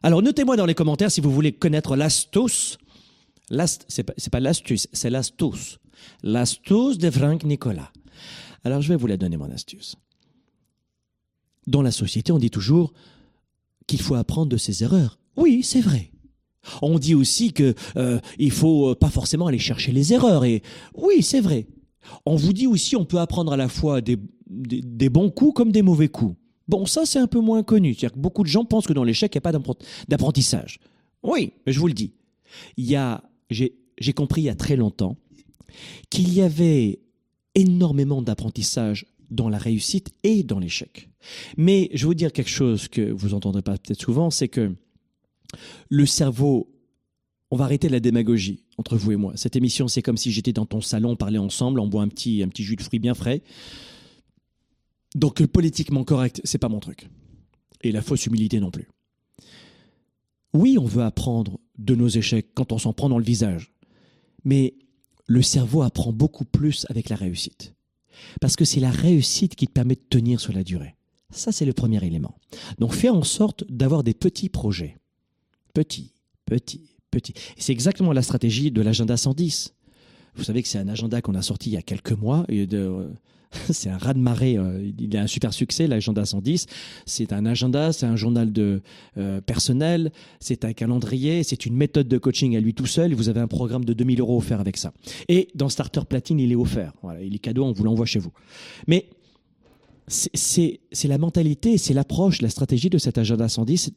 Alors, 0.03 0.21
notez-moi 0.21 0.55
dans 0.55 0.65
les 0.65 0.75
commentaires 0.75 1.11
si 1.11 1.21
vous 1.21 1.31
voulez 1.31 1.51
connaître 1.53 1.95
l'astuce. 1.95 2.77
L'ast, 3.49 3.85
c'est 3.87 4.03
pas, 4.03 4.13
pas 4.31 4.39
l'astuce, 4.39 4.87
c'est 4.93 5.09
l'astuce. 5.09 5.79
L'astuce 6.21 6.97
de 6.97 7.09
Franck 7.09 7.43
Nicolas. 7.43 7.91
Alors, 8.63 8.81
je 8.81 8.89
vais 8.89 8.95
vous 8.95 9.07
la 9.07 9.17
donner, 9.17 9.37
mon 9.37 9.51
astuce. 9.51 9.95
Dans 11.67 11.81
la 11.81 11.91
société, 11.91 12.31
on 12.31 12.37
dit 12.37 12.51
toujours 12.51 12.93
qu'il 13.87 14.01
faut 14.01 14.15
apprendre 14.15 14.49
de 14.49 14.57
ses 14.57 14.83
erreurs. 14.83 15.17
Oui, 15.35 15.63
c'est 15.63 15.81
vrai. 15.81 16.11
On 16.81 16.99
dit 16.99 17.15
aussi 17.15 17.53
que 17.53 17.73
euh, 17.97 18.19
il 18.39 18.51
faut 18.51 18.91
euh, 18.91 18.95
pas 18.95 19.09
forcément 19.09 19.47
aller 19.47 19.59
chercher 19.59 19.91
les 19.91 20.13
erreurs. 20.13 20.45
Et 20.45 20.61
oui, 20.95 21.21
c'est 21.21 21.41
vrai. 21.41 21.67
On 22.25 22.35
vous 22.35 22.53
dit 22.53 22.67
aussi 22.67 22.95
on 22.95 23.05
peut 23.05 23.19
apprendre 23.19 23.51
à 23.53 23.57
la 23.57 23.67
fois 23.67 24.01
des, 24.01 24.17
des, 24.47 25.09
bons 25.09 25.31
coups 25.31 25.53
comme 25.53 25.71
des 25.71 25.81
mauvais 25.81 26.07
coups. 26.07 26.35
Bon, 26.67 26.85
ça 26.85 27.05
c'est 27.05 27.19
un 27.19 27.27
peu 27.27 27.39
moins 27.39 27.63
connu. 27.63 27.93
C'est-à-dire 27.93 28.13
que 28.13 28.19
beaucoup 28.19 28.43
de 28.43 28.47
gens 28.47 28.65
pensent 28.65 28.87
que 28.87 28.93
dans 28.93 29.03
l'échec 29.03 29.33
il 29.33 29.37
n'y 29.37 29.39
a 29.39 29.51
pas 29.51 29.83
d'apprentissage. 30.07 30.79
Oui, 31.23 31.53
mais 31.65 31.73
je 31.73 31.79
vous 31.79 31.87
le 31.87 31.93
dis. 31.93 32.13
Il 32.77 32.85
y 32.85 32.95
a, 32.95 33.23
j'ai 33.49 34.13
compris 34.13 34.41
il 34.41 34.45
y 34.45 34.49
a 34.49 34.55
très 34.55 34.75
longtemps 34.75 35.17
qu'il 36.09 36.33
y 36.33 36.41
avait 36.41 36.99
énormément 37.55 38.21
d'apprentissage 38.21 39.05
dans 39.29 39.49
la 39.49 39.57
réussite 39.57 40.13
et 40.23 40.43
dans 40.43 40.59
l'échec. 40.59 41.09
Mais 41.57 41.89
je 41.93 42.03
vais 42.03 42.07
vous 42.07 42.13
dire 42.13 42.31
quelque 42.31 42.49
chose 42.49 42.87
que 42.87 43.11
vous 43.11 43.33
entendrez 43.33 43.61
pas 43.61 43.77
peut-être 43.77 44.01
souvent, 44.01 44.29
c'est 44.29 44.47
que 44.47 44.75
le 45.89 46.05
cerveau, 46.05 46.71
on 47.51 47.57
va 47.57 47.65
arrêter 47.65 47.89
la 47.89 47.99
démagogie 47.99 48.63
entre 48.77 48.97
vous 48.97 49.11
et 49.11 49.15
moi. 49.15 49.33
Cette 49.35 49.55
émission, 49.55 49.87
c'est 49.87 50.01
comme 50.01 50.17
si 50.17 50.31
j'étais 50.31 50.53
dans 50.53 50.65
ton 50.65 50.81
salon, 50.81 51.11
on 51.11 51.15
parlait 51.15 51.37
ensemble, 51.37 51.79
on 51.79 51.87
boit 51.87 52.01
un 52.01 52.07
petit, 52.07 52.43
un 52.43 52.47
petit 52.47 52.63
jus 52.63 52.75
de 52.75 52.81
fruits 52.81 52.99
bien 52.99 53.13
frais. 53.13 53.43
Donc 55.15 55.39
le 55.39 55.47
politiquement 55.47 56.03
correct, 56.03 56.41
c'est 56.43 56.57
pas 56.57 56.69
mon 56.69 56.79
truc. 56.79 57.09
Et 57.81 57.91
la 57.91 58.01
fausse 58.01 58.25
humilité 58.25 58.59
non 58.59 58.71
plus. 58.71 58.87
Oui, 60.53 60.77
on 60.79 60.85
veut 60.85 61.03
apprendre 61.03 61.59
de 61.77 61.95
nos 61.95 62.07
échecs 62.07 62.47
quand 62.53 62.71
on 62.71 62.77
s'en 62.77 62.93
prend 62.93 63.09
dans 63.09 63.17
le 63.17 63.23
visage. 63.23 63.73
Mais 64.43 64.75
le 65.27 65.41
cerveau 65.41 65.81
apprend 65.81 66.11
beaucoup 66.11 66.45
plus 66.45 66.85
avec 66.89 67.09
la 67.09 67.15
réussite. 67.15 67.73
Parce 68.39 68.55
que 68.55 68.65
c'est 68.65 68.79
la 68.79 68.91
réussite 68.91 69.55
qui 69.55 69.67
te 69.67 69.73
permet 69.73 69.95
de 69.95 70.03
tenir 70.09 70.39
sur 70.39 70.53
la 70.53 70.63
durée. 70.63 70.95
Ça, 71.29 71.51
c'est 71.51 71.65
le 71.65 71.73
premier 71.73 72.03
élément. 72.05 72.35
Donc 72.79 72.93
fais 72.93 73.09
en 73.09 73.23
sorte 73.23 73.65
d'avoir 73.69 74.03
des 74.03 74.13
petits 74.13 74.49
projets 74.49 74.97
petit, 75.75 76.13
petit, 76.45 76.95
petit. 77.11 77.33
Et 77.57 77.61
c'est 77.61 77.73
exactement 77.73 78.13
la 78.13 78.23
stratégie 78.23 78.71
de 78.71 78.81
l'agenda 78.81 79.17
110. 79.17 79.75
Vous 80.35 80.43
savez 80.43 80.63
que 80.63 80.67
c'est 80.67 80.79
un 80.79 80.87
agenda 80.87 81.21
qu'on 81.21 81.35
a 81.35 81.41
sorti 81.41 81.69
il 81.69 81.73
y 81.73 81.77
a 81.77 81.81
quelques 81.81 82.13
mois. 82.13 82.45
De, 82.49 83.09
c'est 83.71 83.89
un 83.89 83.97
raz-de-marée. 83.97 84.57
Euh, 84.57 84.89
il 84.97 85.15
a 85.17 85.21
un 85.21 85.27
super 85.27 85.53
succès, 85.53 85.87
l'agenda 85.87 86.25
110. 86.25 86.65
C'est 87.05 87.33
un 87.33 87.45
agenda, 87.45 87.91
c'est 87.91 88.05
un 88.05 88.15
journal 88.15 88.53
de 88.53 88.81
euh, 89.17 89.41
personnel, 89.41 90.11
c'est 90.39 90.63
un 90.63 90.71
calendrier, 90.71 91.43
c'est 91.43 91.65
une 91.65 91.75
méthode 91.75 92.07
de 92.07 92.17
coaching 92.17 92.55
à 92.55 92.61
lui 92.61 92.73
tout 92.73 92.87
seul. 92.87 93.13
Vous 93.13 93.27
avez 93.27 93.41
un 93.41 93.47
programme 93.47 93.83
de 93.83 93.93
2000 93.93 94.21
euros 94.21 94.37
offert 94.37 94.61
avec 94.61 94.77
ça. 94.77 94.93
Et 95.27 95.49
dans 95.55 95.69
Starter 95.69 96.01
Platine, 96.07 96.39
il 96.39 96.51
est 96.53 96.55
offert. 96.55 96.93
Voilà, 97.03 97.21
il 97.21 97.35
est 97.35 97.39
cadeau, 97.39 97.65
on 97.65 97.73
vous 97.73 97.83
l'envoie 97.83 98.05
chez 98.05 98.19
vous. 98.19 98.31
Mais 98.87 99.09
c'est 100.07 100.79
la 101.03 101.17
mentalité, 101.17 101.77
c'est 101.77 101.93
l'approche, 101.93 102.41
la 102.41 102.49
stratégie 102.49 102.89
de 102.89 102.97
cet 102.97 103.17
agenda 103.17 103.49
110 103.49 103.91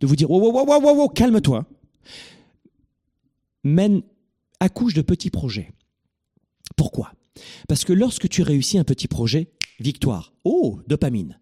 de 0.00 0.06
vous 0.06 0.16
dire 0.16 0.30
wow, 0.30 0.40
wow, 0.40 0.66
wow, 0.66 0.80
wow, 0.80 0.96
wow 0.96 1.08
calme-toi. 1.08 1.66
Mène, 3.64 4.02
accouche 4.60 4.94
de 4.94 5.02
petits 5.02 5.30
projets. 5.30 5.72
Pourquoi? 6.76 7.12
Parce 7.68 7.84
que 7.84 7.92
lorsque 7.92 8.28
tu 8.28 8.42
réussis 8.42 8.78
un 8.78 8.84
petit 8.84 9.08
projet, 9.08 9.52
victoire. 9.80 10.32
Oh, 10.44 10.80
dopamine. 10.86 11.38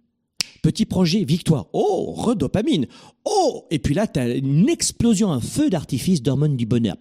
Petit 0.62 0.86
projet, 0.86 1.24
victoire. 1.24 1.66
Oh, 1.72 2.12
redopamine. 2.16 2.86
Oh, 3.24 3.66
et 3.72 3.80
puis 3.80 3.94
là, 3.94 4.06
tu 4.06 4.20
as 4.20 4.28
une 4.28 4.68
explosion, 4.68 5.32
un 5.32 5.40
feu 5.40 5.68
d'artifice 5.68 6.22
d'hormones 6.22 6.56
du 6.56 6.66
bonheur. 6.66 6.96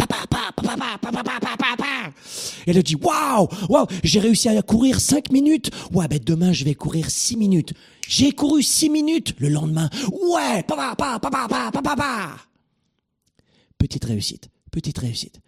Et 2.66 2.72
elle 2.72 2.82
dit, 2.82 2.96
waouh, 2.96 3.48
waouh, 3.70 3.86
j'ai 4.04 4.20
réussi 4.20 4.50
à 4.50 4.60
courir 4.64 5.00
5 5.00 5.32
minutes. 5.32 5.70
Ouais, 5.94 6.08
ben 6.08 6.20
demain, 6.26 6.54
je 6.54 6.66
vais 6.66 6.74
courir 6.74 7.12
6 7.12 7.38
minutes. 7.38 7.74
J'ai 8.08 8.32
couru 8.32 8.64
6 8.64 8.90
minutes 8.90 9.36
le 9.38 9.50
lendemain. 9.50 9.90
Ouais, 10.12 10.64
papa, 10.64 10.96
papa, 10.98 11.30
papa, 11.30 11.72
papa, 11.72 11.82
papa. 11.82 12.30
Petite 13.78 14.06
réussite, 14.06 14.50
petite 14.72 14.98
réussite. 14.98 15.40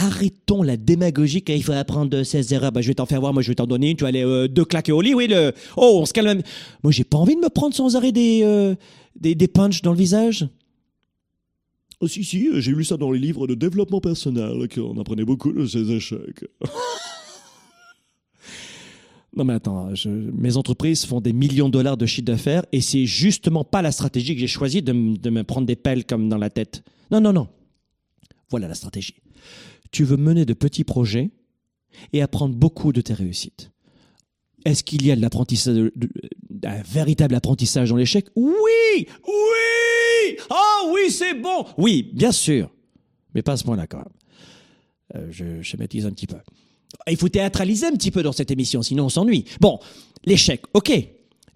Arrêtons 0.00 0.62
la 0.62 0.76
démagogie 0.76 1.42
qu'il 1.42 1.60
faut 1.64 1.72
apprendre 1.72 2.08
de 2.08 2.22
ses 2.22 2.54
erreurs. 2.54 2.70
Bah, 2.70 2.80
je 2.80 2.86
vais 2.86 2.94
t'en 2.94 3.06
faire 3.06 3.18
voir, 3.18 3.32
moi 3.34 3.42
je 3.42 3.48
vais 3.48 3.56
t'en 3.56 3.66
donner 3.66 3.90
une, 3.90 3.96
tu 3.96 4.02
vas 4.02 4.08
aller 4.08 4.24
euh, 4.24 4.46
deux 4.46 4.64
claquer 4.64 4.92
au 4.92 5.00
lit, 5.00 5.12
oui, 5.12 5.26
le... 5.26 5.52
Oh, 5.76 5.98
on 6.00 6.06
se 6.06 6.12
calme. 6.12 6.40
Moi 6.84 6.92
j'ai 6.92 7.02
pas 7.02 7.18
envie 7.18 7.34
de 7.34 7.40
me 7.40 7.48
prendre 7.48 7.74
sans 7.74 7.96
arrêt 7.96 8.12
des, 8.12 8.42
euh, 8.44 8.76
des, 9.16 9.34
des 9.34 9.48
punches 9.48 9.82
dans 9.82 9.90
le 9.90 9.98
visage. 9.98 10.46
Oh, 12.00 12.06
si, 12.06 12.22
si, 12.22 12.48
j'ai 12.60 12.70
lu 12.70 12.84
ça 12.84 12.96
dans 12.96 13.10
les 13.10 13.18
livres 13.18 13.48
de 13.48 13.56
développement 13.56 14.00
personnel, 14.00 14.68
qu'on 14.72 15.00
apprenait 15.00 15.24
beaucoup 15.24 15.50
de 15.50 15.66
ses 15.66 15.90
échecs. 15.90 16.44
non 19.36 19.42
mais 19.42 19.54
attends, 19.54 19.88
mes 20.06 20.56
entreprises 20.56 21.06
font 21.06 21.20
des 21.20 21.32
millions 21.32 21.66
de 21.66 21.72
dollars 21.72 21.96
de 21.96 22.06
chiffre 22.06 22.26
d'affaires 22.26 22.64
et 22.70 22.80
c'est 22.80 23.04
justement 23.04 23.64
pas 23.64 23.82
la 23.82 23.90
stratégie 23.90 24.34
que 24.34 24.40
j'ai 24.40 24.46
choisie 24.46 24.80
de, 24.80 24.92
de 24.92 25.30
me 25.30 25.42
prendre 25.42 25.66
des 25.66 25.74
pelles 25.74 26.04
comme 26.04 26.28
dans 26.28 26.38
la 26.38 26.50
tête. 26.50 26.84
Non, 27.10 27.20
non, 27.20 27.32
non. 27.32 27.48
Voilà 28.48 28.68
la 28.68 28.76
stratégie 28.76 29.16
tu 29.90 30.04
veux 30.04 30.16
mener 30.16 30.44
de 30.44 30.54
petits 30.54 30.84
projets 30.84 31.30
et 32.12 32.22
apprendre 32.22 32.54
beaucoup 32.54 32.92
de 32.92 33.00
tes 33.00 33.14
réussites. 33.14 33.70
Est-ce 34.64 34.82
qu'il 34.82 35.06
y 35.06 35.12
a 35.12 35.16
de 35.16 35.20
l'apprentissage, 35.20 35.90
un 36.64 36.82
véritable 36.82 37.34
apprentissage 37.34 37.90
dans 37.90 37.96
l'échec? 37.96 38.26
Oui, 38.36 38.52
oui, 38.96 40.36
oh 40.50 40.92
oui, 40.92 41.10
c'est 41.10 41.34
bon. 41.34 41.64
Oui, 41.76 42.10
bien 42.12 42.32
sûr, 42.32 42.70
mais 43.34 43.42
pas 43.42 43.52
à 43.52 43.56
ce 43.56 43.64
point-là 43.64 43.86
quand 43.86 43.98
même. 43.98 44.08
Euh, 45.16 45.28
je 45.30 45.62
schématise 45.62 46.06
un 46.06 46.10
petit 46.10 46.26
peu. 46.26 46.36
Il 47.08 47.16
faut 47.16 47.28
théâtraliser 47.28 47.86
un 47.86 47.92
petit 47.92 48.10
peu 48.10 48.22
dans 48.22 48.32
cette 48.32 48.50
émission, 48.50 48.82
sinon 48.82 49.06
on 49.06 49.08
s'ennuie. 49.08 49.44
Bon, 49.60 49.78
l'échec, 50.24 50.62
ok. 50.74 50.90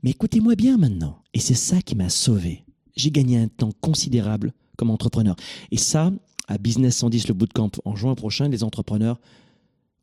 Mais 0.03 0.11
écoutez-moi 0.11 0.55
bien 0.55 0.79
maintenant. 0.79 1.23
Et 1.35 1.41
c'est 1.41 1.55
ça 1.55 1.81
qui 1.83 1.95
m'a 1.95 2.09
sauvé. 2.09 2.65
J'ai 2.97 3.11
gagné 3.11 3.39
un 3.39 3.49
temps 3.49 3.73
considérable 3.81 4.53
comme 4.77 4.91
entrepreneur. 4.91 5.37
Et 5.71 5.77
ça, 5.77 6.13
à 6.49 6.59
Business 6.59 6.97
110, 6.99 7.29
le 7.29 7.35
bootcamp, 7.35 7.71
en 7.85 7.97
juin 7.97 8.15
prochain, 8.15 8.49
les 8.49 8.65
entrepreneurs, 8.65 9.21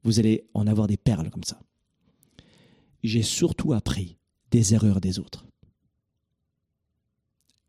vous 0.04 0.20
allez 0.20 0.46
en 0.54 0.68
avoir 0.68 0.88
des 0.88 0.98
perles 0.98 1.30
comme 1.30 1.44
ça. 1.44 1.60
J'ai 3.04 3.24
surtout 3.24 3.74
appris 3.74 4.18
des 4.52 4.74
erreurs 4.74 5.02
des 5.02 5.20
autres. 5.20 5.46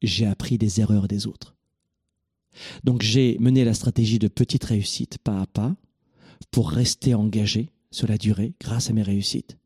J'ai 0.03 0.27
appris 0.27 0.59
des 0.59 0.81
erreurs 0.81 1.09
des 1.09 1.27
autres. 1.27 1.55
Donc 2.85 3.03
j'ai 3.03 3.37
mené 3.39 3.65
la 3.65 3.75
stratégie 3.75 4.19
de 4.19 4.29
petite 4.29 4.65
réussite 4.65 5.19
pas 5.19 5.41
à 5.41 5.47
pas 5.47 5.77
pour 6.51 6.71
rester 6.71 7.15
engagé 7.15 7.71
sur 7.91 8.09
la 8.09 8.19
durée 8.19 8.55
grâce 8.61 8.91
à 8.91 8.93
mes 8.93 9.03
réussites. 9.03 9.57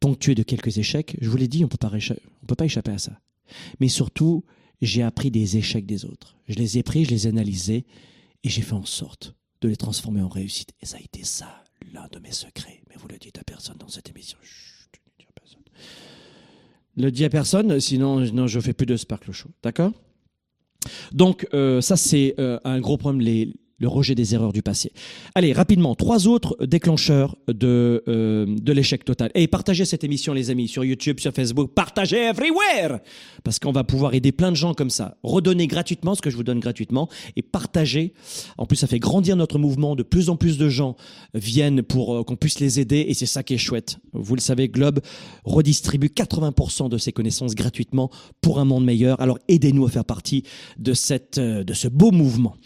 Ponctué 0.00 0.34
de 0.34 0.42
quelques 0.42 0.78
échecs, 0.78 1.16
je 1.20 1.28
vous 1.30 1.36
l'ai 1.36 1.48
dit, 1.48 1.64
on 1.64 1.68
ne 1.68 2.16
peut 2.46 2.54
pas 2.54 2.64
échapper 2.64 2.90
à 2.90 2.98
ça. 2.98 3.20
Mais 3.80 3.88
surtout, 3.88 4.44
j'ai 4.82 5.02
appris 5.02 5.30
des 5.30 5.56
échecs 5.56 5.86
des 5.86 6.04
autres. 6.04 6.36
Je 6.46 6.56
les 6.56 6.78
ai 6.78 6.82
pris, 6.82 7.04
je 7.04 7.10
les 7.10 7.26
ai 7.26 7.30
analysés 7.30 7.86
et 8.44 8.48
j'ai 8.48 8.62
fait 8.62 8.74
en 8.74 8.84
sorte 8.84 9.34
de 9.62 9.68
les 9.68 9.76
transformer 9.76 10.20
en 10.20 10.28
réussite. 10.28 10.70
Et 10.80 10.86
ça 10.86 10.98
a 10.98 11.00
été 11.00 11.24
ça, 11.24 11.64
l'un 11.92 12.06
de 12.12 12.18
mes 12.18 12.30
secrets, 12.30 12.82
mais 12.88 12.96
vous 12.96 13.08
le 13.08 13.18
dites 13.18 13.38
à 13.38 13.44
personne 13.44 13.76
dans 13.78 13.88
cette 13.88 14.10
émission. 14.10 14.38
Chut, 14.42 14.90
ne 14.92 15.10
le 15.10 15.12
dites 15.18 15.28
à 15.28 15.40
personne. 15.40 15.62
Le 16.96 17.10
dis 17.10 17.24
à 17.24 17.30
personne, 17.30 17.80
sinon 17.80 18.20
non, 18.32 18.46
je 18.46 18.60
fais 18.60 18.74
plus 18.74 18.86
de 18.86 18.96
Sparkle 18.96 19.32
Show. 19.32 19.48
D'accord? 19.62 19.92
Donc, 21.12 21.48
euh, 21.54 21.80
ça, 21.80 21.96
c'est 21.96 22.34
euh, 22.38 22.60
un 22.64 22.78
gros 22.78 22.98
problème, 22.98 23.22
le 23.78 23.88
rejet 23.88 24.14
des 24.14 24.34
erreurs 24.34 24.52
du 24.52 24.62
passé. 24.62 24.92
Allez, 25.34 25.52
rapidement, 25.52 25.94
trois 25.94 26.28
autres 26.28 26.56
déclencheurs 26.64 27.36
de, 27.48 28.02
euh, 28.08 28.46
de 28.46 28.72
l'échec 28.72 29.04
total. 29.04 29.30
Et 29.34 29.48
partagez 29.48 29.84
cette 29.84 30.04
émission, 30.04 30.32
les 30.32 30.50
amis, 30.50 30.68
sur 30.68 30.84
YouTube, 30.84 31.18
sur 31.18 31.32
Facebook, 31.32 31.72
partagez 31.74 32.18
everywhere 32.18 33.00
Parce 33.42 33.58
qu'on 33.58 33.72
va 33.72 33.82
pouvoir 33.84 34.14
aider 34.14 34.32
plein 34.32 34.50
de 34.50 34.56
gens 34.56 34.74
comme 34.74 34.90
ça. 34.90 35.16
Redonner 35.22 35.66
gratuitement 35.66 36.14
ce 36.14 36.22
que 36.22 36.30
je 36.30 36.36
vous 36.36 36.44
donne 36.44 36.60
gratuitement 36.60 37.08
et 37.36 37.42
partager. 37.42 38.14
En 38.58 38.66
plus, 38.66 38.76
ça 38.76 38.86
fait 38.86 39.00
grandir 39.00 39.36
notre 39.36 39.58
mouvement. 39.58 39.96
De 39.96 40.02
plus 40.02 40.30
en 40.30 40.36
plus 40.36 40.56
de 40.56 40.68
gens 40.68 40.96
viennent 41.34 41.82
pour 41.82 42.14
euh, 42.14 42.22
qu'on 42.22 42.36
puisse 42.36 42.60
les 42.60 42.78
aider 42.78 43.04
et 43.08 43.14
c'est 43.14 43.26
ça 43.26 43.42
qui 43.42 43.54
est 43.54 43.58
chouette. 43.58 43.98
Vous 44.12 44.36
le 44.36 44.40
savez, 44.40 44.68
Globe 44.68 45.00
redistribue 45.44 46.08
80% 46.08 46.88
de 46.88 46.98
ses 46.98 47.12
connaissances 47.12 47.54
gratuitement 47.54 48.10
pour 48.40 48.60
un 48.60 48.64
monde 48.64 48.84
meilleur. 48.84 49.20
Alors 49.20 49.38
aidez-nous 49.48 49.84
à 49.86 49.90
faire 49.90 50.04
partie 50.04 50.44
de, 50.78 50.94
cette, 50.94 51.38
euh, 51.38 51.64
de 51.64 51.74
ce 51.74 51.88
beau 51.88 52.12
mouvement. 52.12 52.56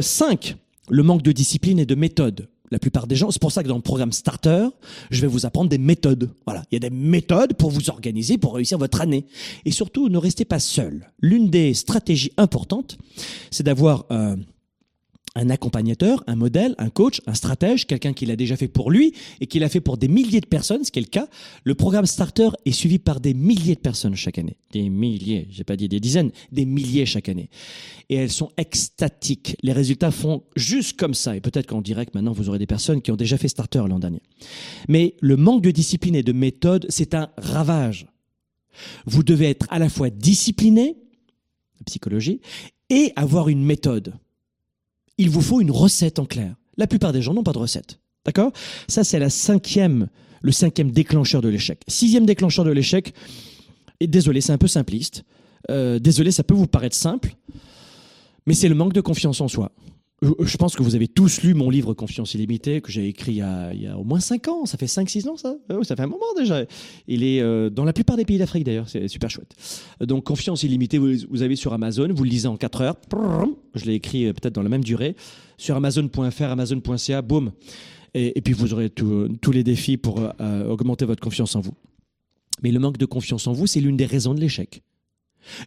5 0.00 0.49
le 0.90 1.02
manque 1.02 1.22
de 1.22 1.32
discipline 1.32 1.78
et 1.78 1.86
de 1.86 1.94
méthode. 1.94 2.48
La 2.72 2.78
plupart 2.78 3.08
des 3.08 3.16
gens, 3.16 3.32
c'est 3.32 3.40
pour 3.40 3.50
ça 3.50 3.64
que 3.64 3.68
dans 3.68 3.76
le 3.76 3.82
programme 3.82 4.12
Starter, 4.12 4.68
je 5.10 5.20
vais 5.20 5.26
vous 5.26 5.44
apprendre 5.44 5.68
des 5.68 5.78
méthodes. 5.78 6.30
Voilà, 6.46 6.62
il 6.70 6.74
y 6.74 6.76
a 6.76 6.88
des 6.88 6.94
méthodes 6.94 7.54
pour 7.54 7.70
vous 7.70 7.90
organiser, 7.90 8.38
pour 8.38 8.54
réussir 8.54 8.78
votre 8.78 9.00
année. 9.00 9.26
Et 9.64 9.72
surtout, 9.72 10.08
ne 10.08 10.18
restez 10.18 10.44
pas 10.44 10.60
seul. 10.60 11.10
L'une 11.20 11.50
des 11.50 11.74
stratégies 11.74 12.32
importantes, 12.36 12.96
c'est 13.50 13.64
d'avoir 13.64 14.06
euh, 14.12 14.36
un 15.34 15.50
accompagnateur, 15.50 16.24
un 16.26 16.34
modèle, 16.34 16.74
un 16.78 16.90
coach, 16.90 17.20
un 17.26 17.34
stratège, 17.34 17.86
quelqu'un 17.86 18.12
qui 18.12 18.26
l'a 18.26 18.36
déjà 18.36 18.56
fait 18.56 18.68
pour 18.68 18.90
lui 18.90 19.14
et 19.40 19.46
qui 19.46 19.58
l'a 19.58 19.68
fait 19.68 19.80
pour 19.80 19.96
des 19.96 20.08
milliers 20.08 20.40
de 20.40 20.46
personnes, 20.46 20.84
ce 20.84 20.90
qui 20.90 20.98
est 20.98 21.02
le 21.02 21.08
cas. 21.08 21.28
Le 21.64 21.74
programme 21.74 22.06
Starter 22.06 22.50
est 22.64 22.72
suivi 22.72 22.98
par 22.98 23.20
des 23.20 23.34
milliers 23.34 23.76
de 23.76 23.80
personnes 23.80 24.16
chaque 24.16 24.38
année. 24.38 24.56
Des 24.72 24.88
milliers, 24.88 25.46
j'ai 25.50 25.64
pas 25.64 25.76
dit 25.76 25.88
des 25.88 26.00
dizaines, 26.00 26.32
des 26.50 26.64
milliers 26.64 27.06
chaque 27.06 27.28
année. 27.28 27.48
Et 28.08 28.16
elles 28.16 28.30
sont 28.30 28.50
extatiques. 28.56 29.56
Les 29.62 29.72
résultats 29.72 30.10
font 30.10 30.42
juste 30.56 30.98
comme 30.98 31.14
ça. 31.14 31.36
Et 31.36 31.40
peut-être 31.40 31.66
qu'en 31.66 31.80
direct, 31.80 32.14
maintenant, 32.14 32.32
vous 32.32 32.48
aurez 32.48 32.58
des 32.58 32.66
personnes 32.66 33.00
qui 33.00 33.12
ont 33.12 33.16
déjà 33.16 33.38
fait 33.38 33.48
Starter 33.48 33.84
l'an 33.88 33.98
dernier. 33.98 34.22
Mais 34.88 35.14
le 35.20 35.36
manque 35.36 35.62
de 35.62 35.70
discipline 35.70 36.16
et 36.16 36.22
de 36.22 36.32
méthode, 36.32 36.86
c'est 36.88 37.14
un 37.14 37.30
ravage. 37.36 38.06
Vous 39.06 39.22
devez 39.22 39.50
être 39.50 39.66
à 39.70 39.78
la 39.78 39.88
fois 39.88 40.10
discipliné, 40.10 40.96
psychologie, 41.86 42.40
et 42.88 43.12
avoir 43.16 43.48
une 43.48 43.64
méthode 43.64 44.14
il 45.20 45.28
vous 45.28 45.42
faut 45.42 45.60
une 45.60 45.70
recette 45.70 46.18
en 46.18 46.24
clair. 46.24 46.54
La 46.78 46.86
plupart 46.86 47.12
des 47.12 47.20
gens 47.20 47.34
n'ont 47.34 47.42
pas 47.42 47.52
de 47.52 47.58
recette. 47.58 48.00
D'accord? 48.24 48.52
Ça, 48.88 49.04
c'est 49.04 49.18
la 49.18 49.28
cinquième, 49.28 50.08
le 50.40 50.50
cinquième 50.50 50.90
déclencheur 50.90 51.42
de 51.42 51.48
l'échec. 51.48 51.80
Sixième 51.88 52.24
déclencheur 52.24 52.64
de 52.64 52.70
l'échec, 52.70 53.12
et 54.00 54.06
désolé, 54.06 54.40
c'est 54.40 54.52
un 54.52 54.58
peu 54.58 54.66
simpliste. 54.66 55.24
Euh, 55.70 55.98
désolé, 55.98 56.30
ça 56.30 56.42
peut 56.42 56.54
vous 56.54 56.66
paraître 56.66 56.96
simple, 56.96 57.36
mais 58.46 58.54
c'est 58.54 58.68
le 58.68 58.74
manque 58.74 58.94
de 58.94 59.02
confiance 59.02 59.42
en 59.42 59.48
soi. 59.48 59.72
Je 60.22 60.56
pense 60.58 60.76
que 60.76 60.82
vous 60.82 60.94
avez 60.94 61.08
tous 61.08 61.42
lu 61.42 61.54
mon 61.54 61.70
livre 61.70 61.94
Confiance 61.94 62.34
illimitée 62.34 62.82
que 62.82 62.92
j'ai 62.92 63.08
écrit 63.08 63.32
il 63.32 63.38
y, 63.38 63.86
a, 63.86 63.96
au 63.96 64.04
moins 64.04 64.20
5 64.20 64.48
ans. 64.48 64.66
Ça 64.66 64.76
fait 64.76 64.84
5-6 64.84 65.28
ans, 65.30 65.36
ça 65.38 65.56
ah 65.70 65.74
Ça 65.82 65.96
fait 65.96 66.02
un 66.02 66.08
moment 66.08 66.26
déjà. 66.36 66.62
Il 67.08 67.24
est 67.24 67.40
euh, 67.40 67.70
dans 67.70 67.84
la 67.84 67.94
plupart 67.94 68.18
des 68.18 68.26
pays 68.26 68.36
d'Afrique 68.36 68.64
d'ailleurs. 68.64 68.86
C'est 68.86 69.08
super 69.08 69.30
chouette. 69.30 69.54
Donc 70.00 70.24
Confiance 70.24 70.62
illimitée, 70.62 70.98
vous, 70.98 71.42
avez 71.42 71.56
sur 71.56 71.72
Amazon. 71.72 72.08
Vous 72.12 72.24
le 72.24 72.30
lisez 72.30 72.48
en 72.48 72.58
4 72.58 72.80
heures. 72.82 72.96
Je 73.74 73.86
l'ai 73.86 73.94
écrit 73.94 74.26
euh, 74.26 74.34
peut-être 74.34 74.54
dans 74.54 74.62
la 74.62 74.68
même 74.68 74.84
durée. 74.84 75.16
Sur 75.56 75.76
Amazon.fr, 75.76 76.42
Amazon.ca, 76.42 77.22
boum. 77.22 77.52
Et, 78.12 78.40
puis 78.42 78.52
vous 78.52 78.74
aurez 78.74 78.90
tous 78.90 79.52
les 79.52 79.64
défis 79.64 79.96
pour 79.96 80.20
euh, 80.40 80.68
augmenter 80.68 81.06
votre 81.06 81.22
confiance 81.22 81.56
en 81.56 81.60
vous. 81.60 81.74
Mais 82.62 82.72
le 82.72 82.78
manque 82.78 82.98
de 82.98 83.06
confiance 83.06 83.46
en 83.46 83.52
vous, 83.52 83.66
c'est 83.66 83.80
l'une 83.80 83.96
des 83.96 84.06
raisons 84.06 84.34
de 84.34 84.40
l'échec. 84.40 84.82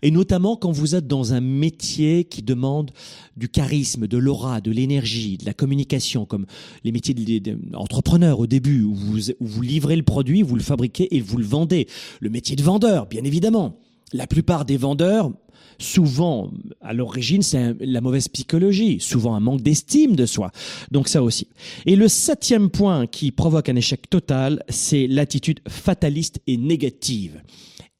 Et 0.01 0.11
notamment 0.11 0.55
quand 0.55 0.71
vous 0.71 0.95
êtes 0.95 1.07
dans 1.07 1.33
un 1.33 1.41
métier 1.41 2.23
qui 2.23 2.41
demande 2.41 2.91
du 3.37 3.49
charisme, 3.49 4.07
de 4.07 4.17
l'aura, 4.17 4.61
de 4.61 4.71
l'énergie, 4.71 5.37
de 5.37 5.45
la 5.45 5.53
communication, 5.53 6.25
comme 6.25 6.45
les 6.83 6.91
métiers 6.91 7.13
d'entrepreneur 7.15 8.39
au 8.39 8.47
début, 8.47 8.83
où 8.83 8.93
vous, 8.93 9.31
où 9.31 9.45
vous 9.45 9.61
livrez 9.61 9.95
le 9.95 10.03
produit, 10.03 10.41
vous 10.41 10.55
le 10.55 10.63
fabriquez 10.63 11.15
et 11.15 11.21
vous 11.21 11.37
le 11.37 11.45
vendez. 11.45 11.87
Le 12.19 12.29
métier 12.29 12.55
de 12.55 12.63
vendeur, 12.63 13.07
bien 13.07 13.23
évidemment. 13.23 13.77
La 14.13 14.27
plupart 14.27 14.65
des 14.65 14.77
vendeurs, 14.77 15.31
souvent, 15.79 16.51
à 16.81 16.93
l'origine, 16.93 17.41
c'est 17.41 17.75
la 17.79 18.01
mauvaise 18.01 18.27
psychologie, 18.27 18.99
souvent 18.99 19.35
un 19.35 19.39
manque 19.39 19.61
d'estime 19.61 20.15
de 20.15 20.25
soi. 20.25 20.51
Donc 20.91 21.07
ça 21.07 21.23
aussi. 21.23 21.47
Et 21.85 21.95
le 21.95 22.07
septième 22.07 22.69
point 22.69 23.07
qui 23.07 23.31
provoque 23.31 23.69
un 23.69 23.75
échec 23.75 24.09
total, 24.09 24.63
c'est 24.69 25.07
l'attitude 25.07 25.59
fataliste 25.67 26.39
et 26.47 26.57
négative. 26.57 27.41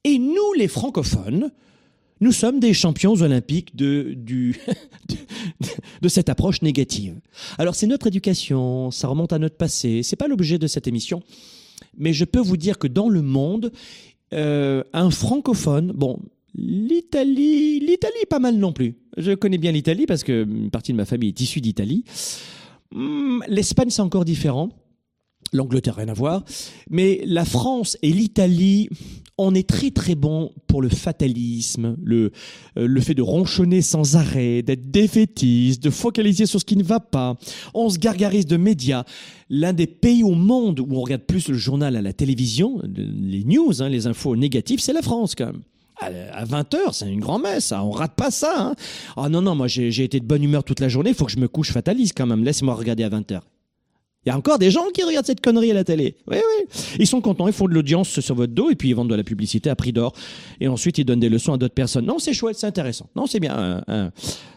Et 0.04 0.18
nous, 0.18 0.52
les 0.56 0.68
francophones, 0.68 1.50
nous 2.20 2.32
sommes 2.32 2.60
des 2.60 2.74
champions 2.74 3.14
olympiques 3.14 3.74
de, 3.76 4.54
cette 6.08 6.28
approche 6.28 6.62
négative. 6.62 7.16
Alors 7.58 7.74
c'est 7.74 7.86
notre 7.86 8.06
éducation, 8.06 8.90
ça 8.90 9.08
remonte 9.08 9.32
à 9.32 9.38
notre 9.38 9.56
passé, 9.56 10.02
c'est 10.02 10.16
pas 10.16 10.28
l'objet 10.28 10.58
de 10.58 10.66
cette 10.66 10.86
émission, 10.86 11.22
mais 11.96 12.12
je 12.12 12.24
peux 12.24 12.40
vous 12.40 12.56
dire 12.56 12.78
que 12.78 12.86
dans 12.86 13.08
le 13.08 13.22
monde, 13.22 13.72
euh, 14.32 14.84
un 14.92 15.10
francophone, 15.10 15.92
bon, 15.92 16.18
l'Italie, 16.54 17.80
l'Italie 17.80 18.26
pas 18.28 18.38
mal 18.38 18.56
non 18.56 18.72
plus. 18.72 18.96
Je 19.16 19.32
connais 19.32 19.58
bien 19.58 19.72
l'Italie 19.72 20.06
parce 20.06 20.22
que 20.24 20.44
une 20.44 20.70
partie 20.70 20.92
de 20.92 20.96
ma 20.96 21.04
famille 21.04 21.30
est 21.30 21.40
issue 21.40 21.60
d'Italie. 21.60 22.04
Hmm, 22.92 23.40
L'Espagne 23.48 23.90
c'est 23.90 24.02
encore 24.02 24.24
différent. 24.24 24.70
L'Angleterre, 25.54 25.94
rien 25.94 26.08
à 26.08 26.14
voir. 26.14 26.44
Mais 26.90 27.22
la 27.24 27.44
France 27.44 27.96
et 28.02 28.10
l'Italie, 28.10 28.88
on 29.38 29.54
est 29.54 29.68
très 29.68 29.92
très 29.92 30.16
bon 30.16 30.50
pour 30.66 30.82
le 30.82 30.88
fatalisme, 30.88 31.96
le, 32.02 32.32
euh, 32.76 32.88
le 32.88 33.00
fait 33.00 33.14
de 33.14 33.22
ronchonner 33.22 33.80
sans 33.80 34.16
arrêt, 34.16 34.62
d'être 34.62 34.90
défaitiste, 34.90 35.80
de 35.80 35.90
focaliser 35.90 36.46
sur 36.46 36.58
ce 36.58 36.64
qui 36.64 36.76
ne 36.76 36.82
va 36.82 36.98
pas. 36.98 37.36
On 37.72 37.88
se 37.88 37.98
gargarise 37.98 38.46
de 38.46 38.56
médias. 38.56 39.04
L'un 39.48 39.72
des 39.72 39.86
pays 39.86 40.24
au 40.24 40.34
monde 40.34 40.80
où 40.80 40.88
on 40.90 41.00
regarde 41.00 41.22
plus 41.22 41.46
le 41.46 41.54
journal 41.54 41.94
à 41.94 42.02
la 42.02 42.12
télévision, 42.12 42.82
les 42.84 43.44
news, 43.44 43.80
hein, 43.80 43.88
les 43.88 44.08
infos 44.08 44.34
négatives, 44.34 44.80
c'est 44.80 44.92
la 44.92 45.02
France 45.02 45.36
quand 45.36 45.46
même 45.46 45.62
à 46.00 46.44
20h, 46.44 46.92
c'est 46.92 47.10
une 47.10 47.20
grand-messe, 47.20 47.72
on 47.72 47.92
rate 47.92 48.14
pas 48.14 48.30
ça. 48.30 48.54
Hein. 48.58 48.74
Ah 49.16 49.28
non, 49.28 49.40
non, 49.40 49.54
moi 49.54 49.68
j'ai 49.68 50.04
été 50.04 50.20
de 50.20 50.26
bonne 50.26 50.42
humeur 50.42 50.64
toute 50.64 50.80
la 50.80 50.88
journée, 50.88 51.10
il 51.10 51.16
faut 51.16 51.24
que 51.24 51.32
je 51.32 51.38
me 51.38 51.48
couche 51.48 51.70
fataliste 51.70 52.14
quand 52.16 52.26
même, 52.26 52.44
laisse-moi 52.44 52.74
regarder 52.74 53.04
à 53.04 53.08
20h. 53.08 53.40
Il 54.24 54.30
y 54.30 54.32
a 54.32 54.36
encore 54.36 54.58
des 54.58 54.70
gens 54.70 54.84
qui 54.94 55.02
regardent 55.02 55.26
cette 55.26 55.42
connerie 55.42 55.70
à 55.70 55.74
la 55.74 55.84
télé. 55.84 56.16
Oui, 56.30 56.36
oui. 56.36 56.82
Ils 56.98 57.06
sont 57.06 57.20
contents, 57.20 57.46
ils 57.46 57.52
font 57.52 57.68
de 57.68 57.74
l'audience 57.74 58.20
sur 58.20 58.34
votre 58.34 58.54
dos 58.54 58.70
et 58.70 58.74
puis 58.74 58.88
ils 58.88 58.94
vendent 58.94 59.10
de 59.10 59.14
la 59.14 59.24
publicité 59.24 59.68
à 59.68 59.76
prix 59.76 59.92
d'or. 59.92 60.14
Et 60.60 60.68
ensuite, 60.68 60.96
ils 60.98 61.04
donnent 61.04 61.20
des 61.20 61.28
leçons 61.28 61.52
à 61.52 61.58
d'autres 61.58 61.74
personnes. 61.74 62.06
Non, 62.06 62.18
c'est 62.18 62.32
chouette, 62.32 62.56
c'est 62.58 62.66
intéressant. 62.66 63.08
Non, 63.16 63.26
c'est 63.26 63.40
bien. 63.40 63.82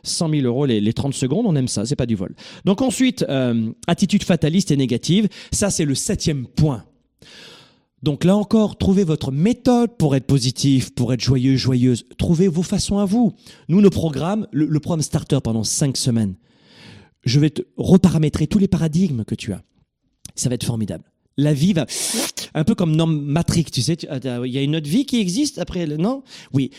100 0.04 0.30
000 0.30 0.42
euros 0.44 0.66
les, 0.66 0.94
30 0.94 1.14
secondes, 1.14 1.46
on 1.48 1.56
aime 1.56 1.68
ça, 1.68 1.86
c'est 1.86 1.96
pas 1.96 2.06
du 2.06 2.16
vol. 2.16 2.34
Donc 2.66 2.82
ensuite, 2.82 3.26
euh, 3.30 3.72
attitude 3.88 4.24
fataliste 4.24 4.72
et 4.72 4.78
négative. 4.78 5.28
Ça, 5.52 5.70
c'est 5.70 5.86
le 5.86 5.96
septième 5.96 6.48
point. 6.48 6.84
Donc 8.04 8.24
là 8.24 8.36
encore, 8.36 8.78
trouvez 8.78 9.04
votre 9.04 9.32
méthode 9.32 9.98
pour 9.98 10.16
être 10.16 10.28
positif, 10.28 10.94
pour 10.94 11.14
être 11.14 11.22
joyeux, 11.22 11.56
joyeuse. 11.56 12.06
Trouvez 12.18 12.48
vos 12.48 12.64
façons 12.64 13.00
à 13.00 13.06
vous. 13.06 13.34
Nous, 13.70 13.82
nos 13.82 13.90
programmes, 13.90 14.48
le, 14.52 14.66
le 14.66 14.80
programme 14.80 15.02
Starter 15.02 15.40
pendant 15.44 15.64
5 15.64 15.98
semaines 15.98 16.36
je 17.24 17.40
vais 17.40 17.50
te 17.50 17.62
reparamétrer 17.78 18.48
tous 18.48 18.60
les 18.60 18.68
paradigmes 18.68 19.24
que 19.24 19.36
tu 19.36 19.54
as. 19.54 19.64
Ça 20.36 20.50
va 20.50 20.56
être 20.56 20.66
formidable. 20.66 21.04
La 21.38 21.54
vie 21.54 21.74
va 21.74 21.86
un 22.54 22.64
peu 22.64 22.74
comme 22.74 22.96
norme 22.96 23.22
Matrix, 23.22 23.66
tu 23.66 23.82
sais, 23.82 23.98
il 24.02 24.52
y 24.52 24.58
a 24.58 24.62
une 24.62 24.76
autre 24.76 24.90
vie 24.90 25.06
qui 25.06 25.20
existe 25.20 25.60
après, 25.60 25.86
non? 25.86 26.24
Oui. 26.54 26.72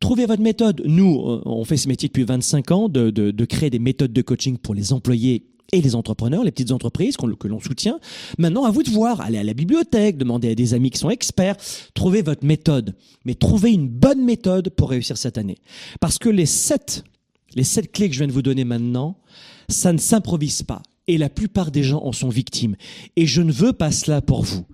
Trouvez 0.00 0.26
votre 0.26 0.42
méthode. 0.42 0.82
Nous, 0.84 1.40
on 1.44 1.64
fait 1.64 1.76
ce 1.76 1.88
métier 1.88 2.08
depuis 2.08 2.24
25 2.24 2.70
ans 2.72 2.88
de, 2.88 3.10
de, 3.10 3.44
créer 3.44 3.70
des 3.70 3.78
méthodes 3.78 4.12
de 4.12 4.22
coaching 4.22 4.58
pour 4.58 4.74
les 4.74 4.92
employés 4.92 5.46
et 5.72 5.80
les 5.80 5.94
entrepreneurs, 5.94 6.44
les 6.44 6.50
petites 6.50 6.72
entreprises 6.72 7.16
que 7.16 7.48
l'on 7.48 7.60
soutient. 7.60 7.98
Maintenant, 8.38 8.64
à 8.64 8.70
vous 8.70 8.82
de 8.82 8.90
voir. 8.90 9.20
Allez 9.20 9.38
à 9.38 9.44
la 9.44 9.54
bibliothèque, 9.54 10.18
demandez 10.18 10.50
à 10.50 10.54
des 10.54 10.74
amis 10.74 10.90
qui 10.90 10.98
sont 10.98 11.10
experts. 11.10 11.56
Trouvez 11.94 12.22
votre 12.22 12.44
méthode. 12.44 12.94
Mais 13.24 13.34
trouvez 13.34 13.72
une 13.72 13.88
bonne 13.88 14.24
méthode 14.24 14.70
pour 14.70 14.90
réussir 14.90 15.16
cette 15.16 15.38
année. 15.38 15.58
Parce 16.00 16.18
que 16.18 16.28
les 16.28 16.46
sept, 16.46 17.04
les 17.54 17.64
sept 17.64 17.90
clés 17.90 18.08
que 18.08 18.14
je 18.14 18.20
viens 18.20 18.28
de 18.28 18.32
vous 18.32 18.42
donner 18.42 18.64
maintenant, 18.64 19.18
ça 19.68 19.92
ne 19.92 19.98
s'improvise 19.98 20.62
pas. 20.62 20.82
Et 21.08 21.18
la 21.18 21.28
plupart 21.28 21.70
des 21.70 21.82
gens 21.82 22.02
en 22.02 22.12
sont 22.12 22.28
victimes. 22.28 22.76
Et 23.14 23.26
je 23.26 23.42
ne 23.42 23.52
veux 23.52 23.72
pas 23.72 23.92
cela 23.92 24.20
pour 24.20 24.42
vous. 24.42 24.66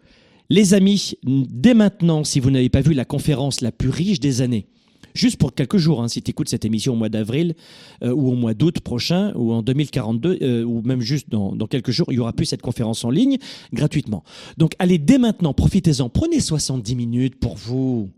Les 0.48 0.74
amis, 0.74 1.14
dès 1.24 1.74
maintenant, 1.74 2.24
si 2.24 2.40
vous 2.40 2.50
n'avez 2.50 2.68
pas 2.68 2.80
vu 2.80 2.94
la 2.94 3.04
conférence 3.04 3.60
la 3.60 3.72
plus 3.72 3.88
riche 3.88 4.20
des 4.20 4.42
années, 4.42 4.66
juste 5.14 5.36
pour 5.36 5.54
quelques 5.54 5.78
jours, 5.78 6.02
hein, 6.02 6.08
si 6.08 6.22
tu 6.22 6.30
écoutes 6.30 6.48
cette 6.48 6.64
émission 6.64 6.94
au 6.94 6.96
mois 6.96 7.08
d'avril 7.08 7.54
euh, 8.02 8.12
ou 8.12 8.30
au 8.30 8.34
mois 8.34 8.54
d'août 8.54 8.80
prochain 8.80 9.32
ou 9.34 9.52
en 9.52 9.62
2042 9.62 10.38
euh, 10.42 10.64
ou 10.64 10.82
même 10.82 11.00
juste 11.00 11.30
dans, 11.30 11.54
quelques 11.66 11.90
jours, 11.90 12.12
il 12.12 12.16
y 12.16 12.18
aura 12.18 12.32
plus 12.32 12.46
cette 12.46 12.62
conférence 12.62 13.04
en 13.04 13.10
ligne 13.10 13.38
gratuitement. 13.72 14.24
Donc 14.58 14.74
allez 14.78 14.98
dès 14.98 15.18
maintenant, 15.18 15.54
profitez-en, 15.54 16.08
prenez 16.08 16.40
70 16.40 16.96
minutes 16.96 17.36
pour 17.36 17.56
vous. 17.56 18.10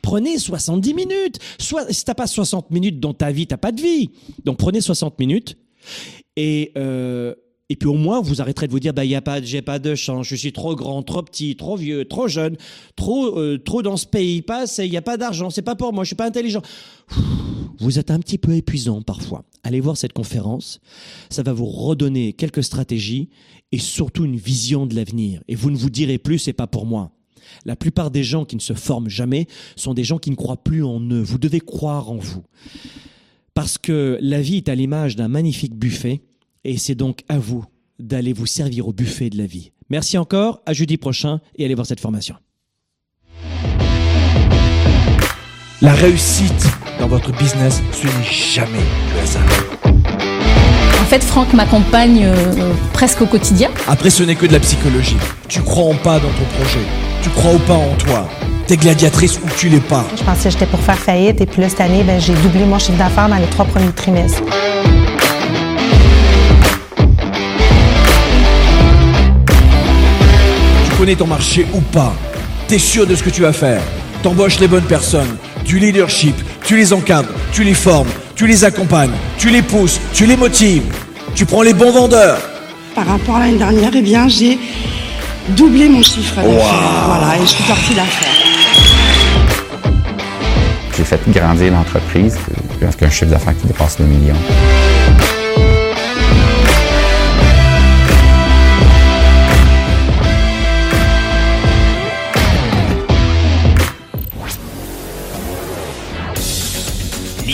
Prenez 0.00 0.38
70 0.38 0.94
minutes. 0.94 1.38
Soit, 1.58 1.92
si 1.92 2.04
t'as 2.04 2.14
pas 2.14 2.26
60 2.26 2.70
minutes 2.70 2.98
dans 2.98 3.14
ta 3.14 3.30
vie, 3.30 3.46
t'as 3.46 3.56
pas 3.56 3.70
de 3.70 3.80
vie. 3.80 4.10
Donc 4.44 4.56
prenez 4.56 4.80
60 4.80 5.18
minutes 5.18 5.56
et, 6.36 6.72
euh, 6.76 7.34
Et 7.68 7.76
puis 7.76 7.88
au 7.88 7.94
moins, 7.94 8.20
vous 8.20 8.42
arrêterez 8.42 8.66
de 8.66 8.72
vous 8.72 8.80
dire, 8.80 8.92
bah, 8.92 9.06
y 9.06 9.14
a 9.14 9.22
pas, 9.22 9.40
j'ai 9.40 9.62
pas 9.62 9.78
de 9.78 9.94
chance, 9.94 10.26
je 10.26 10.36
suis 10.36 10.52
trop 10.52 10.76
grand, 10.76 11.02
trop 11.02 11.22
petit, 11.22 11.56
trop 11.56 11.76
vieux, 11.76 12.04
trop 12.04 12.28
jeune, 12.28 12.56
trop, 12.96 13.38
euh, 13.38 13.56
trop 13.56 13.80
dans 13.80 13.96
ce 13.96 14.06
pays, 14.06 14.42
pas 14.42 14.66
il 14.78 14.90
n'y 14.90 14.98
a 14.98 15.02
pas 15.02 15.16
d'argent, 15.16 15.48
c'est 15.48 15.62
pas 15.62 15.74
pour 15.74 15.94
moi, 15.94 16.04
je 16.04 16.08
suis 16.08 16.16
pas 16.16 16.26
intelligent. 16.26 16.60
Vous 17.78 17.98
êtes 17.98 18.10
un 18.10 18.18
petit 18.18 18.36
peu 18.36 18.54
épuisant 18.54 19.00
parfois. 19.00 19.44
Allez 19.64 19.80
voir 19.80 19.96
cette 19.96 20.12
conférence. 20.12 20.80
Ça 21.30 21.42
va 21.42 21.54
vous 21.54 21.64
redonner 21.64 22.34
quelques 22.34 22.62
stratégies 22.62 23.30
et 23.70 23.78
surtout 23.78 24.26
une 24.26 24.36
vision 24.36 24.84
de 24.86 24.94
l'avenir. 24.94 25.42
Et 25.48 25.54
vous 25.54 25.70
ne 25.70 25.76
vous 25.76 25.90
direz 25.90 26.18
plus, 26.18 26.38
c'est 26.38 26.52
pas 26.52 26.66
pour 26.66 26.84
moi. 26.84 27.10
La 27.64 27.74
plupart 27.74 28.10
des 28.10 28.22
gens 28.22 28.44
qui 28.44 28.56
ne 28.56 28.60
se 28.60 28.74
forment 28.74 29.08
jamais 29.08 29.46
sont 29.76 29.94
des 29.94 30.04
gens 30.04 30.18
qui 30.18 30.30
ne 30.30 30.36
croient 30.36 30.62
plus 30.62 30.84
en 30.84 31.00
eux. 31.00 31.22
Vous 31.22 31.38
devez 31.38 31.60
croire 31.60 32.10
en 32.10 32.16
vous. 32.16 32.44
Parce 33.54 33.78
que 33.78 34.18
la 34.20 34.40
vie 34.40 34.56
est 34.56 34.68
à 34.68 34.74
l'image 34.74 35.16
d'un 35.16 35.28
magnifique 35.28 35.74
buffet 35.74 36.22
et 36.64 36.78
c'est 36.78 36.94
donc 36.94 37.22
à 37.28 37.38
vous 37.38 37.64
d'aller 37.98 38.32
vous 38.32 38.46
servir 38.46 38.88
au 38.88 38.92
buffet 38.92 39.30
de 39.30 39.38
la 39.38 39.46
vie. 39.46 39.72
Merci 39.90 40.16
encore, 40.16 40.62
à 40.64 40.72
jeudi 40.72 40.96
prochain 40.96 41.40
et 41.56 41.64
allez 41.64 41.74
voir 41.74 41.86
cette 41.86 42.00
formation. 42.00 42.36
La 45.82 45.94
réussite 45.94 46.66
dans 46.98 47.08
votre 47.08 47.36
business, 47.36 47.82
ce 47.92 48.06
n'est 48.06 48.24
jamais 48.24 48.84
le 49.14 49.20
hasard. 49.20 50.01
En 51.02 51.04
fait, 51.04 51.24
Franck 51.24 51.52
m'accompagne 51.52 52.22
euh, 52.24 52.72
presque 52.92 53.20
au 53.22 53.26
quotidien. 53.26 53.70
Après, 53.88 54.08
ce 54.08 54.22
n'est 54.22 54.36
que 54.36 54.46
de 54.46 54.52
la 54.52 54.60
psychologie. 54.60 55.16
Tu 55.48 55.60
crois 55.60 55.92
en 55.92 55.94
pas 55.94 56.20
dans 56.20 56.28
ton 56.28 56.44
projet. 56.56 56.78
Tu 57.22 57.28
crois 57.30 57.54
ou 57.54 57.58
pas 57.58 57.74
en 57.74 57.92
toi. 57.98 58.28
T'es 58.68 58.76
gladiatrice 58.76 59.40
ou 59.44 59.48
tu 59.58 59.68
l'es 59.68 59.80
pas. 59.80 60.06
Je 60.16 60.22
pensais 60.22 60.44
que 60.44 60.50
j'étais 60.50 60.66
pour 60.66 60.78
faire 60.78 60.96
faillite 60.96 61.40
et 61.40 61.46
puis 61.46 61.60
là, 61.60 61.68
cette 61.68 61.80
année, 61.80 62.04
ben, 62.04 62.20
j'ai 62.20 62.34
doublé 62.34 62.64
mon 62.64 62.78
chiffre 62.78 62.96
d'affaires 62.96 63.28
dans 63.28 63.36
les 63.36 63.46
trois 63.46 63.64
premiers 63.64 63.90
trimestres. 63.90 64.42
Tu 70.84 70.96
connais 70.96 71.16
ton 71.16 71.26
marché 71.26 71.66
ou 71.74 71.80
pas. 71.80 72.14
T'es 72.68 72.78
sûr 72.78 73.08
de 73.08 73.16
ce 73.16 73.24
que 73.24 73.30
tu 73.30 73.42
vas 73.42 73.52
faire. 73.52 73.82
T'embauches 74.22 74.60
les 74.60 74.68
bonnes 74.68 74.84
personnes. 74.84 75.36
Du 75.64 75.80
leadership. 75.80 76.36
Tu 76.64 76.76
les 76.76 76.92
encadres. 76.92 77.32
Tu 77.52 77.64
les 77.64 77.74
formes. 77.74 78.08
Tu 78.34 78.46
les 78.46 78.64
accompagnes. 78.64 79.12
Tu 79.38 79.50
les 79.50 79.62
pousses. 79.62 80.00
Tu 80.14 80.26
les 80.26 80.36
motives. 80.36 80.84
Tu 81.34 81.44
prends 81.44 81.62
les 81.62 81.74
bons 81.74 81.92
vendeurs. 81.92 82.38
Par 82.94 83.06
rapport 83.06 83.36
à 83.36 83.40
l'année 83.40 83.58
dernière, 83.58 83.90
eh 83.94 84.02
bien, 84.02 84.28
j'ai 84.28 84.58
doublé 85.50 85.88
mon 85.88 86.02
chiffre 86.02 86.36
d'affaires. 86.36 87.04
Voilà, 87.06 87.36
et 87.36 87.40
je 87.42 87.46
suis 87.46 87.64
sortie 87.64 87.94
d'affaires. 87.94 88.28
J'ai 90.96 91.04
fait 91.04 91.20
grandir 91.30 91.72
l'entreprise 91.72 92.38
avec 92.80 93.02
un 93.02 93.10
chiffre 93.10 93.30
d'affaires 93.30 93.54
qui 93.58 93.66
dépasse 93.66 93.98
le 93.98 94.06
million. 94.06 94.34